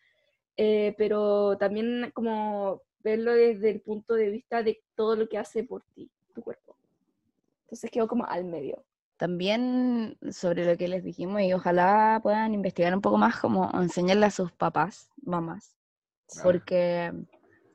Eh, 0.57 0.95
pero 0.97 1.57
también 1.59 2.13
como 2.15 2.81
verlo 3.03 3.33
desde 3.33 3.71
el 3.71 3.81
punto 3.81 4.15
de 4.15 4.31
vista 4.31 4.63
de 4.63 4.83
todo 4.95 5.17
lo 5.17 5.29
que 5.29 5.39
hace 5.39 5.65
por 5.65 5.83
ti, 5.95 6.11
tu 6.35 6.43
cuerpo. 6.43 6.77
Entonces 7.65 7.91
quedo 7.91 8.07
como 8.09 8.25
al 8.27 8.45
medio. 8.45 8.85
También 9.17 10.19
sobre 10.31 10.65
lo 10.65 10.77
que 10.77 10.89
les 10.89 11.05
dijimos 11.05 11.41
y 11.43 11.53
ojalá 11.53 12.19
puedan 12.23 12.55
investigar 12.55 12.95
un 12.95 13.01
poco 13.01 13.19
más, 13.19 13.39
como 13.41 13.71
enseñarle 13.81 14.27
a 14.27 14.31
sus 14.31 14.51
papás, 14.53 15.09
mamás. 15.23 15.77
Claro. 16.27 16.51
Porque, 16.51 17.13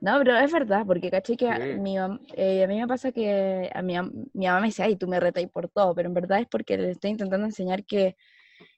no, 0.01 0.17
pero 0.17 0.37
es 0.37 0.51
verdad, 0.51 0.83
porque 0.85 1.09
caché 1.09 1.37
que 1.37 1.49
a, 1.49 1.55
Sí. 1.57 1.79
mi 1.79 1.95
mam- 1.95 2.19
eh, 2.35 2.63
a 2.63 2.67
mí 2.67 2.79
me 2.79 2.87
pasa 2.87 3.11
que 3.11 3.69
a 3.73 3.81
mi, 3.81 3.93
mi 4.33 4.45
mamá 4.47 4.59
me 4.59 4.67
dice, 4.67 4.83
ay, 4.83 4.97
tú 4.97 5.07
me 5.07 5.19
retáis 5.19 5.47
por 5.49 5.69
todo, 5.69 5.95
pero 5.95 6.07
en 6.09 6.13
verdad 6.15 6.39
es 6.39 6.47
porque 6.47 6.77
le 6.77 6.91
estoy 6.91 7.11
intentando 7.11 7.45
enseñar 7.45 7.85
que, 7.85 8.15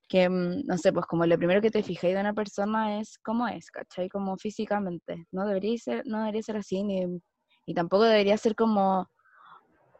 que, 0.09 0.27
mm, 0.27 0.65
no 0.65 0.77
sé, 0.77 0.91
pues 0.91 1.05
como 1.05 1.25
lo 1.25 1.37
primero 1.37 1.61
que 1.61 1.71
te 1.71 1.83
fijáis 1.83 2.15
de 2.15 2.21
una 2.21 2.33
persona 2.33 2.99
es 2.99 3.17
cómo 3.19 3.47
es, 3.47 3.71
¿cachai? 3.71 4.09
Como 4.09 4.37
físicamente. 4.37 5.27
No 5.31 5.45
debería 5.45 5.77
ser, 5.77 6.03
no 6.05 6.19
debería 6.19 6.41
ser 6.43 6.57
así, 6.57 6.83
ni, 6.83 7.05
y 7.65 7.73
tampoco 7.75 8.03
debería 8.03 8.35
ser 8.37 8.55
como 8.55 9.07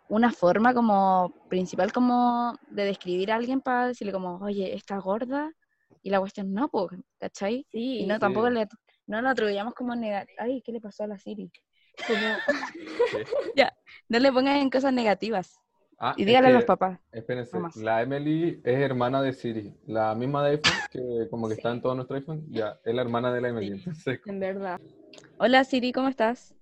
una 0.09 0.31
forma 0.31 0.73
como 0.73 1.31
principal 1.49 1.93
como 1.93 2.55
de 2.71 2.85
describir 2.85 3.31
a 3.31 3.35
alguien 3.35 3.61
para 3.61 3.87
decirle 3.87 4.11
como, 4.11 4.37
oye, 4.39 4.73
está 4.75 4.97
gorda, 4.97 5.51
y 6.01 6.09
la 6.09 6.19
cuestión 6.19 6.53
no, 6.53 6.69
pues, 6.69 6.87
¿cachai? 7.19 7.65
Sí, 7.71 7.99
Y 7.99 8.05
no, 8.07 8.15
Sí. 8.15 8.19
tampoco 8.21 8.49
le, 8.49 8.67
no 9.05 9.21
lo 9.21 9.29
atribuyamos 9.29 9.75
como 9.75 9.95
negativo. 9.95 10.37
Ay, 10.39 10.61
¿qué 10.63 10.71
le 10.71 10.81
pasó 10.81 11.03
a 11.03 11.07
la 11.07 11.19
Siri? 11.19 11.51
Como, 12.07 12.17
no 14.09 14.19
le 14.19 14.31
pongan 14.31 14.57
en 14.57 14.69
cosas 14.71 14.93
negativas. 14.93 15.59
Ah, 16.01 16.13
Y 16.15 16.21
es 16.21 16.27
dígale 16.27 16.47
a 16.47 16.51
los 16.51 16.63
papás. 16.63 16.97
Espérense, 17.11 17.57
la 17.75 18.01
Emily 18.01 18.61
es 18.63 18.79
hermana 18.79 19.21
de 19.21 19.33
Siri, 19.33 19.73
la 19.85 20.15
misma 20.15 20.45
de 20.45 20.51
iPhone, 20.51 20.73
que 20.91 21.27
como 21.29 21.47
que 21.49 21.55
está 21.55 21.71
en 21.71 21.81
todo 21.81 21.93
nuestro 21.93 22.15
iPhone, 22.15 22.45
ya, 22.49 22.79
es 22.85 22.95
la 22.95 23.01
hermana 23.01 23.33
de 23.33 23.41
la 23.41 23.49
Emily. 23.49 23.71
Entonces, 23.73 24.21
en 24.25 24.39
verdad. 24.39 24.79
Hola 25.39 25.63
Siri, 25.65 25.91
¿cómo 25.91 26.07
estás? 26.07 26.55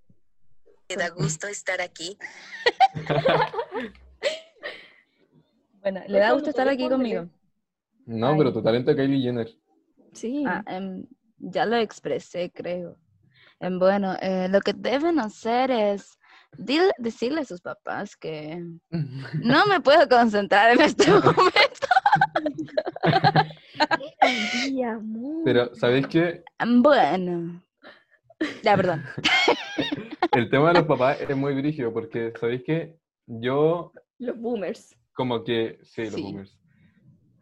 Me 0.89 0.95
da 0.95 1.09
gusto 1.09 1.47
estar 1.47 1.81
aquí. 1.81 2.17
Bueno, 5.81 6.01
le 6.07 6.19
da 6.19 6.33
gusto 6.33 6.49
estar 6.49 6.67
aquí 6.67 6.89
conmigo. 6.89 7.29
no, 8.05 8.27
Ay. 8.29 8.37
pero 8.37 8.51
tu 8.51 8.61
talento 8.61 8.91
es 8.91 8.97
Kylie 8.97 9.21
Jenner. 9.21 9.47
Sí. 10.11 10.43
Ah, 10.45 10.61
em, 10.67 11.05
ya 11.37 11.65
lo 11.65 11.77
expresé, 11.77 12.51
creo. 12.51 12.97
Em, 13.61 13.79
bueno, 13.79 14.13
eh, 14.21 14.49
lo 14.49 14.59
que 14.59 14.73
deben 14.73 15.17
hacer 15.19 15.71
es 15.71 16.19
dil- 16.57 16.91
decirle 16.97 17.41
a 17.41 17.45
sus 17.45 17.61
papás 17.61 18.15
que 18.15 18.63
no 18.89 19.65
me 19.67 19.79
puedo 19.81 20.07
concentrar 20.07 20.71
en 20.73 20.81
este 20.81 21.09
momento. 21.11 21.87
Pero, 25.45 25.73
¿sabéis 25.75 26.07
qué? 26.07 26.43
Bueno. 26.65 27.61
Ya, 28.63 28.75
perdón. 28.75 29.03
El 30.31 30.49
tema 30.49 30.69
de 30.69 30.79
los 30.79 30.87
papás 30.87 31.19
es 31.21 31.35
muy 31.35 31.55
brígido, 31.55 31.91
porque, 31.93 32.33
¿sabéis 32.39 32.63
qué? 32.65 32.97
Yo, 33.25 33.91
Los 34.19 34.37
boomers. 34.39 34.95
como 35.13 35.43
que, 35.43 35.79
sí, 35.83 36.03
los 36.05 36.13
Sí. 36.13 36.21
boomers. 36.21 36.57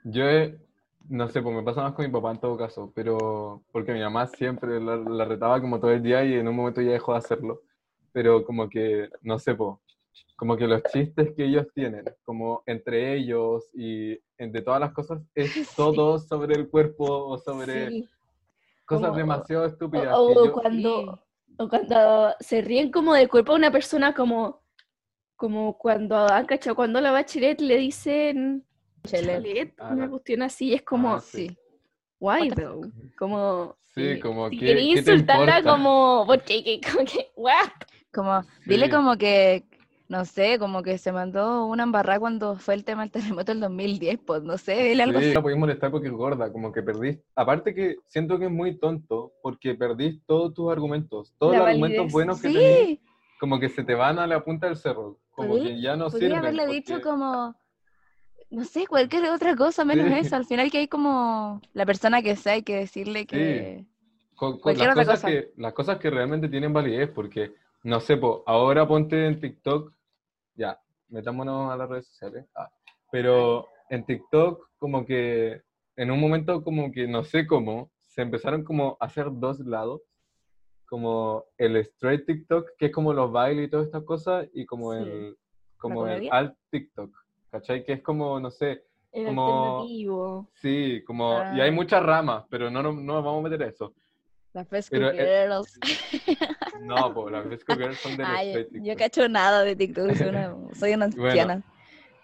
Yo, 0.05 0.23
he- 0.29 0.57
no 1.09 1.27
sé, 1.29 1.41
pues 1.41 1.55
me 1.55 1.63
pasa 1.63 1.81
más 1.83 1.93
con 1.93 2.05
mi 2.05 2.11
papá 2.11 2.31
en 2.31 2.39
todo 2.39 2.57
caso, 2.57 2.91
pero 2.95 3.63
porque 3.71 3.93
mi 3.93 3.99
mamá 4.01 4.27
siempre 4.27 4.79
la, 4.79 4.95
la 4.97 5.25
retaba 5.25 5.59
como 5.61 5.79
todo 5.79 5.91
el 5.91 6.01
día 6.01 6.23
y 6.23 6.33
en 6.33 6.47
un 6.47 6.55
momento 6.55 6.81
ya 6.81 6.91
dejó 6.91 7.11
de 7.13 7.19
hacerlo. 7.19 7.61
Pero 8.15 8.45
como 8.45 8.69
que, 8.69 9.09
no 9.23 9.37
sé, 9.37 9.53
po, 9.55 9.81
como 10.37 10.55
que 10.55 10.65
los 10.67 10.81
chistes 10.83 11.33
que 11.35 11.43
ellos 11.43 11.67
tienen, 11.75 12.05
como 12.23 12.63
entre 12.65 13.13
ellos 13.17 13.69
y 13.73 14.17
entre 14.37 14.61
todas 14.61 14.79
las 14.79 14.93
cosas, 14.93 15.21
es 15.35 15.51
todo 15.75 16.17
sobre 16.17 16.55
el 16.55 16.69
cuerpo 16.69 17.03
o 17.03 17.37
sobre 17.37 17.89
Sí. 17.89 18.07
cosas 18.85 19.07
Como- 19.07 19.17
demasiado 19.17 19.65
estúpidas. 19.65 20.15
O, 20.17 20.27
que 20.29 20.39
o 20.39 20.45
yo- 20.45 20.53
cuando, 20.53 21.25
o 21.57 21.67
cuando 21.67 22.33
se 22.39 22.61
ríen 22.61 22.89
como 22.89 23.13
del 23.15 23.27
cuerpo 23.27 23.51
de 23.51 23.57
una 23.57 23.71
persona, 23.71 24.13
como, 24.13 24.61
como 25.35 25.77
cuando 25.77 26.15
han 26.15 26.45
cachado, 26.45 26.73
cuando 26.77 26.99
a 26.99 27.01
la 27.01 27.11
bachelet 27.11 27.59
le 27.59 27.75
dicen 27.75 28.65
Ah, 29.77 29.89
una 29.91 30.09
cuestión 30.09 30.41
así, 30.41 30.73
es 30.73 30.83
como, 30.83 31.15
Ah, 31.15 31.19
sí. 31.19 31.49
Sí. 31.49 32.49
though? 32.55 32.81
Como, 33.19 33.75
Sí, 33.93 34.19
como 34.19 34.49
si 34.49 34.57
que... 34.57 34.65
quería 34.65 34.95
¿qué 34.95 35.01
te 35.03 35.11
insultarla 35.13 35.61
como, 35.63 36.23
porque, 36.25 36.63
que, 36.63 36.81
como 36.91 37.05
que, 37.05 37.31
what? 37.35 37.69
Como, 38.15 38.41
dile 38.65 38.85
Sí. 38.85 38.91
como 38.91 39.17
que, 39.17 39.63
no 40.07 40.23
sé, 40.23 40.57
como 40.59 40.81
que 40.83 40.97
se 40.97 41.11
mandó 41.11 41.65
una 41.65 41.83
embarrada 41.83 42.19
cuando 42.19 42.55
fue 42.57 42.73
el 42.75 42.83
tema 42.85 43.01
del 43.01 43.11
terremoto 43.11 43.51
del 43.51 43.59
2010, 43.59 44.19
pues 44.25 44.41
no 44.43 44.57
sé, 44.57 44.75
dile 44.83 45.03
algo 45.03 45.19
Sí, 45.19 45.25
así. 45.25 45.33
la 45.35 45.41
podéis 45.41 45.59
molestar 45.59 45.91
porque 45.91 46.07
es 46.07 46.13
gorda, 46.13 46.51
como 46.51 46.71
que 46.71 46.81
perdís. 46.81 47.19
Aparte 47.35 47.73
que 47.75 47.97
siento 48.07 48.39
que 48.39 48.45
es 48.45 48.51
muy 48.51 48.77
tonto 48.77 49.33
porque 49.41 49.75
perdís 49.75 50.21
todos 50.25 50.53
tus 50.53 50.71
argumentos, 50.71 51.33
todos 51.37 51.53
La 51.53 51.59
los 51.59 51.67
argumentos 51.67 51.97
validez. 51.97 52.13
buenos 52.13 52.41
que 52.41 52.47
tenés, 52.49 52.77
Sí, 52.87 52.99
como 53.39 53.59
que 53.59 53.67
se 53.69 53.83
te 53.83 53.95
van 53.95 54.17
a 54.19 54.27
la 54.27 54.43
punta 54.43 54.67
del 54.67 54.77
cerro, 54.77 55.19
como 55.31 55.49
Podría- 55.49 55.75
que 55.75 55.81
ya 55.81 55.95
no 55.97 56.05
podría 56.05 56.29
sirven. 56.29 56.39
haberle 56.39 56.67
dicho 56.67 56.93
porque- 56.93 57.03
como, 57.09 57.55
no 58.51 58.63
sé, 58.63 58.87
cualquier 58.87 59.25
otra 59.31 59.55
cosa 59.55 59.83
menos 59.83 60.07
Sí. 60.07 60.13
eso. 60.19 60.35
Al 60.35 60.45
final 60.45 60.71
que 60.71 60.77
hay 60.77 60.87
como 60.87 61.61
la 61.73 61.85
persona 61.85 62.21
que 62.21 62.35
sea, 62.35 62.53
hay 62.53 62.63
que 62.63 62.75
decirle 62.77 63.25
que... 63.25 63.85
con- 64.35 64.51
con 64.53 64.59
cualquier 64.61 64.87
las, 64.89 64.95
otra 64.97 65.05
cosas 65.05 65.21
cosa. 65.21 65.27
Que, 65.33 65.51
las 65.57 65.73
cosas 65.73 65.97
que 65.97 66.09
realmente 66.09 66.47
tienen 66.47 66.71
validez, 66.73 67.09
porque, 67.09 67.53
no 67.85 67.99
sé, 67.99 68.17
po, 68.17 68.43
ahora 68.47 68.87
ponte 68.87 69.27
en 69.27 69.39
TikTok, 69.39 69.93
ya, 70.55 70.79
metámonos 71.09 71.71
a 71.71 71.77
las 71.77 71.87
redes 71.87 72.07
sociales, 72.07 72.45
ah, 72.55 72.69
pero 73.11 73.67
en 73.89 74.03
TikTok 74.05 74.69
como 74.79 75.05
que 75.05 75.61
en 75.95 76.09
un 76.11 76.19
momento 76.19 76.63
como 76.63 76.91
que 76.91 77.07
no 77.07 77.23
sé 77.23 77.45
cómo, 77.45 77.91
se 78.01 78.23
empezaron 78.23 78.63
como 78.63 78.97
a 78.99 79.05
hacer 79.05 79.27
dos 79.31 79.59
lados, 79.59 80.01
como 80.87 81.45
el 81.57 81.75
straight 81.77 82.25
TikTok, 82.25 82.69
que 82.77 82.87
es 82.87 82.91
como 82.91 83.13
los 83.13 83.31
bailes 83.31 83.67
y 83.67 83.69
todas 83.69 83.85
estas 83.87 84.03
cosas, 84.03 84.47
y 84.53 84.65
como 84.65 84.93
Sí. 84.93 84.99
el, 84.99 85.37
como 85.77 86.07
el 86.07 86.27
alt 86.31 86.55
TikTok, 86.71 87.11
¿cachai? 87.51 87.83
Que 87.83 87.93
es 87.93 88.01
como, 88.01 88.39
no 88.39 88.49
sé, 88.51 88.83
El 89.11 89.27
Como- 89.27 89.45
alternativo. 89.77 90.49
sí, 90.55 91.01
como, 91.05 91.41
y 91.55 91.61
hay 91.61 91.69
Ah. 91.69 91.73
muchas 91.73 92.03
ramas, 92.03 92.45
pero 92.49 92.69
no, 92.69 92.81
no, 92.83 92.91
no 92.93 93.13
vamos 93.23 93.39
a 93.45 93.49
meter 93.49 93.63
a 93.63 93.69
eso. 93.69 93.93
Las 94.55 94.69
Fesco 94.69 94.95
eh, 94.95 95.11
Girls. 95.11 95.77
No, 96.83 97.13
pues 97.13 97.33
las 97.33 97.49
Vesco 97.49 97.75
Girls 97.75 97.99
son 97.99 98.15
de 98.15 98.23
los 98.23 98.31
Ay, 98.31 98.53
yo 98.53 98.69
TikTok. 98.71 98.97
cacho 98.97 99.27
nada 99.27 99.63
de 99.65 99.75
TikTok, 99.75 100.15
soy 100.15 100.27
una, 100.29 100.55
soy 100.79 100.93
una 100.93 101.07
Bueno, 101.07 101.25
anciana. 101.25 101.63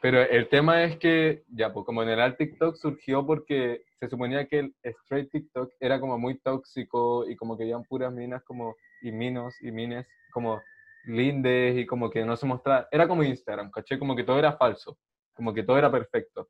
Pero 0.01 0.21
el 0.21 0.47
tema 0.47 0.81
es 0.83 0.97
que, 0.97 1.43
ya, 1.49 1.73
pues 1.73 1.85
como 1.85 2.01
en 2.03 2.09
el 2.09 2.37
TikTok 2.37 2.77
surgió 2.77 3.25
porque 3.25 3.83
se 3.99 4.07
suponía 4.07 4.47
que 4.47 4.59
el 4.59 4.75
straight 4.81 5.29
TikTok 5.29 5.73
era 5.81 5.99
como 5.99 6.17
muy 6.17 6.39
tóxico 6.39 7.29
y 7.29 7.35
como 7.35 7.57
que 7.57 7.63
habían 7.63 7.83
puras 7.83 8.13
minas 8.13 8.41
como, 8.43 8.77
y 9.01 9.11
minos 9.11 9.53
y 9.61 9.71
mines, 9.71 10.07
como 10.31 10.61
lindes 11.03 11.77
y 11.77 11.85
como 11.85 12.09
que 12.09 12.23
no 12.23 12.37
se 12.37 12.45
mostraba, 12.45 12.87
era 12.91 13.09
como 13.09 13.23
Instagram, 13.23 13.71
¿caché? 13.71 13.99
Como 13.99 14.15
que 14.15 14.23
todo 14.23 14.39
era 14.39 14.53
falso, 14.53 14.97
como 15.33 15.53
que 15.53 15.63
todo 15.63 15.77
era 15.77 15.91
perfecto. 15.91 16.47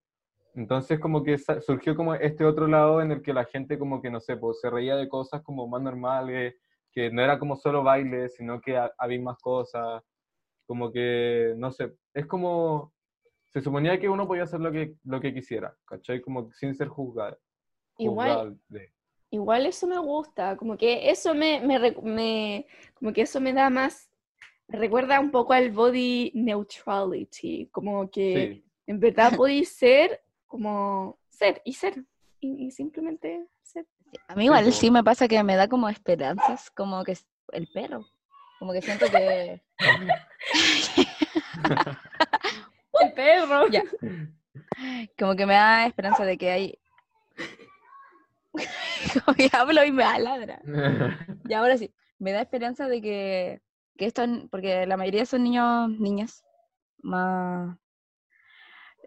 Entonces 0.53 0.99
como 0.99 1.23
que 1.23 1.37
surgió 1.37 1.95
como 1.95 2.13
este 2.15 2.43
otro 2.45 2.67
lado 2.67 3.01
en 3.01 3.11
el 3.11 3.21
que 3.21 3.33
la 3.33 3.45
gente 3.45 3.79
como 3.79 4.01
que, 4.01 4.09
no 4.09 4.19
sé, 4.19 4.35
pues 4.37 4.59
se 4.59 4.69
reía 4.69 4.95
de 4.95 5.07
cosas 5.07 5.41
como 5.43 5.67
más 5.67 5.81
normales, 5.81 6.55
que 6.91 7.09
no 7.09 7.21
era 7.21 7.39
como 7.39 7.55
solo 7.55 7.83
baile, 7.83 8.27
sino 8.29 8.59
que 8.59 8.75
ha- 8.77 8.91
había 8.97 9.21
más 9.21 9.37
cosas, 9.37 10.03
como 10.67 10.91
que, 10.91 11.53
no 11.57 11.71
sé, 11.71 11.93
es 12.13 12.25
como, 12.25 12.93
se 13.49 13.61
suponía 13.61 13.99
que 13.99 14.09
uno 14.09 14.27
podía 14.27 14.43
hacer 14.43 14.59
lo 14.59 14.71
que, 14.71 14.95
lo 15.05 15.21
que 15.21 15.33
quisiera, 15.33 15.75
¿cachai? 15.85 16.21
Como 16.21 16.51
sin 16.53 16.75
ser 16.75 16.89
juzgado. 16.89 17.37
Igual, 17.97 18.29
juzgable. 18.29 18.93
igual 19.29 19.65
eso 19.65 19.87
me 19.87 19.97
gusta, 19.99 20.57
como 20.57 20.77
que 20.77 21.09
eso 21.09 21.33
me, 21.33 21.61
me, 21.61 21.79
me- 22.03 22.67
como 22.95 23.13
que 23.13 23.21
eso 23.21 23.39
me 23.39 23.53
da 23.53 23.69
más, 23.69 24.09
me 24.67 24.77
recuerda 24.79 25.19
un 25.19 25.31
poco 25.31 25.53
al 25.53 25.71
body 25.71 26.31
neutrality, 26.35 27.67
como 27.71 28.09
que 28.09 28.33
Sí, 28.63 28.65
en 28.87 28.99
verdad 28.99 29.35
podéis 29.37 29.69
ser 29.77 30.21
como 30.51 31.17
ser 31.29 31.61
y 31.63 31.73
ser, 31.73 32.03
y, 32.41 32.67
y 32.67 32.71
simplemente 32.71 33.47
ser. 33.63 33.87
A 34.27 34.35
mí 34.35 34.45
igual 34.45 34.71
sí 34.73 34.91
me 34.91 35.01
pasa 35.01 35.29
que 35.29 35.41
me 35.43 35.55
da 35.55 35.69
como 35.69 35.87
esperanzas, 35.87 36.69
como 36.71 37.05
que 37.05 37.13
es 37.13 37.25
el 37.53 37.69
perro. 37.73 38.05
Como 38.59 38.73
que 38.73 38.81
siento 38.81 39.05
que... 39.09 39.61
El 43.01 43.13
perro. 43.13 43.67
Ya. 43.71 43.83
Como 45.17 45.35
que 45.35 45.45
me 45.45 45.53
da 45.53 45.87
esperanza 45.87 46.25
de 46.25 46.37
que 46.37 46.51
hay... 46.51 46.77
como 49.25 49.35
que 49.35 49.49
hablo 49.53 49.85
y 49.85 49.91
me 49.91 50.03
aladra. 50.03 50.61
Y 51.47 51.53
ahora 51.53 51.77
sí, 51.77 51.93
me 52.19 52.33
da 52.33 52.41
esperanza 52.41 52.89
de 52.89 53.01
que, 53.01 53.61
que 53.97 54.05
esto, 54.05 54.23
porque 54.51 54.85
la 54.85 54.97
mayoría 54.97 55.25
son 55.25 55.43
niños, 55.43 55.89
niñas, 55.89 56.43
más... 57.01 57.77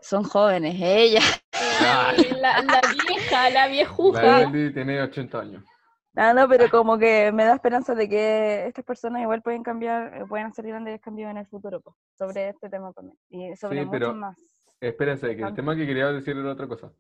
Son 0.05 0.23
jóvenes, 0.25 0.77
ellas. 0.81 1.25
Eh, 2.17 2.33
la, 2.41 2.63
la 2.63 2.81
vieja, 3.09 3.51
la 3.51 3.67
La 3.67 3.69
viejuja. 3.69 4.43
Emily 4.43 4.73
tiene 4.73 5.03
80 5.03 5.41
años. 5.41 5.65
No, 6.13 6.33
no, 6.33 6.49
pero 6.49 6.71
como 6.71 6.97
que 6.99 7.33
me 7.33 7.45
da 7.45 7.55
esperanza 7.55 7.95
de 7.95 8.09
que 8.09 8.67
estas 8.69 8.85
personas 8.85 9.21
igual 9.23 9.43
pueden 9.43 9.63
cambiar, 9.65 10.17
eh, 10.17 10.25
pueden 10.27 10.47
hacer 10.47 10.67
grandes 10.67 11.01
cambios 11.01 11.31
en 11.31 11.39
el 11.39 11.47
futuro 11.47 11.81
po, 11.81 11.97
sobre 12.17 12.51
este 12.51 12.69
tema 12.71 12.93
también. 12.93 13.19
Y 13.29 13.57
sobre 13.57 13.83
Sí, 13.83 13.89
pero- 13.91 14.07
muchos 14.09 14.21
más. 14.21 14.37
Espérense, 14.81 15.35
que 15.37 15.43
el 15.43 15.55
tema 15.55 15.75
que 15.75 15.87
quería 15.87 16.13
decir 16.13 16.37
era 16.37 16.53
otra 16.53 16.69
cosa. 16.69 16.93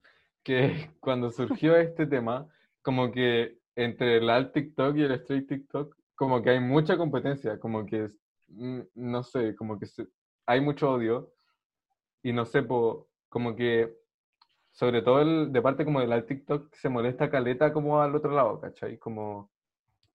Que 0.42 0.90
cuando 1.00 1.30
surgió 1.30 1.76
este 1.76 2.06
tema, 2.06 2.46
como 2.82 3.12
que 3.12 3.58
entre 3.76 4.16
el 4.18 4.28
alt 4.30 4.52
TikTok 4.52 4.96
y 4.96 5.02
el 5.04 5.12
straight 5.12 5.48
TikTok, 5.48 5.94
como 6.16 6.42
que 6.42 6.50
hay 6.50 6.60
mucha 6.60 6.96
competencia, 6.96 7.58
como 7.60 7.86
que, 7.86 8.10
mm, 8.48 8.80
no 8.96 9.22
sé, 9.22 9.54
como 9.54 9.78
que 9.78 9.86
se- 9.86 10.08
hay 10.46 10.60
mucho 10.60 10.90
odio. 10.90 11.30
Y 12.24 12.32
no 12.32 12.46
sé, 12.46 12.62
po, 12.62 13.08
como 13.28 13.54
que, 13.54 13.98
sobre 14.72 15.02
todo 15.02 15.20
el, 15.20 15.52
de 15.52 15.62
parte 15.62 15.84
como 15.84 16.00
del 16.00 16.12
alt 16.12 16.26
TikTok, 16.26 16.72
se 16.74 16.88
molesta 16.88 17.30
caleta 17.30 17.72
como 17.72 18.00
al 18.00 18.14
otro 18.16 18.32
lado, 18.32 18.60
¿cachai? 18.60 18.98
Como, 18.98 19.52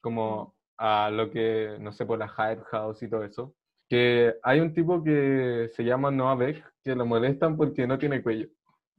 como 0.01 0.55
a 0.77 1.11
lo 1.11 1.29
que, 1.29 1.77
no 1.79 1.91
sé, 1.91 2.05
por 2.07 2.17
la 2.17 2.27
Hype 2.27 2.63
House 2.71 3.03
y 3.03 3.09
todo 3.09 3.23
eso. 3.23 3.55
Que 3.87 4.35
hay 4.43 4.59
un 4.59 4.73
tipo 4.73 5.03
que 5.03 5.69
se 5.75 5.83
llama 5.83 6.09
Noah 6.09 6.35
Beck, 6.35 6.73
que 6.83 6.95
lo 6.95 7.05
molestan 7.05 7.55
porque 7.55 7.85
no 7.85 7.99
tiene 7.99 8.23
cuello. 8.23 8.47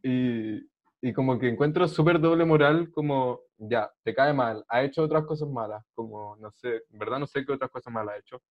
Y, 0.04 0.60
y 1.02 1.12
como 1.12 1.36
que 1.38 1.48
encuentro 1.48 1.88
súper 1.88 2.20
doble 2.20 2.44
moral, 2.44 2.92
como, 2.92 3.40
ya, 3.58 3.90
te 4.04 4.14
cae 4.14 4.32
mal, 4.32 4.64
ha 4.68 4.82
hecho 4.84 5.02
otras 5.02 5.24
cosas 5.24 5.48
malas, 5.48 5.84
como, 5.94 6.36
no 6.36 6.52
sé, 6.52 6.82
en 6.90 6.98
verdad 6.98 7.18
no 7.18 7.26
sé 7.26 7.44
qué 7.44 7.52
otras 7.52 7.70
cosas 7.70 7.92
malas 7.92 8.14
ha 8.14 8.18
hecho, 8.18 8.42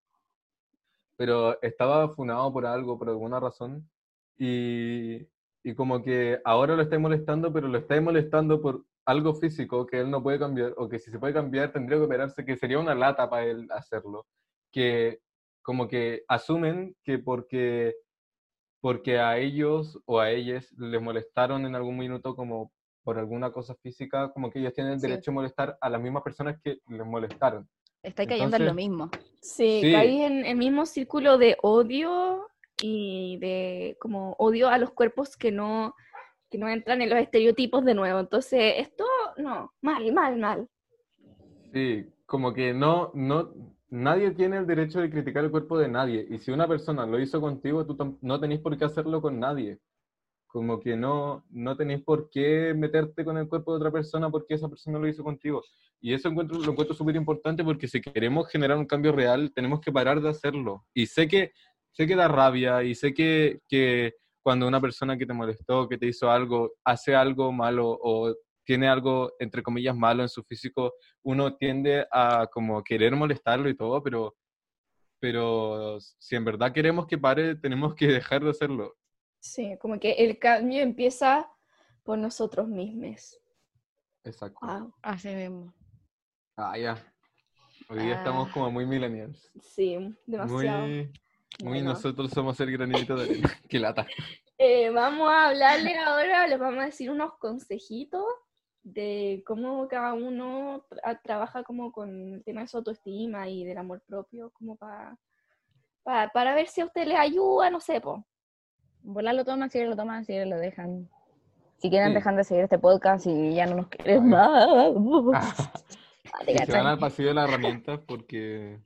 pero 1.15 1.61
estaba 1.61 2.09
funado 2.09 2.51
por 2.51 2.65
algo, 2.65 2.97
por 2.99 3.09
alguna 3.09 3.39
razón, 3.39 3.89
y, 4.39 5.27
y 5.63 5.75
como 5.75 6.01
que 6.01 6.39
ahora 6.45 6.75
lo 6.75 6.81
estáis 6.81 7.01
molestando, 7.01 7.51
pero 7.53 7.67
lo 7.67 7.77
estáis 7.77 8.01
molestando 8.01 8.61
por 8.61 8.85
algo 9.05 9.33
físico 9.35 9.85
que 9.85 9.99
él 9.99 10.09
no 10.09 10.23
puede 10.23 10.39
cambiar, 10.39 10.73
o 10.77 10.87
que 10.87 10.97
si 10.99 11.11
se 11.11 11.19
puede 11.19 11.33
cambiar 11.33 11.71
tendría 11.73 11.97
que 11.99 12.05
operarse, 12.05 12.45
que 12.45 12.55
sería 12.57 12.79
una 12.79 12.95
lata 12.95 13.29
para 13.29 13.45
él 13.45 13.67
hacerlo, 13.71 14.25
que 14.71 15.19
como 15.61 15.87
que 15.87 16.23
asumen 16.27 16.95
que 17.03 17.19
porque, 17.19 17.95
porque 18.81 19.19
a 19.19 19.37
ellos 19.37 19.99
o 20.05 20.19
a 20.19 20.31
ellas 20.31 20.71
les 20.77 21.01
molestaron 21.01 21.65
en 21.65 21.75
algún 21.75 21.97
minuto 21.97 22.35
como 22.35 22.71
por 23.03 23.17
alguna 23.17 23.51
cosa 23.51 23.75
física, 23.75 24.31
como 24.31 24.49
que 24.49 24.59
ellos 24.59 24.73
tienen 24.73 24.93
el 24.93 24.99
Sí. 24.99 25.07
derecho 25.07 25.31
a 25.31 25.33
molestar 25.33 25.77
a 25.81 25.89
las 25.89 26.01
mismas 26.01 26.23
personas 26.23 26.59
que 26.63 26.77
les 26.87 27.05
molestaron. 27.05 27.67
Está 28.03 28.25
cayendo 28.25 28.55
en 28.55 28.63
lo 28.65 28.69
entonces- 28.71 28.75
mismo. 28.89 29.09
Sí, 29.41 29.81
Sí. 29.81 29.91
caí 29.91 30.21
en 30.21 30.45
el 30.45 30.55
mismo 30.57 30.85
círculo 30.85 31.37
de 31.37 31.57
odio 31.61 32.47
y 32.81 33.37
de 33.37 33.97
como 33.99 34.33
odio 34.39 34.69
a 34.69 34.77
los 34.77 34.91
cuerpos 34.91 35.35
que 35.35 35.51
no, 35.51 35.95
que 36.49 36.57
no 36.57 36.69
entran 36.69 37.01
en 37.01 37.09
los 37.09 37.19
estereotipos 37.19 37.85
de 37.85 37.93
nuevo. 37.93 38.19
Entonces, 38.19 38.75
esto 38.77 39.05
no, 39.37 39.73
mal, 39.81 40.11
mal, 40.13 40.37
mal. 40.37 40.67
Sí, 41.73 42.05
como 42.25 42.53
que 42.53 42.73
no, 42.73 43.11
no, 43.13 43.53
nadie 43.89 44.31
tiene 44.31 44.57
el 44.57 44.67
derecho 44.67 45.01
de 45.01 45.09
criticar 45.09 45.43
el 45.43 45.51
cuerpo 45.51 45.77
de 45.77 45.87
nadie. 45.87 46.25
Y 46.29 46.39
si 46.39 46.51
una 46.51 46.67
persona 46.67 47.05
lo 47.05 47.19
hizo 47.19 47.41
contigo, 47.41 47.85
tú 47.85 48.17
no 48.21 48.39
tenés 48.39 48.59
por 48.59 48.77
qué 48.77 48.85
hacerlo 48.85 49.21
con 49.21 49.39
nadie. 49.39 49.79
Como 50.47 50.79
que 50.79 50.95
no, 50.95 51.43
no 51.51 51.77
tenés 51.77 52.01
por 52.01 52.29
qué 52.29 52.73
meterte 52.75 53.23
con 53.23 53.37
el 53.37 53.47
cuerpo 53.47 53.71
de 53.71 53.77
otra 53.77 53.91
persona 53.91 54.31
porque 54.31 54.55
esa 54.55 54.67
persona 54.67 54.97
lo 54.97 55.07
hizo 55.07 55.23
contigo. 55.23 55.63
Y 56.01 56.13
eso 56.13 56.29
encuentro, 56.29 56.57
lo 56.57 56.71
encuentro 56.71 56.95
súper 56.95 57.15
importante 57.15 57.63
porque 57.63 57.87
si 57.87 58.01
queremos 58.01 58.47
generar 58.47 58.77
un 58.77 58.85
cambio 58.85 59.11
real, 59.11 59.51
tenemos 59.53 59.81
que 59.81 59.91
parar 59.91 60.21
de 60.21 60.29
hacerlo. 60.29 60.85
Y 60.93 61.05
sé 61.05 61.27
que, 61.27 61.51
sé 61.91 62.07
que 62.07 62.15
da 62.15 62.27
rabia 62.27 62.83
y 62.83 62.95
sé 62.95 63.13
que, 63.13 63.59
que 63.67 64.13
cuando 64.43 64.67
una 64.67 64.79
persona 64.81 65.17
que 65.17 65.25
te 65.25 65.33
molestó, 65.33 65.87
que 65.87 65.97
te 65.97 66.07
hizo 66.07 66.29
algo, 66.31 66.73
hace 66.83 67.15
algo 67.15 67.51
malo 67.51 67.89
o 68.01 68.33
tiene 68.65 68.87
algo, 68.87 69.33
entre 69.39 69.63
comillas, 69.63 69.95
malo 69.95 70.21
en 70.23 70.29
su 70.29 70.43
físico, 70.43 70.93
uno 71.23 71.55
tiende 71.55 72.05
a 72.11 72.47
como 72.51 72.83
querer 72.83 73.15
molestarlo 73.15 73.67
y 73.69 73.75
todo, 73.75 74.01
pero, 74.03 74.35
pero 75.19 75.97
si 75.99 76.35
en 76.35 76.45
verdad 76.45 76.71
queremos 76.71 77.07
que 77.07 77.17
pare, 77.17 77.55
tenemos 77.55 77.95
que 77.95 78.07
dejar 78.07 78.43
de 78.43 78.51
hacerlo. 78.51 78.95
Sí, 79.41 79.75
como 79.79 79.99
que 79.99 80.11
el 80.11 80.37
cambio 80.37 80.81
empieza 80.81 81.49
por 82.03 82.17
nosotros 82.17 82.67
mismos. 82.67 83.39
Exacto. 84.23 84.59
Wow. 84.61 84.93
Así 85.01 85.29
mismo. 85.29 85.73
Ah, 86.57 86.77
ya. 86.77 86.97
Hoy 87.89 87.99
día 87.99 88.15
estamos 88.15 88.49
Ah. 88.49 88.51
como 88.53 88.71
muy 88.71 88.85
millennials. 88.85 89.49
Sí, 89.61 89.97
demasiado. 90.25 90.87
Muy, 90.87 91.11
muy 91.63 91.79
Bueno. 91.79 91.93
nosotros 91.93 92.31
somos 92.31 92.59
el 92.59 92.71
granito 92.71 93.15
de 93.15 93.23
arena. 93.23 93.49
Qué 93.69 93.79
lata. 93.79 94.07
Eh, 94.57 94.89
vamos 94.89 95.29
a 95.29 95.47
hablarle 95.47 95.97
ahora, 95.97 96.47
les 96.47 96.59
vamos 96.59 96.79
a 96.81 96.85
decir 96.85 97.09
unos 97.11 97.33
consejitos 97.39 98.23
de 98.83 99.43
cómo 99.45 99.87
cada 99.87 100.13
uno 100.13 100.85
tra- 100.89 101.19
trabaja 101.21 101.63
como 101.63 101.91
con 101.91 102.33
el 102.35 102.43
tema 102.43 102.61
de 102.61 102.67
su 102.67 102.77
autoestima 102.77 103.47
y 103.49 103.63
del 103.65 103.77
amor 103.77 104.01
propio, 104.07 104.51
como 104.51 104.75
para 104.75 105.17
para 106.03 106.55
ver 106.55 106.67
si 106.67 106.81
a 106.81 106.85
usted 106.85 107.05
le 107.05 107.15
ayuda, 107.15 107.69
no 107.69 107.79
sé, 107.79 108.01
po. 108.01 108.25
Volar 109.03 109.35
lo 109.35 109.45
toman, 109.45 109.69
si 109.69 109.79
lo 109.83 109.95
toman, 109.95 110.25
si 110.25 110.33
lo 110.43 110.57
dejan. 110.57 111.07
Si 111.77 111.89
quieren, 111.89 112.09
Sí. 112.09 112.15
dejan 112.15 112.35
de 112.35 112.43
seguir 112.43 112.63
este 112.63 112.79
podcast 112.79 113.27
y 113.27 113.53
ya 113.53 113.67
no 113.67 113.75
nos 113.75 113.87
quieren 113.89 114.27
más. 114.27 114.67
Ah, 115.35 115.71
¿Te 116.45 116.53
y 116.53 116.57
se 116.57 116.71
van 116.71 116.87
al 116.87 116.97
pasillo 116.99 117.29
de 117.29 117.33
las 117.35 117.47
herramientas 117.49 117.99
porque... 118.07 118.79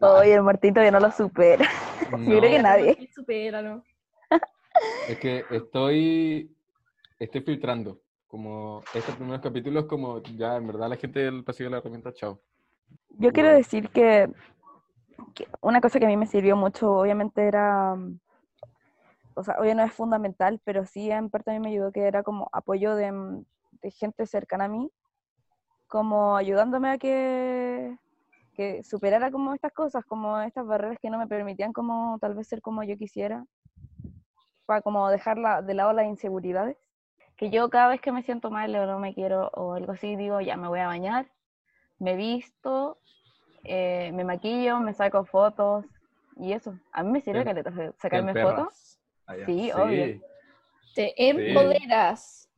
Oye, 0.00 0.34
el 0.34 0.42
muertito 0.42 0.80
que 0.80 0.90
no 0.90 1.00
lo 1.00 1.10
supera. 1.10 1.66
Yo 2.10 2.38
creo 2.38 2.40
que 2.40 2.56
no, 2.56 2.62
nadie. 2.62 3.10
Supéralo. 3.14 3.82
Es 5.08 5.18
que 5.18 5.44
estoy, 5.50 6.54
estoy 7.18 7.40
filtrando. 7.40 8.00
Como 8.26 8.82
estos 8.92 9.14
primeros 9.14 9.40
capítulos, 9.40 9.86
como 9.86 10.20
ya 10.22 10.56
en 10.56 10.66
verdad 10.66 10.90
la 10.90 10.96
gente 10.96 11.20
del 11.20 11.44
pasillo 11.44 11.70
de 11.70 11.70
la 11.70 11.78
herramienta, 11.78 12.12
chao. 12.12 12.42
Yo 13.18 13.32
quiero 13.32 13.48
decir 13.48 13.88
que, 13.88 14.28
que 15.34 15.48
una 15.62 15.80
cosa 15.80 15.98
que 15.98 16.04
a 16.04 16.08
mí 16.08 16.16
me 16.16 16.26
sirvió 16.26 16.56
mucho, 16.56 16.92
obviamente 16.92 17.46
era, 17.46 17.96
o 19.34 19.42
sea, 19.42 19.54
obviamente 19.54 19.82
no 19.82 19.84
es 19.84 19.94
fundamental, 19.94 20.60
pero 20.64 20.84
sí 20.84 21.10
en 21.10 21.30
parte 21.30 21.50
a 21.50 21.54
mí 21.54 21.60
me 21.60 21.70
ayudó 21.70 21.92
que 21.92 22.02
era 22.02 22.22
como 22.22 22.50
apoyo 22.52 22.94
de, 22.94 23.12
de 23.80 23.90
gente 23.92 24.26
cercana 24.26 24.64
a 24.64 24.68
mí, 24.68 24.90
como 25.86 26.36
ayudándome 26.36 26.90
a 26.90 26.98
que, 26.98 27.96
que 28.56 28.82
superara 28.82 29.30
como 29.30 29.54
estas 29.54 29.72
cosas, 29.72 30.04
como 30.04 30.40
estas 30.40 30.66
barreras 30.66 30.98
que 31.00 31.10
no 31.10 31.18
me 31.18 31.26
permitían 31.26 31.72
como 31.72 32.18
tal 32.20 32.34
vez 32.34 32.48
ser 32.48 32.62
como 32.62 32.82
yo 32.82 32.96
quisiera. 32.96 33.44
para 34.64 34.80
como 34.82 35.08
dejar 35.10 35.64
de 35.64 35.74
lado 35.74 35.92
las 35.92 36.06
inseguridades. 36.06 36.76
Que 37.36 37.50
yo 37.50 37.68
cada 37.70 37.88
vez 37.88 38.00
que 38.00 38.12
me 38.12 38.22
siento 38.22 38.50
mal 38.50 38.74
o 38.74 38.86
no 38.86 38.98
me 38.98 39.14
quiero 39.14 39.50
o 39.54 39.74
algo 39.74 39.92
así, 39.92 40.16
digo, 40.16 40.40
ya 40.40 40.56
me 40.56 40.68
voy 40.68 40.80
a 40.80 40.86
bañar, 40.86 41.30
me 41.98 42.16
visto, 42.16 42.98
eh, 43.62 44.10
me 44.12 44.24
maquillo, 44.24 44.80
me 44.80 44.94
saco 44.94 45.24
fotos 45.24 45.84
y 46.36 46.52
eso. 46.52 46.74
A 46.92 47.02
mí 47.02 47.12
me 47.12 47.20
sirve 47.20 47.44
que 47.44 47.92
sacarme 47.98 48.32
Te 48.32 48.42
fotos. 48.42 48.98
Ah, 49.26 49.36
ya. 49.36 49.46
Sí, 49.46 49.70
obvio. 49.72 50.20
Te 50.94 51.12
empoderas. 51.28 52.48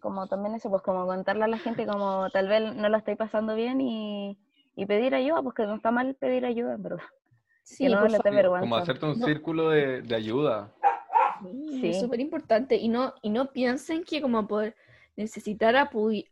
como 0.00 0.28
también 0.28 0.54
eso, 0.54 0.70
pues 0.70 0.82
como 0.82 1.04
contarle 1.06 1.44
a 1.44 1.48
la 1.48 1.58
gente 1.58 1.84
como 1.84 2.30
tal 2.30 2.48
vez 2.48 2.74
no 2.76 2.88
la 2.88 2.98
estáis 2.98 3.18
pasando 3.18 3.56
bien 3.56 3.80
y, 3.80 4.38
y 4.78 4.86
pedir 4.86 5.14
ayuda, 5.14 5.42
pues 5.42 5.54
que 5.56 5.66
no 5.66 5.74
está 5.74 5.90
mal 5.90 6.14
pedir 6.14 6.46
ayuda, 6.46 6.74
en 6.74 6.82
verdad. 6.84 7.02
Sí, 7.64 7.84
que 7.84 7.90
no 7.90 8.00
por 8.00 8.10
le 8.10 8.18
dé 8.18 8.30
vergüenza. 8.30 8.60
Como 8.60 8.76
hacerte 8.76 9.06
un 9.06 9.16
No. 9.16 9.26
círculo 9.26 9.70
de, 9.70 10.02
de 10.02 10.14
ayuda. 10.14 10.72
Sí, 11.42 11.80
Sí. 11.80 11.86
Es 11.88 12.00
súper 12.00 12.20
importante. 12.20 12.76
Y 12.76 12.88
no, 12.88 13.12
y 13.22 13.30
no 13.30 13.52
piensen 13.52 14.04
que 14.04 14.22
como 14.22 14.46
por 14.46 14.74
necesitar 15.16 15.74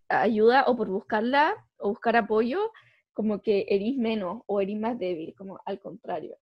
ayuda 0.08 0.64
o 0.68 0.76
por 0.76 0.88
buscarla 0.88 1.54
o 1.78 1.88
buscar 1.90 2.16
apoyo, 2.16 2.72
como 3.12 3.42
que 3.42 3.66
erís 3.68 3.98
menos 3.98 4.42
o 4.46 4.60
erís 4.60 4.78
más 4.78 4.98
débil, 4.98 5.34
como 5.36 5.58
al 5.64 5.80
contrario. 5.80 6.36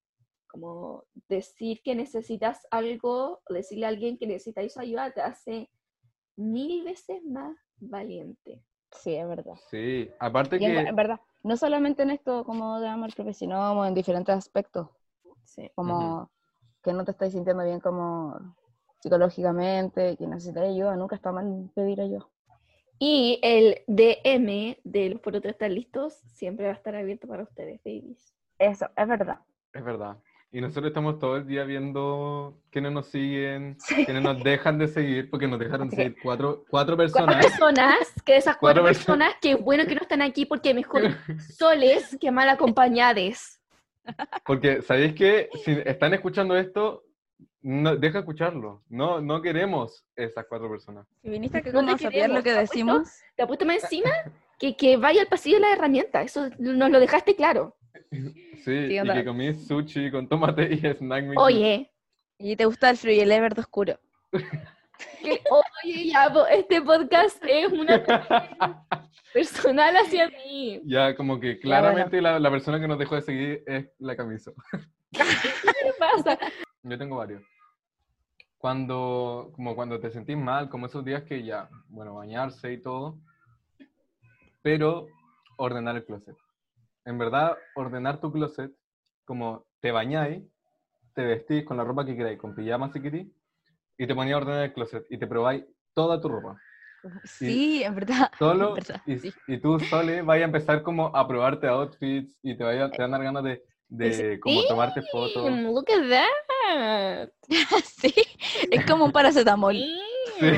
Como 0.46 1.04
decir 1.28 1.80
que 1.82 1.94
necesitas 1.94 2.66
algo 2.70 3.40
o 3.48 3.54
decirle 3.54 3.86
a 3.86 3.88
alguien 3.88 4.18
que 4.18 4.26
necesitáis 4.26 4.76
ayuda 4.76 5.10
te 5.10 5.20
hace 5.22 5.70
mil 6.36 6.84
veces 6.84 7.24
más 7.24 7.56
valiente. 7.78 8.62
Sí, 8.94 9.14
es 9.14 9.28
verdad. 9.28 9.54
Sí, 9.70 10.10
aparte 10.18 10.56
Y 10.56 10.60
que... 10.60 10.78
en 10.78 10.96
verdad, 10.96 11.20
no 11.42 11.56
solamente 11.56 12.02
en 12.02 12.10
esto 12.10 12.44
como 12.44 12.80
de 12.80 12.88
amor 12.88 13.14
propio, 13.14 13.34
sino 13.34 13.56
como 13.68 13.84
en 13.84 13.94
diferentes 13.94 14.34
aspectos, 14.34 14.88
Sí. 15.44 15.70
como 15.74 16.30
que 16.82 16.92
no 16.92 17.04
te 17.04 17.10
estás 17.12 17.32
sintiendo 17.32 17.64
bien 17.64 17.80
como 17.80 18.38
psicológicamente, 19.00 20.16
que 20.16 20.26
necesitas 20.26 20.64
ayuda, 20.64 20.96
nunca 20.96 21.16
está 21.16 21.32
mal 21.32 21.70
pedir 21.74 22.00
ayuda. 22.00 22.26
Y 22.98 23.38
el 23.42 23.82
DM 23.86 24.78
de 24.84 25.10
los 25.10 25.20
por 25.20 25.36
otro 25.36 25.50
estar 25.50 25.70
listos 25.70 26.14
siempre 26.26 26.66
va 26.66 26.72
a 26.72 26.76
estar 26.76 26.94
abierto 26.94 27.26
para 27.28 27.42
ustedes, 27.42 27.80
babies. 27.84 28.34
Eso, 28.58 28.88
es 28.96 29.08
verdad. 29.08 29.40
Es 29.72 29.84
verdad. 29.84 30.16
Y 30.54 30.60
nosotros 30.60 30.86
estamos 30.86 31.18
todo 31.18 31.36
el 31.38 31.48
día 31.48 31.64
viendo 31.64 32.54
quiénes 32.70 32.92
nos 32.92 33.06
siguen, 33.08 33.76
Sí. 33.80 34.04
quiénes 34.04 34.22
nos 34.22 34.40
dejan 34.44 34.78
de 34.78 34.86
seguir, 34.86 35.28
porque 35.28 35.48
nos 35.48 35.58
dejaron 35.58 35.88
de 35.88 35.96
que- 35.96 36.02
seguir 36.04 36.16
cuatro, 36.22 36.64
cuatro 36.70 36.96
Cuatro 36.96 36.96
personas. 36.96 37.44
personas, 37.44 37.98
que 38.24 38.36
esas 38.36 38.56
cuatro, 38.58 38.82
Cuatro 38.82 38.84
perso- 38.84 39.06
personas, 39.06 39.34
que 39.42 39.56
bueno 39.56 39.84
que 39.84 39.96
no 39.96 40.02
están 40.02 40.22
aquí 40.22 40.46
porque 40.46 40.72
mejor 40.72 41.02
soles 41.58 42.16
que 42.20 42.30
mal 42.30 42.48
acompañadas. 42.48 43.60
Porque, 44.46 44.80
¿sabéis 44.82 45.14
qué? 45.14 45.48
Si 45.64 45.72
están 45.84 46.14
escuchando 46.14 46.56
esto, 46.56 47.02
no, 47.62 47.96
deja 47.96 48.20
escucharlo. 48.20 48.82
No, 48.88 49.20
no 49.20 49.42
queremos 49.42 50.04
esas 50.14 50.46
cuatro 50.48 50.70
personas. 50.70 51.04
Si 51.20 51.30
viniste 51.30 51.62
No 51.72 51.84
te 51.84 51.92
a 51.94 51.98
saber 51.98 52.28
lo 52.30 52.36
que 52.36 52.42
¿te 52.42 52.50
apuesto? 52.52 52.60
decimos, 52.60 53.08
Te 53.34 53.42
apuesto 53.42 53.66
más 53.66 53.82
encima 53.82 54.10
que, 54.56 54.76
que 54.76 54.98
vaya 54.98 55.20
al 55.22 55.26
pasillo 55.26 55.56
de 55.56 55.62
la 55.62 55.72
herramienta. 55.72 56.22
Eso 56.22 56.48
nos 56.60 56.90
lo 56.90 57.00
dejaste 57.00 57.34
claro. 57.34 57.74
Sí, 58.64 58.72
y 58.72 58.98
onda. 58.98 59.14
que 59.14 59.24
comí 59.24 59.54
sushi 59.54 60.10
con 60.10 60.28
tomate 60.28 60.72
y 60.74 60.78
snack 60.78 61.24
mix. 61.24 61.40
Oye, 61.40 61.90
y 62.38 62.56
te 62.56 62.64
gusta 62.64 62.90
el 62.90 62.96
Fruit 62.96 63.26
verde 63.26 63.60
oscuro. 63.60 63.98
que- 65.22 65.40
oye, 65.50 66.10
ya, 66.10 66.32
este 66.50 66.80
podcast 66.82 67.42
es 67.46 67.72
una 67.72 68.02
personal 69.32 69.96
hacia 69.96 70.28
mí. 70.28 70.80
ya, 70.84 71.14
como 71.16 71.38
que 71.38 71.48
bueno. 71.48 71.60
claramente 71.62 72.20
la, 72.20 72.38
la 72.38 72.50
persona 72.50 72.80
que 72.80 72.88
nos 72.88 72.98
dejó 72.98 73.14
de 73.16 73.22
seguir 73.22 73.64
es 73.66 73.86
la 73.98 74.16
camisa. 74.16 74.52
¿Qué 75.12 75.92
pasa? 75.98 76.38
Yo 76.82 76.98
tengo 76.98 77.16
varios. 77.16 77.42
Cuando, 78.58 79.52
como 79.54 79.74
cuando 79.76 80.00
te 80.00 80.10
sentís 80.10 80.36
mal, 80.36 80.68
como 80.70 80.86
esos 80.86 81.04
días 81.04 81.22
que 81.24 81.42
ya, 81.44 81.68
bueno, 81.88 82.14
bañarse 82.14 82.72
y 82.72 82.80
todo, 82.80 83.18
pero 84.62 85.06
ordenar 85.56 85.96
el 85.96 86.04
closet. 86.04 86.36
En 87.04 87.18
verdad, 87.18 87.56
ordenar 87.74 88.20
tu 88.20 88.32
closet, 88.32 88.72
como 89.24 89.66
te 89.80 89.92
bañáis, 89.92 90.42
te 91.14 91.24
vestís 91.24 91.64
con 91.64 91.76
la 91.76 91.84
ropa 91.84 92.04
que 92.04 92.16
queráis, 92.16 92.38
con 92.38 92.54
pijama 92.54 92.90
si 92.92 93.00
queréis, 93.00 93.28
y 93.98 94.06
te 94.06 94.14
ponías 94.14 94.34
a 94.34 94.38
ordenar 94.38 94.64
el 94.64 94.72
closet 94.72 95.04
y 95.10 95.18
te 95.18 95.26
probáis 95.26 95.64
toda 95.92 96.20
tu 96.20 96.28
ropa. 96.28 96.58
Sí, 97.24 97.82
en 97.82 97.94
verdad. 97.94 98.30
Solo, 98.38 98.70
en 98.70 98.74
verdad, 98.74 99.02
y, 99.06 99.18
sí. 99.18 99.34
y 99.46 99.58
tú 99.58 99.78
solo 99.78 100.24
vas 100.24 100.38
a 100.38 100.44
empezar 100.44 100.82
como 100.82 101.14
a 101.14 101.28
probarte 101.28 101.66
outfits 101.68 102.38
y 102.42 102.56
te, 102.56 102.64
vaya, 102.64 102.90
te 102.90 103.02
van 103.02 103.12
a 103.12 103.18
dar 103.18 103.24
ganas 103.24 103.44
de, 103.44 103.62
de 103.88 104.40
como 104.40 104.64
tomarte 104.64 105.02
fotos. 105.02 105.50
Mm, 105.50 105.66
Look 105.66 105.86
at 105.90 106.08
that. 106.08 107.30
sí, 107.84 108.14
es 108.70 108.86
como 108.86 109.04
un 109.04 109.12
paracetamol. 109.12 109.76
Sí. 110.40 110.50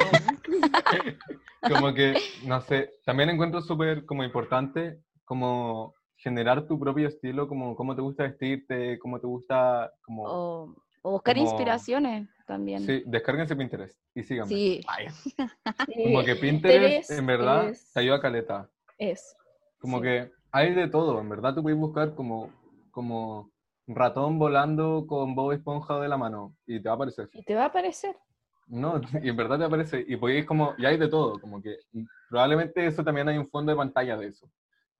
como 1.68 1.92
que, 1.92 2.14
no 2.44 2.62
sé, 2.62 2.94
también 3.04 3.28
encuentro 3.28 3.60
súper 3.60 4.06
como 4.06 4.24
importante 4.24 5.00
como 5.26 5.95
generar 6.16 6.66
tu 6.66 6.78
propio 6.78 7.08
estilo, 7.08 7.46
como 7.48 7.76
cómo 7.76 7.94
te 7.94 8.02
gusta 8.02 8.22
vestirte, 8.24 8.98
cómo 8.98 9.20
te 9.20 9.26
gusta, 9.26 9.92
como... 10.02 10.22
O, 10.24 10.74
o 11.02 11.10
buscar 11.12 11.36
Como- 11.36 11.46
inspiraciones 11.48 12.28
también. 12.46 12.80
Sí, 12.84 13.02
descárguense 13.06 13.54
Pinterest 13.54 13.98
y 14.14 14.22
síganme. 14.22 14.48
Sí. 14.48 14.80
Como 16.04 16.24
que 16.24 16.36
Pinterest, 16.36 16.40
Pinterest 16.40 17.10
en 17.10 17.26
verdad, 17.26 17.68
es- 17.68 17.92
te 17.92 18.00
ayuda 18.00 18.16
a 18.16 18.20
caleta. 18.20 18.70
Es. 18.98 19.36
Como 19.78 19.98
Sí. 19.98 20.02
que 20.04 20.30
hay 20.52 20.74
de 20.74 20.88
todo, 20.88 21.20
en 21.20 21.28
verdad 21.28 21.54
tú 21.54 21.62
puedes 21.62 21.78
buscar 21.78 22.14
como, 22.14 22.50
como 22.90 23.50
ratón 23.86 24.38
volando 24.38 25.06
con 25.06 25.34
Bob 25.34 25.52
Esponja 25.52 26.00
de 26.00 26.08
la 26.08 26.16
mano 26.16 26.56
y 26.66 26.80
te 26.80 26.88
va 26.88 26.94
a 26.94 26.96
aparecer. 26.96 27.28
Y 27.32 27.42
te 27.44 27.54
va 27.54 27.64
a 27.64 27.66
aparecer. 27.66 28.16
No, 28.68 29.00
y 29.22 29.28
en 29.28 29.36
verdad 29.36 29.58
te 29.58 29.64
aparece, 29.64 30.04
y 30.08 30.16
podéis 30.16 30.44
como, 30.46 30.74
y 30.78 30.86
hay 30.86 30.96
de 30.96 31.08
todo, 31.08 31.38
como 31.40 31.60
que 31.62 31.76
probablemente 32.28 32.84
eso 32.86 33.04
también 33.04 33.28
hay 33.28 33.38
un 33.38 33.48
fondo 33.48 33.70
de 33.70 33.76
pantalla 33.76 34.16
de 34.16 34.28
eso. 34.28 34.48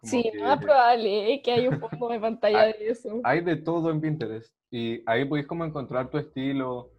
Como 0.01 0.11
Sí, 0.11 0.23
que 0.23 0.53
es 0.53 0.59
probable 0.59 1.33
eh, 1.35 1.43
que 1.43 1.53
haya 1.53 1.71
un 1.71 1.81
fondo 1.81 2.09
de 2.09 2.21
pantalla 2.21 2.63
Ah, 2.63 2.67
de 2.67 2.91
eso. 2.91 3.21
Hay 3.25 3.41
de 3.41 3.57
todo 3.57 3.91
en 3.91 4.01
Pinterest, 4.01 4.55
y 4.71 5.03
ahí 5.07 5.25
podéis 5.25 5.47
como 5.47 5.65
encontrar 5.65 6.11
tu 6.11 6.19
estilo 6.19 6.91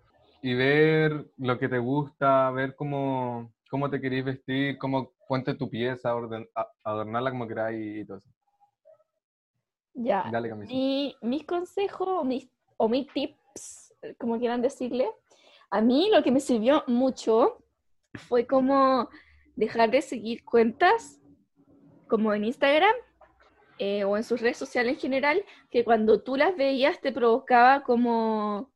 y 0.41 0.53
ver 0.53 1.25
lo 1.37 1.57
que 1.57 1.67
te 1.69 1.79
gusta, 1.79 2.49
ver 2.51 2.75
cómo, 2.75 3.51
cómo 3.69 3.89
te 3.89 3.99
queréis 3.99 4.25
vestir, 4.25 4.77
cómo 4.77 5.11
ponte 5.27 5.53
tu 5.55 5.69
pieza, 5.69 6.15
orden, 6.15 6.47
adornarla 6.83 7.31
como 7.31 7.47
queráis 7.47 7.97
y 7.97 8.05
todo 8.05 8.17
eso. 8.17 8.29
Ya. 9.93 10.29
Dale. 10.31 10.53
Mi, 10.55 11.15
mis 11.21 11.43
consejos 11.45 12.07
o 12.07 12.23
mis, 12.23 12.47
o 12.77 12.87
mis 12.87 13.07
tips, 13.11 13.93
como 14.19 14.37
quieran 14.37 14.61
decirle, 14.61 15.09
a 15.69 15.81
mí 15.81 16.09
lo 16.13 16.23
que 16.23 16.31
me 16.31 16.39
sirvió 16.39 16.83
mucho 16.87 17.63
fue 18.13 18.45
como 18.45 19.09
dejar 19.55 19.89
de 19.91 20.01
seguir 20.01 20.45
cuentas 20.45 21.19
como 22.07 22.33
en 22.33 22.45
Instagram 22.45 22.93
eh, 23.79 24.03
o 24.03 24.17
en 24.17 24.23
sus 24.23 24.41
redes 24.41 24.57
sociales 24.57 24.93
en 24.93 24.99
general, 24.99 25.45
que 25.69 25.83
cuando 25.83 26.21
tú 26.23 26.35
las 26.35 26.55
veías 26.55 26.99
te 26.99 27.11
provocaba 27.11 27.83
como, 27.83 28.73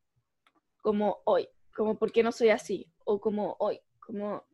como 0.81 1.21
hoy, 1.25 1.47
como 1.75 1.97
por 1.97 2.11
qué 2.11 2.21
no 2.21 2.31
soy 2.31 2.49
así, 2.49 2.87
o 3.03 3.19
como 3.19 3.55
hoy, 3.59 3.79
como, 3.99 4.45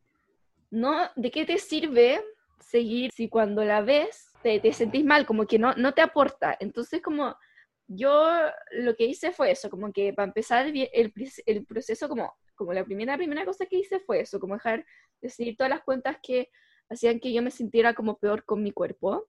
no, 0.70 1.10
¿de 1.16 1.30
qué 1.30 1.44
te 1.44 1.58
sirve 1.58 2.22
seguir 2.60 3.10
si 3.12 3.28
cuando 3.28 3.64
la 3.64 3.82
ves 3.82 4.32
te, 4.42 4.58
te 4.60 4.72
sentís 4.72 5.04
mal, 5.04 5.26
como 5.26 5.46
que 5.46 5.58
no, 5.58 5.74
no 5.74 5.92
te 5.92 6.00
aporta? 6.00 6.56
Entonces 6.58 7.02
como 7.02 7.36
yo 7.88 8.26
lo 8.72 8.94
que 8.96 9.04
hice 9.04 9.32
fue 9.32 9.50
eso, 9.50 9.70
como 9.70 9.92
que 9.92 10.12
para 10.12 10.28
empezar 10.28 10.66
el, 10.66 11.12
el 11.46 11.66
proceso, 11.66 12.08
como, 12.08 12.34
como 12.54 12.72
la 12.72 12.84
primera, 12.84 13.16
primera 13.16 13.44
cosa 13.44 13.66
que 13.66 13.78
hice 13.78 14.00
fue 14.00 14.20
eso, 14.20 14.38
como 14.38 14.54
dejar 14.54 14.84
de 15.20 15.28
seguir 15.30 15.56
todas 15.56 15.70
las 15.70 15.82
cuentas 15.82 16.16
que 16.22 16.50
hacían 16.88 17.20
que 17.20 17.32
yo 17.32 17.42
me 17.42 17.50
sintiera 17.50 17.94
como 17.94 18.18
peor 18.18 18.44
con 18.44 18.62
mi 18.62 18.72
cuerpo. 18.72 19.28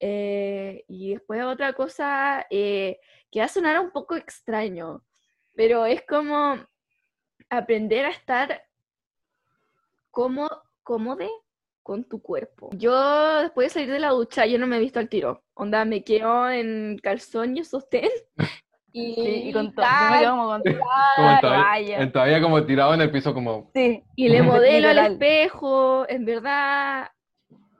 Eh, 0.00 0.84
y 0.88 1.14
después 1.14 1.42
otra 1.44 1.72
cosa 1.72 2.46
eh, 2.50 2.98
que 3.30 3.40
va 3.40 3.46
a 3.46 3.48
sonar 3.48 3.80
un 3.80 3.90
poco 3.90 4.16
extraño, 4.16 5.04
pero 5.54 5.86
es 5.86 6.02
como 6.02 6.56
aprender 7.48 8.04
a 8.06 8.10
estar 8.10 8.64
como, 10.10 10.48
cómodo 10.82 11.28
con 11.82 12.04
tu 12.04 12.20
cuerpo. 12.20 12.70
Yo 12.72 13.42
después 13.42 13.66
de 13.66 13.74
salir 13.74 13.92
de 13.92 14.00
la 14.00 14.10
ducha, 14.10 14.46
yo 14.46 14.58
no 14.58 14.66
me 14.66 14.76
he 14.76 14.80
visto 14.80 14.98
al 14.98 15.08
tiro. 15.08 15.44
Onda, 15.54 15.84
me 15.84 16.02
quedo 16.02 16.50
en 16.50 16.98
calzón 17.02 17.56
y 17.56 17.64
sostén. 17.64 18.10
Y, 18.96 19.14
Sí, 19.16 19.48
y 19.48 19.52
con 19.52 19.74
todo. 19.74 19.84
Yo 19.84 19.90
me 19.90 20.08
tal, 20.08 20.20
quedo 20.20 20.30
como 20.30 20.46
con 20.46 20.62
Como 20.62 21.40
todavía, 21.40 22.12
todavía 22.12 22.40
como 22.40 22.64
tirado 22.64 22.94
en 22.94 23.00
el 23.00 23.10
piso 23.10 23.34
como... 23.34 23.68
Sí. 23.74 24.04
y 24.14 24.28
le 24.28 24.40
modelo 24.42 24.88
al 24.88 24.98
espejo, 24.98 26.08
en 26.08 26.24
verdad. 26.24 27.08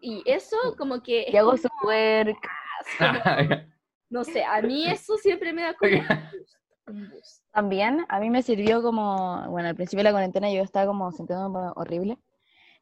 Y 0.01 0.25
eso 0.27 0.57
como 0.77 1.03
que... 1.05 1.27
Y 1.33 1.37
hago 1.37 1.57
su 1.57 1.69
work. 1.85 2.37
no 4.11 4.25
sé, 4.25 4.43
a 4.43 4.61
mí 4.61 4.87
eso 4.87 5.17
siempre 5.17 5.53
me 5.53 5.63
da 5.63 5.75
como. 5.75 5.93
También 7.53 8.05
a 8.09 8.19
mí 8.19 8.29
me 8.29 8.43
sirvió 8.43 8.83
como, 8.83 9.49
bueno, 9.49 9.69
al 9.69 9.77
principio 9.77 10.01
de 10.01 10.05
la 10.05 10.13
cuarentena 10.13 10.53
yo 10.53 10.63
estaba 10.63 10.87
como 10.87 11.13
sintiéndome 11.13 11.71
horrible 11.77 12.19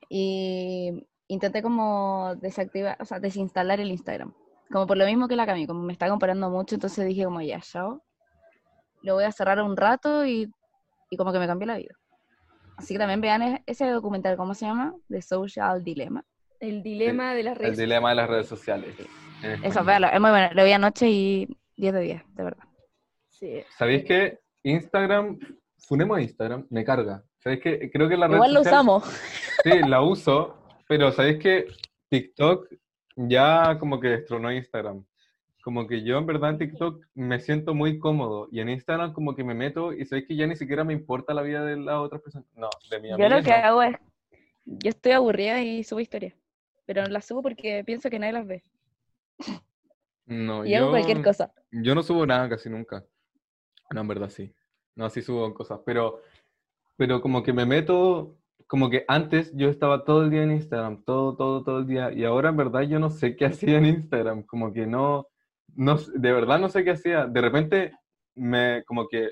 y 0.08 1.06
intenté 1.28 1.62
como 1.62 2.34
desactivar, 2.36 2.96
o 2.98 3.04
sea, 3.04 3.20
desinstalar 3.20 3.78
el 3.78 3.90
Instagram. 3.90 4.34
Como 4.70 4.86
por 4.86 4.96
lo 4.96 5.04
mismo 5.04 5.28
que 5.28 5.36
la 5.36 5.46
Cami, 5.46 5.66
como 5.66 5.82
me 5.82 5.92
está 5.92 6.08
comparando 6.08 6.50
mucho, 6.50 6.74
entonces 6.74 7.06
dije 7.06 7.24
como 7.24 7.42
ya, 7.42 7.60
chao, 7.60 8.02
lo 9.02 9.14
voy 9.14 9.24
a 9.24 9.32
cerrar 9.32 9.60
un 9.62 9.76
rato 9.76 10.24
y, 10.24 10.50
y 11.10 11.16
como 11.16 11.32
que 11.32 11.38
me 11.38 11.46
cambió 11.46 11.66
la 11.66 11.76
vida. 11.76 11.94
Así 12.76 12.94
que 12.94 12.98
también 12.98 13.20
vean 13.20 13.42
e- 13.42 13.62
ese 13.66 13.88
documental, 13.90 14.36
¿cómo 14.36 14.54
se 14.54 14.66
llama? 14.66 14.94
The 15.08 15.22
Social 15.22 15.84
Dilemma. 15.84 16.24
El 16.60 16.82
dilema 16.82 17.34
de 17.34 17.42
las 17.42 17.56
El 17.56 17.62
redes 17.64 17.78
dilema 17.78 18.10
de 18.10 18.14
las 18.14 18.28
redes 18.28 18.46
sociales. 18.46 18.94
en 19.42 19.64
Eso, 19.64 19.84
véalo, 19.84 20.06
es 20.08 20.20
muy 20.20 20.30
bueno. 20.30 20.48
Lo 20.54 20.64
vi 20.64 20.72
anoche 20.72 21.08
y 21.10 21.48
10 21.76 21.94
de 21.94 22.00
10, 22.00 22.22
de 22.34 22.44
verdad. 22.44 22.64
Sí. 23.28 23.62
¿Sabéis 23.76 24.04
que 24.04 24.38
Instagram, 24.62 25.38
funemos 25.88 26.20
Instagram, 26.20 26.66
me 26.70 26.84
carga? 26.84 27.22
¿Sabéis 27.38 27.60
que 27.60 27.90
creo 27.90 28.08
que 28.08 28.16
la 28.16 28.28
red 28.28 28.34
Igual 28.36 28.54
lo 28.54 28.60
social- 28.62 28.74
usamos. 28.80 29.04
Sí, 29.64 29.78
la 29.88 30.00
uso, 30.02 30.56
pero 30.88 31.10
¿sabéis 31.10 31.38
que 31.40 31.66
TikTok 32.08 32.68
ya 33.16 33.76
como 33.80 33.98
que 33.98 34.08
destronó 34.08 34.52
Instagram? 34.52 35.04
Como 35.62 35.88
que 35.88 36.04
yo 36.04 36.18
en 36.18 36.26
verdad 36.26 36.50
en 36.50 36.58
TikTok 36.58 37.06
me 37.14 37.40
siento 37.40 37.74
muy 37.74 37.98
cómodo 38.00 38.48
y 38.52 38.60
en 38.60 38.68
Instagram 38.70 39.14
como 39.14 39.34
que 39.36 39.44
me 39.44 39.54
meto 39.54 39.94
y 39.94 40.04
sabéis 40.06 40.28
que 40.28 40.36
ya 40.36 40.46
ni 40.46 40.56
siquiera 40.56 40.84
me 40.84 40.92
importa 40.94 41.34
la 41.34 41.42
vida 41.42 41.64
de 41.64 41.78
las 41.78 41.96
otras 41.96 42.22
personas. 42.22 42.48
No, 42.56 42.68
de 42.90 43.00
mi 43.00 43.10
Yo 43.14 43.14
amiga 43.14 43.28
lo 43.28 43.42
que 43.42 43.50
no. 43.50 43.56
hago 43.56 43.82
es, 43.82 43.96
yo 44.66 44.90
estoy 44.90 45.12
aburrida 45.12 45.62
y 45.62 45.84
subo 45.84 46.00
historias. 46.00 46.34
Pero 46.86 47.06
las 47.08 47.26
subo 47.26 47.42
porque 47.42 47.84
pienso 47.84 48.10
que 48.10 48.18
nadie 48.18 48.32
las 48.34 48.46
ve. 48.46 48.64
No, 50.26 50.64
Y 50.64 50.74
hago 50.74 50.86
yo, 50.86 50.90
cualquier 50.90 51.22
cosa. 51.22 51.52
yo 51.70 51.94
no 51.94 52.02
subo 52.02 52.26
nada 52.26 52.48
casi 52.48 52.68
nunca. 52.70 53.04
No, 53.90 54.00
en 54.02 54.08
verdad 54.08 54.30
sí. 54.30 54.54
No, 54.96 55.10
sí 55.10 55.22
subo 55.22 55.52
cosas, 55.54 55.80
pero, 55.86 56.20
pero 56.96 57.20
como 57.22 57.42
que 57.42 57.52
me 57.52 57.66
meto, 57.66 58.38
como 58.66 58.90
que 58.90 59.04
antes 59.08 59.52
yo 59.56 59.68
estaba 59.70 60.04
todo 60.04 60.24
el 60.24 60.30
día 60.30 60.42
en 60.44 60.52
Instagram, 60.52 61.04
todo, 61.04 61.36
todo, 61.36 61.64
todo 61.64 61.78
el 61.80 61.86
día, 61.86 62.12
y 62.12 62.24
ahora 62.24 62.50
en 62.50 62.56
verdad 62.58 62.82
yo 62.82 62.98
no 62.98 63.10
sé 63.10 63.36
qué 63.36 63.46
hacía 63.46 63.78
en 63.78 63.86
Instagram, 63.86 64.44
como 64.44 64.72
que 64.72 64.86
no, 64.86 65.28
no, 65.74 65.96
de 65.96 66.32
verdad 66.32 66.58
no 66.58 66.68
sé 66.68 66.84
qué 66.84 66.90
hacía. 66.92 67.26
De 67.26 67.40
repente 67.40 67.92
me, 68.34 68.82
como 68.84 69.08
que, 69.08 69.30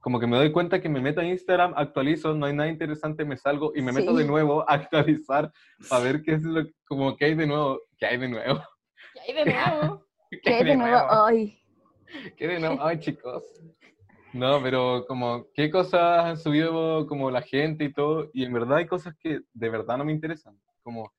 como 0.00 0.20
que 0.20 0.26
me 0.26 0.36
doy 0.36 0.52
cuenta 0.52 0.80
que 0.80 0.88
me 0.88 1.00
meto 1.00 1.20
a 1.20 1.24
Instagram, 1.24 1.74
actualizo, 1.76 2.34
no 2.34 2.46
hay 2.46 2.54
nada 2.54 2.68
interesante, 2.68 3.24
me 3.24 3.36
salgo 3.36 3.72
y 3.74 3.82
me 3.82 3.92
meto 3.92 4.12
de 4.14 4.22
Sí. 4.22 4.28
nuevo 4.28 4.68
a 4.68 4.74
actualizar 4.74 5.50
para 5.88 6.02
ver 6.04 6.22
qué 6.22 6.34
es 6.34 6.42
lo, 6.42 6.64
como 6.86 7.16
que 7.16 7.26
hay 7.26 7.34
de 7.34 7.46
nuevo, 7.46 7.80
qué 7.98 8.06
hay 8.06 8.18
de 8.18 8.28
nuevo. 8.28 8.60
Y 9.14 9.18
ahí 9.18 9.34
de 9.34 9.44
nuevo. 9.92 10.06
¿Qué 10.42 10.54
hay 10.54 10.64
de 10.64 10.76
nuevo 10.76 10.98
hoy? 11.24 11.58
¿Qué 12.36 12.48
de 12.48 12.60
nuevo? 12.60 12.76
Ay, 12.80 12.98
chicos. 13.00 13.44
No, 14.32 14.62
pero 14.62 15.04
como, 15.06 15.46
¿qué 15.54 15.70
cosas 15.70 16.24
han 16.24 16.36
subido 16.36 17.06
como 17.06 17.30
la 17.30 17.40
gente 17.42 17.84
y 17.84 17.92
todo? 17.92 18.30
Y 18.34 18.44
en 18.44 18.52
verdad 18.52 18.76
hay 18.78 18.86
cosas 18.86 19.14
que 19.18 19.40
de 19.52 19.68
verdad 19.70 19.96
no 19.96 20.04
me 20.04 20.12
interesan. 20.12 20.58
Como, 20.82 21.10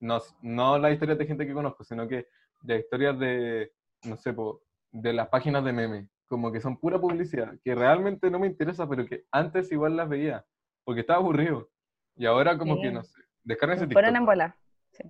no, 0.00 0.20
no 0.40 0.78
las 0.78 0.92
historias 0.92 1.18
de 1.18 1.26
gente 1.26 1.46
que 1.46 1.52
conozco, 1.52 1.84
sino 1.84 2.08
que 2.08 2.26
las 2.62 2.80
historias 2.80 3.18
de, 3.18 3.72
no 4.06 4.16
sé, 4.16 4.32
po, 4.32 4.62
de 4.92 5.12
las 5.12 5.28
páginas 5.28 5.64
de 5.64 5.72
memes. 5.72 6.08
Como 6.28 6.50
que 6.50 6.60
son 6.60 6.76
pura 6.78 7.00
publicidad, 7.00 7.54
que 7.62 7.74
realmente 7.74 8.30
no 8.30 8.38
me 8.40 8.48
interesa, 8.48 8.88
pero 8.88 9.06
que 9.06 9.24
antes 9.30 9.70
igual 9.70 9.96
las 9.96 10.08
veía, 10.08 10.44
porque 10.84 11.02
estaba 11.02 11.20
aburrido. 11.20 11.68
Y 12.16 12.26
ahora 12.26 12.56
como 12.58 12.76
Sí. 12.76 12.82
que, 12.82 12.92
no 12.92 13.04
sé, 13.04 13.20
descárguense 13.44 13.86
TikTok. 13.86 14.02
ponen 14.02 14.16
en 14.16 14.26
bola. 14.26 14.56
Sí, 14.90 15.02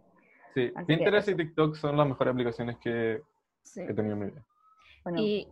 que 0.55 0.73
Pinterest 0.87 1.29
y. 1.29 1.35
TikTok 1.37 1.75
son 1.77 1.97
las 1.97 2.07
mejores 2.09 2.33
aplicaciones 2.33 2.77
que 2.79 3.23
Sí. 3.63 3.81
he 3.83 3.95
tenido 3.95 4.15
en 4.15 4.19
mi 4.21 4.27
vida. 4.27 4.45
Bueno, 5.05 5.19
Y, 5.21 5.49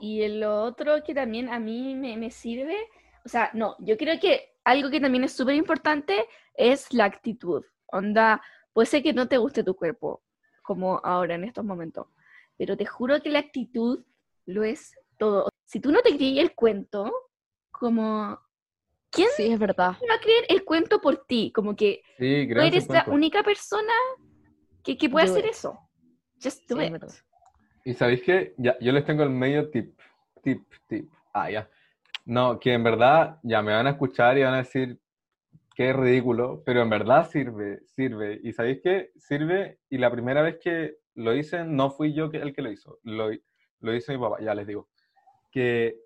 y 0.00 0.26
lo 0.38 0.62
otro 0.62 1.02
que 1.04 1.14
también 1.14 1.48
a 1.50 1.58
mí 1.58 1.94
me, 1.94 2.16
me 2.16 2.30
sirve, 2.30 2.76
o 3.24 3.28
sea, 3.28 3.50
no, 3.54 3.76
yo 3.80 3.96
creo 3.96 4.18
que 4.20 4.54
algo 4.64 4.90
que 4.90 5.00
también 5.00 5.24
es 5.24 5.32
súper 5.32 5.54
importante 5.54 6.26
es 6.54 6.92
la 6.92 7.04
actitud. 7.04 7.64
Onda, 7.86 8.42
puede 8.72 8.86
ser 8.86 9.02
que 9.02 9.12
no 9.12 9.28
te 9.28 9.36
guste 9.38 9.62
tu 9.62 9.74
cuerpo, 9.76 10.22
como 10.62 11.00
ahora 11.04 11.34
en 11.36 11.44
estos 11.44 11.64
momentos, 11.64 12.08
pero 12.56 12.76
te 12.76 12.86
juro 12.86 13.20
que 13.20 13.30
la 13.30 13.40
actitud 13.40 14.04
lo 14.46 14.64
es 14.64 14.94
todo. 15.18 15.48
Si 15.64 15.80
tú 15.80 15.90
no 15.90 16.00
te 16.02 16.16
creí 16.16 16.38
el 16.38 16.54
cuento, 16.54 17.12
como, 17.70 18.38
¿quién 19.10 19.28
sí, 19.36 19.50
es 19.52 19.58
verdad. 19.58 19.96
va 20.08 20.14
a 20.14 20.20
creer 20.20 20.44
el 20.48 20.64
cuento 20.64 21.00
por 21.00 21.26
ti? 21.26 21.52
Como 21.52 21.74
que 21.74 22.02
Sí, 22.18 22.48
tú 22.52 22.60
eres 22.60 22.88
la 22.88 23.04
única 23.08 23.42
persona 23.42 23.92
que, 24.82 24.96
que 24.96 25.08
puede 25.08 25.26
Do 25.26 25.32
hacer 25.32 25.44
it. 25.46 25.50
eso. 25.50 25.78
Just 26.42 26.68
do 26.68 26.76
Sí, 26.80 26.86
it. 26.86 27.02
Y 27.84 27.94
sabéis 27.94 28.22
que 28.22 28.54
ya, 28.56 28.76
yo 28.80 28.92
les 28.92 29.04
tengo 29.04 29.22
el 29.22 29.30
medio 29.30 29.70
tip, 29.70 29.98
tip, 30.42 30.62
tip. 30.88 31.10
Ah, 31.32 31.50
ya. 31.50 31.68
No, 32.24 32.58
que 32.58 32.72
en 32.72 32.82
verdad 32.82 33.38
ya 33.42 33.62
me 33.62 33.72
van 33.72 33.86
a 33.86 33.90
escuchar 33.90 34.36
y 34.38 34.42
van 34.42 34.54
a 34.54 34.58
decir 34.58 34.98
es 35.76 35.94
ridículo, 35.94 36.62
pero 36.64 36.82
en 36.82 36.90
verdad 36.90 37.28
sirve, 37.28 37.80
sirve. 37.86 38.40
Y 38.42 38.52
sabéis 38.52 38.80
que 38.82 39.10
sirve, 39.16 39.78
y 39.90 39.98
la 39.98 40.10
primera 40.10 40.42
vez 40.42 40.58
que 40.58 40.96
lo 41.16 41.34
hice 41.34 41.64
no 41.64 41.90
fui 41.90 42.12
yo 42.12 42.30
el 42.32 42.54
que 42.54 42.62
lo 42.62 42.70
hizo, 42.70 42.98
lo, 43.02 43.30
lo 43.80 43.94
hizo 43.94 44.12
mi 44.12 44.18
papá, 44.18 44.36
ya 44.40 44.54
les 44.54 44.66
digo. 44.66 44.88
Que 45.50 45.96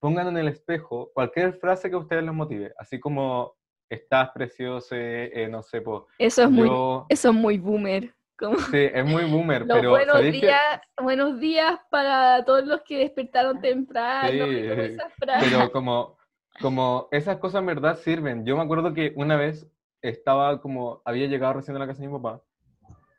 pongan 0.00 0.28
en 0.28 0.36
el 0.36 0.48
espejo 0.48 1.10
cualquier 1.14 1.54
frase 1.54 1.88
que 1.90 1.96
a 1.96 1.98
ustedes 1.98 2.22
les 2.22 2.34
motive, 2.34 2.72
así 2.78 3.00
como 3.00 3.54
estás 3.88 4.30
precioso, 4.30 4.94
eh, 4.94 5.48
no 5.50 5.62
sé, 5.62 5.80
po, 5.80 6.06
Eso 6.18 6.42
es 6.42 6.50
muy, 6.50 6.68
yo... 6.68 7.06
eso 7.08 7.30
es 7.30 7.34
muy 7.34 7.58
boomer. 7.58 8.14
Como... 8.38 8.56
Sí, 8.58 8.76
es 8.92 9.04
muy 9.04 9.24
boomer, 9.24 9.62
Los 9.66 9.78
pero 9.78 9.90
buenos 9.90 10.14
¿sabéis 10.14 10.34
que- 10.40 10.46
días, 10.46 10.80
buenos 11.02 11.40
días 11.40 11.80
para 11.90 12.44
todos 12.44 12.64
los 12.66 12.82
que 12.82 12.98
despertaron 12.98 13.60
temprano. 13.60 14.28
Sí, 14.30 14.38
como 14.68 14.82
esas 14.82 15.12
frases. 15.14 15.48
Pero 15.50 15.72
como, 15.72 16.18
como 16.60 17.08
esas 17.10 17.38
cosas 17.38 17.60
en 17.60 17.66
verdad 17.66 17.96
sirven. 17.96 18.44
Yo 18.44 18.56
me 18.56 18.62
acuerdo 18.62 18.92
que 18.92 19.12
una 19.16 19.36
vez 19.36 19.66
estaba 20.02 20.60
como, 20.60 21.00
había 21.04 21.26
llegado 21.26 21.54
recién 21.54 21.76
a 21.76 21.80
la 21.80 21.86
casa 21.86 22.02
de 22.02 22.08
mi 22.08 22.14
papá 22.14 22.42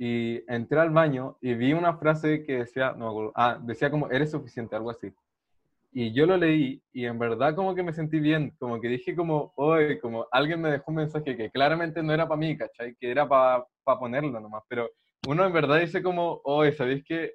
y 0.01 0.41
entré 0.47 0.79
al 0.79 0.91
baño 0.91 1.37
y 1.41 1.53
vi 1.55 1.73
una 1.73 1.97
frase 1.97 2.43
que 2.43 2.59
decía, 2.59 2.93
no 2.93 3.05
me 3.05 3.11
acuerdo, 3.11 3.31
ah, 3.35 3.59
decía 3.61 3.91
como, 3.91 4.09
eres 4.09 4.31
suficiente, 4.31 4.73
algo 4.75 4.89
así. 4.91 5.13
Y 5.91 6.13
yo 6.13 6.25
lo 6.25 6.37
leí 6.37 6.81
y 6.93 7.05
en 7.05 7.19
verdad 7.19 7.53
como 7.53 7.75
que 7.75 7.83
me 7.83 7.91
sentí 7.91 8.19
bien, 8.21 8.55
como 8.59 8.79
que 8.79 8.87
dije 8.87 9.13
como, 9.13 9.51
oye, 9.55 9.99
como 9.99 10.25
alguien 10.31 10.61
me 10.61 10.71
dejó 10.71 10.85
un 10.91 10.97
mensaje 10.97 11.35
que 11.35 11.49
claramente 11.51 12.01
no 12.01 12.13
era 12.13 12.27
para 12.27 12.39
mí, 12.39 12.55
¿cachai? 12.57 12.95
Que 12.95 13.11
era 13.11 13.27
para 13.27 13.65
ponerlo 13.99 14.39
nomás, 14.39 14.63
pero 14.69 14.89
uno 15.27 15.45
en 15.45 15.51
verdad 15.51 15.79
dice 15.81 16.01
como, 16.01 16.39
oye, 16.45 16.71
¿sabéis 16.71 17.03
que 17.03 17.33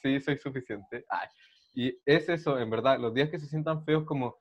sí 0.00 0.18
soy 0.20 0.38
suficiente? 0.38 1.04
Ay. 1.10 1.28
Y 1.74 1.98
es 2.06 2.26
eso, 2.28 2.58
en 2.58 2.70
verdad, 2.70 2.98
los 2.98 3.12
días 3.12 3.28
que 3.28 3.38
se 3.38 3.46
sientan 3.46 3.84
feos 3.84 4.04
como, 4.04 4.36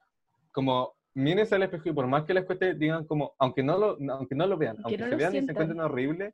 como 0.54 0.94
mírense 1.16 1.56
al 1.56 1.64
espejo 1.64 1.90
y 1.90 1.94
por 1.94 2.08
más 2.08 2.24
que 2.24 2.34
les 2.34 2.46
cueste, 2.46 2.76
digan 2.76 3.06
como, 3.06 3.34
aunque 3.40 3.62
no 3.64 3.78
lo, 3.78 3.98
aunque 4.14 4.36
no 4.36 4.48
lo 4.48 4.58
vean, 4.58 4.78
Aunque 4.84 5.02
aunque 5.02 5.04
no 5.04 5.10
se 5.10 5.16
vean 5.18 5.32
y 5.32 5.40
se 5.40 5.46
sientan. 5.46 5.56
encuentren 5.56 5.80
horrible, 5.82 6.34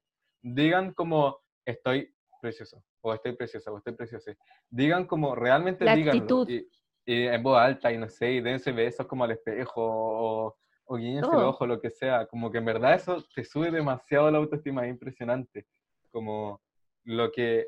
digan 0.54 0.94
como, 0.94 1.40
estoy 1.66 2.14
precioso, 2.42 2.84
o 3.02 3.14
estoy 3.14 3.34
preciosa, 3.36 3.72
o 3.72 3.78
estoy 3.78 3.94
preciosa. 3.94 4.32
Digan 4.70 5.06
como, 5.06 5.36
realmente 5.36 5.86
La 5.86 5.96
díganlo. 5.96 6.22
actitud. 6.22 6.50
Y, 6.50 6.68
y 7.06 7.28
en 7.28 7.42
voz 7.44 7.58
alta, 7.60 7.92
y 7.92 7.98
no 7.98 8.10
sé, 8.10 8.32
y 8.34 8.42
dense 8.42 8.72
besos 8.72 9.08
como 9.08 9.24
al 9.24 9.32
espejo, 9.32 9.82
o, 9.86 10.58
o 10.86 10.96
guiñense 10.98 11.30
el 11.32 11.38
ojo, 11.44 11.66
lo 11.66 11.80
que 11.80 11.90
sea. 11.90 12.26
Como 12.28 12.52
que 12.52 12.58
en 12.58 12.66
verdad 12.66 12.94
eso 12.96 13.24
te 13.34 13.44
sube 13.44 13.72
demasiado 13.72 14.30
la 14.30 14.38
autoestima, 14.40 14.86
es 14.86 14.92
impresionante. 14.92 15.66
Como 16.12 16.62
lo 17.06 17.32
que, 17.32 17.68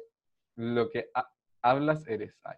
lo 0.56 0.90
que 0.90 1.10
ha- 1.14 1.30
hablas 1.62 2.06
eres. 2.08 2.34
Ay. 2.44 2.58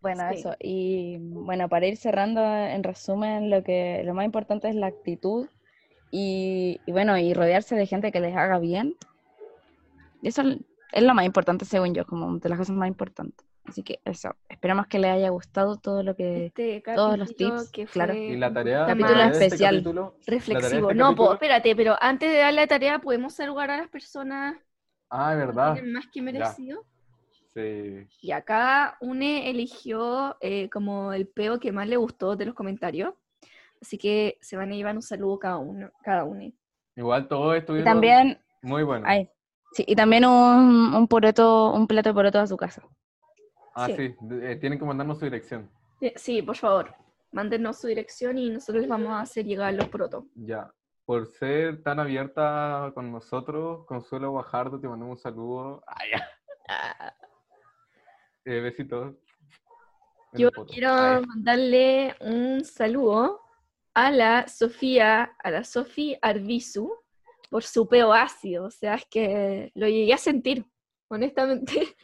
Bueno, 0.00 0.22
Sí. 0.30 0.38
eso. 0.38 0.54
Y 0.60 1.18
bueno, 1.20 1.68
para 1.68 1.86
ir 1.86 1.96
cerrando, 1.96 2.40
en 2.44 2.82
resumen, 2.84 3.50
lo 3.50 3.62
que 3.64 4.02
lo 4.04 4.14
más 4.14 4.24
importante 4.24 4.68
es 4.68 4.74
la 4.76 4.86
actitud 4.86 5.48
y, 6.10 6.80
y 6.86 6.92
bueno, 6.92 7.16
y 7.18 7.34
rodearse 7.34 7.74
de 7.76 7.86
gente 7.86 8.12
que 8.12 8.20
les 8.20 8.36
haga 8.36 8.58
bien. 8.58 8.96
Eso 10.22 10.42
es 10.92 11.02
lo 11.02 11.14
más 11.14 11.24
importante, 11.26 11.64
según 11.64 11.94
yo, 11.94 12.04
como 12.06 12.38
de 12.38 12.48
las 12.48 12.58
cosas 12.58 12.74
más 12.76 12.88
importantes. 12.88 13.46
Así 13.64 13.82
que 13.82 13.98
eso, 14.04 14.34
esperamos 14.48 14.86
que 14.86 14.98
les 15.00 15.10
haya 15.10 15.28
gustado 15.30 15.76
todo 15.76 16.02
lo 16.04 16.14
que... 16.14 16.46
Este 16.46 16.80
todos 16.94 17.18
los 17.18 17.28
capítulo 17.30 17.56
tips, 17.58 17.70
que 17.72 17.86
claro. 17.86 18.12
fue 18.12 18.22
Y 18.22 18.36
la 18.36 18.52
tarea, 18.52 18.86
Capítulo 18.86 19.20
este 19.22 19.46
especial. 19.46 19.74
capítulo- 19.76 20.02
tarea 20.10 20.24
de 20.24 20.30
reflexivo. 20.32 20.90
este 20.90 20.94
No, 20.94 21.06
po, 21.16 21.24
capítulo- 21.24 21.32
espérate, 21.34 21.76
pero 21.76 21.96
antes 22.00 22.30
de 22.30 22.38
dar 22.38 22.54
la 22.54 22.66
tarea, 22.68 22.98
¿podemos 23.00 23.34
saludar 23.34 23.70
a 23.72 23.78
las 23.78 23.88
personas 23.88 24.56
Ah, 25.10 25.34
verdad. 25.34 25.74
tienen 25.74 25.92
más 25.94 26.06
que 26.12 26.22
merecido? 26.22 26.84
Sí. 27.52 28.06
Y 28.22 28.30
acá 28.30 28.96
une 29.00 29.50
eligió 29.50 30.36
eh, 30.40 30.68
como 30.70 31.12
el 31.12 31.26
peo 31.26 31.58
que 31.58 31.72
más 31.72 31.88
le 31.88 31.96
gustó 31.96 32.36
de 32.36 32.46
los 32.46 32.54
comentarios. 32.54 33.14
Así 33.80 33.98
que 33.98 34.38
se 34.40 34.56
van 34.56 34.72
a 34.72 34.74
llevar 34.74 34.94
un 34.96 35.02
saludo 35.02 35.38
cada 35.38 35.58
uno. 35.58 35.90
Cada 36.02 36.24
uno. 36.24 36.50
Igual 36.96 37.28
todos 37.28 37.54
Y 37.54 37.58
estuvieron 37.58 37.84
también, 37.92 38.40
muy 38.62 38.82
buenos. 38.82 39.06
ay, 39.08 39.28
sí, 39.72 39.84
y 39.86 39.94
también 39.94 40.24
un, 40.24 40.94
un 40.94 41.08
poroto, 41.08 41.72
un 41.72 41.86
plato 41.86 42.08
de 42.08 42.14
poroto 42.14 42.38
a 42.40 42.46
su 42.46 42.56
casa. 42.56 42.82
Ah, 43.74 43.86
sí. 43.88 44.14
eh, 44.42 44.56
tienen 44.58 44.78
que 44.78 44.84
mandarnos 44.86 45.18
su 45.18 45.26
dirección. 45.26 45.70
Sí, 46.16 46.40
por 46.42 46.56
favor, 46.56 46.94
mándenos 47.32 47.78
su 47.78 47.86
dirección 47.86 48.38
y 48.38 48.48
nosotros 48.50 48.80
les 48.80 48.88
vamos 48.88 49.10
a 49.10 49.20
hacer 49.20 49.44
llegar 49.44 49.74
los 49.74 49.88
protos. 49.88 50.24
Ya. 50.34 50.72
Por 51.04 51.26
ser 51.28 51.82
tan 51.82 52.00
abierta 52.00 52.90
con 52.94 53.12
nosotros, 53.12 53.84
Consuelo 53.86 54.30
Guajardo, 54.32 54.80
te 54.80 54.88
mandamos 54.88 55.18
un 55.18 55.22
saludo. 55.22 55.84
Ay. 55.86 56.10
Ah, 56.68 57.12
Eh, 58.48 58.60
besitos. 58.60 59.16
Yo 60.34 60.50
quiero 60.68 60.92
Ay. 60.92 61.24
mandarle 61.26 62.14
un 62.20 62.64
saludo 62.64 63.40
a 63.96 64.10
la 64.10 64.46
Sofía, 64.46 65.34
a 65.42 65.50
la 65.50 65.64
Sofía 65.64 66.18
Arbizu, 66.20 66.92
por 67.48 67.64
su 67.64 67.88
peo 67.88 68.12
ácido. 68.12 68.66
O 68.66 68.70
sea, 68.70 68.96
es 68.96 69.06
que 69.06 69.72
lo 69.74 69.88
llegué 69.88 70.12
a 70.12 70.18
sentir, 70.18 70.66
honestamente. 71.08 71.96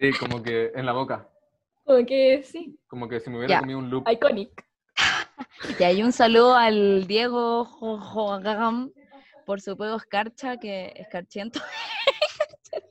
Sí, 0.00 0.10
como 0.18 0.42
que 0.42 0.72
en 0.74 0.84
la 0.84 0.92
boca. 0.92 1.28
Como 1.84 2.04
que 2.04 2.42
sí, 2.42 2.76
Como 2.88 3.08
que 3.08 3.20
si 3.20 3.30
me 3.30 3.38
hubiera 3.38 3.54
Ya. 3.54 3.60
comido 3.60 3.78
un 3.78 3.88
loop. 3.88 4.08
iconic. 4.10 4.66
Y 5.78 5.84
hay 5.84 6.02
un 6.02 6.10
saludo 6.12 6.56
al 6.56 7.06
Diego 7.06 7.64
Jo- 7.64 8.00
Joagam 8.00 8.92
por 9.46 9.60
su 9.60 9.76
juego 9.76 9.96
Escarcha, 9.96 10.56
que 10.58 10.92
escarchiento. 10.96 11.60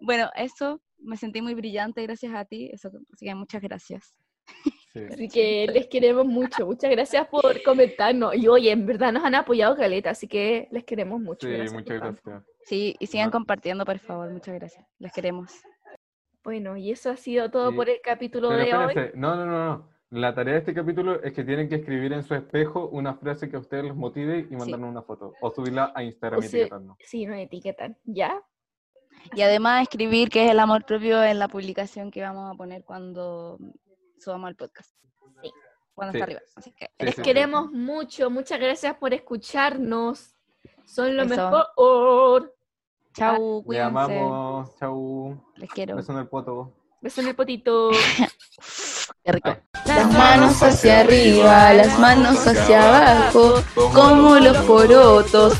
bueno, 0.00 0.30
eso, 0.36 0.80
me 0.98 1.16
sentí 1.16 1.42
muy 1.42 1.54
brillante 1.54 2.00
gracias 2.02 2.32
a 2.32 2.44
ti, 2.44 2.70
eso, 2.72 2.90
así 3.12 3.26
que 3.26 3.34
muchas 3.34 3.60
gracias. 3.60 4.14
Sí. 4.92 5.00
Así 5.08 5.28
que 5.28 5.66
les 5.72 5.86
queremos 5.86 6.26
mucho. 6.26 6.66
Muchas 6.66 6.90
gracias 6.90 7.26
por 7.28 7.62
comentarnos. 7.62 8.34
Y 8.34 8.48
oye, 8.48 8.72
en 8.72 8.86
verdad 8.86 9.12
nos 9.12 9.24
han 9.24 9.36
apoyado 9.36 9.76
caleta, 9.76 10.10
así 10.10 10.26
que 10.26 10.66
les 10.72 10.84
queremos 10.84 11.20
mucho. 11.20 11.46
Sí, 11.46 11.52
Gracias 11.52 11.72
muchas 11.72 12.00
tanto. 12.00 12.20
gracias. 12.24 12.50
Sí, 12.64 12.96
y 12.98 13.06
sigan 13.06 13.30
compartiendo, 13.30 13.84
por 13.84 13.98
favor, 14.00 14.30
muchas 14.30 14.54
gracias. 14.54 14.84
Les 14.98 15.12
queremos. 15.12 15.52
Bueno, 16.42 16.76
y 16.76 16.90
eso 16.90 17.10
ha 17.10 17.16
sido 17.16 17.50
todo 17.50 17.74
por 17.74 17.88
el 17.88 18.00
capítulo 18.02 18.48
Pero 18.48 18.64
de 18.64 18.74
hoy. 18.74 18.88
espérense, 18.88 19.16
no, 19.18 19.36
no, 19.36 19.46
no, 19.46 19.64
no. 19.66 19.90
La 20.10 20.34
tarea 20.34 20.54
de 20.54 20.60
este 20.60 20.74
capítulo 20.74 21.22
es 21.22 21.32
que 21.32 21.44
tienen 21.44 21.68
que 21.68 21.76
escribir 21.76 22.12
en 22.12 22.24
su 22.24 22.34
espejo 22.34 22.88
una 22.88 23.14
frase 23.14 23.48
que 23.48 23.56
a 23.56 23.60
ustedes 23.60 23.84
les 23.84 23.94
motive 23.94 24.44
y 24.50 24.56
mandarnos 24.56 24.90
una 24.90 25.02
foto. 25.02 25.34
O 25.40 25.50
subirla 25.50 25.92
a 25.94 26.02
Instagram 26.02 26.40
O 26.40 26.42
y 26.42 26.46
etiquetarnos. 26.46 26.96
Sí, 27.00 27.26
nos 27.26 27.36
etiquetan. 27.38 27.96
¿Ya? 28.04 28.42
Y 29.36 29.42
además 29.42 29.82
escribir 29.82 30.28
qué 30.30 30.46
es 30.46 30.50
el 30.50 30.58
amor 30.58 30.84
propio 30.84 31.22
en 31.22 31.38
la 31.38 31.46
publicación 31.46 32.10
que 32.10 32.22
vamos 32.22 32.52
a 32.52 32.56
poner 32.56 32.82
cuando 32.84 33.58
subamos 34.20 34.50
el 34.50 34.56
podcast. 34.56 34.90
Sí. 35.42 35.50
Cuando 35.94 36.12
Sí. 36.12 36.18
está 36.18 36.24
arriba. 36.24 36.40
Así 36.56 36.72
que 36.72 36.86
Sí, 36.86 37.04
Les 37.04 37.14
sí, 37.14 37.20
sí. 37.20 37.22
queremos 37.22 37.70
mucho. 37.72 38.30
Muchas 38.30 38.58
gracias 38.60 38.94
por 38.96 39.12
escucharnos. 39.14 40.34
Son 40.84 41.16
lo 41.16 41.22
Eso. 41.24 41.34
mejor. 41.34 42.54
chau, 43.12 43.58
Le 43.60 43.64
cuídense. 43.66 43.86
amamos. 43.88 44.76
Chau. 44.76 45.44
Les 45.56 45.70
quiero. 45.70 45.96
Beso 45.96 46.12
en 46.12 46.18
el 46.18 46.28
poto. 46.28 46.72
Beso 47.00 47.20
en 47.22 47.28
el 47.28 47.34
potito. 47.36 47.90
Qué 49.24 49.32
rico. 49.32 49.56
Las 49.86 50.12
manos 50.12 50.62
hacia 50.62 51.00
arriba, 51.00 51.72
las 51.74 51.98
manos 51.98 52.46
hacia 52.46 52.82
abajo, 52.82 53.54
como 53.94 54.36
los 54.38 54.56
porotos. 54.58 55.54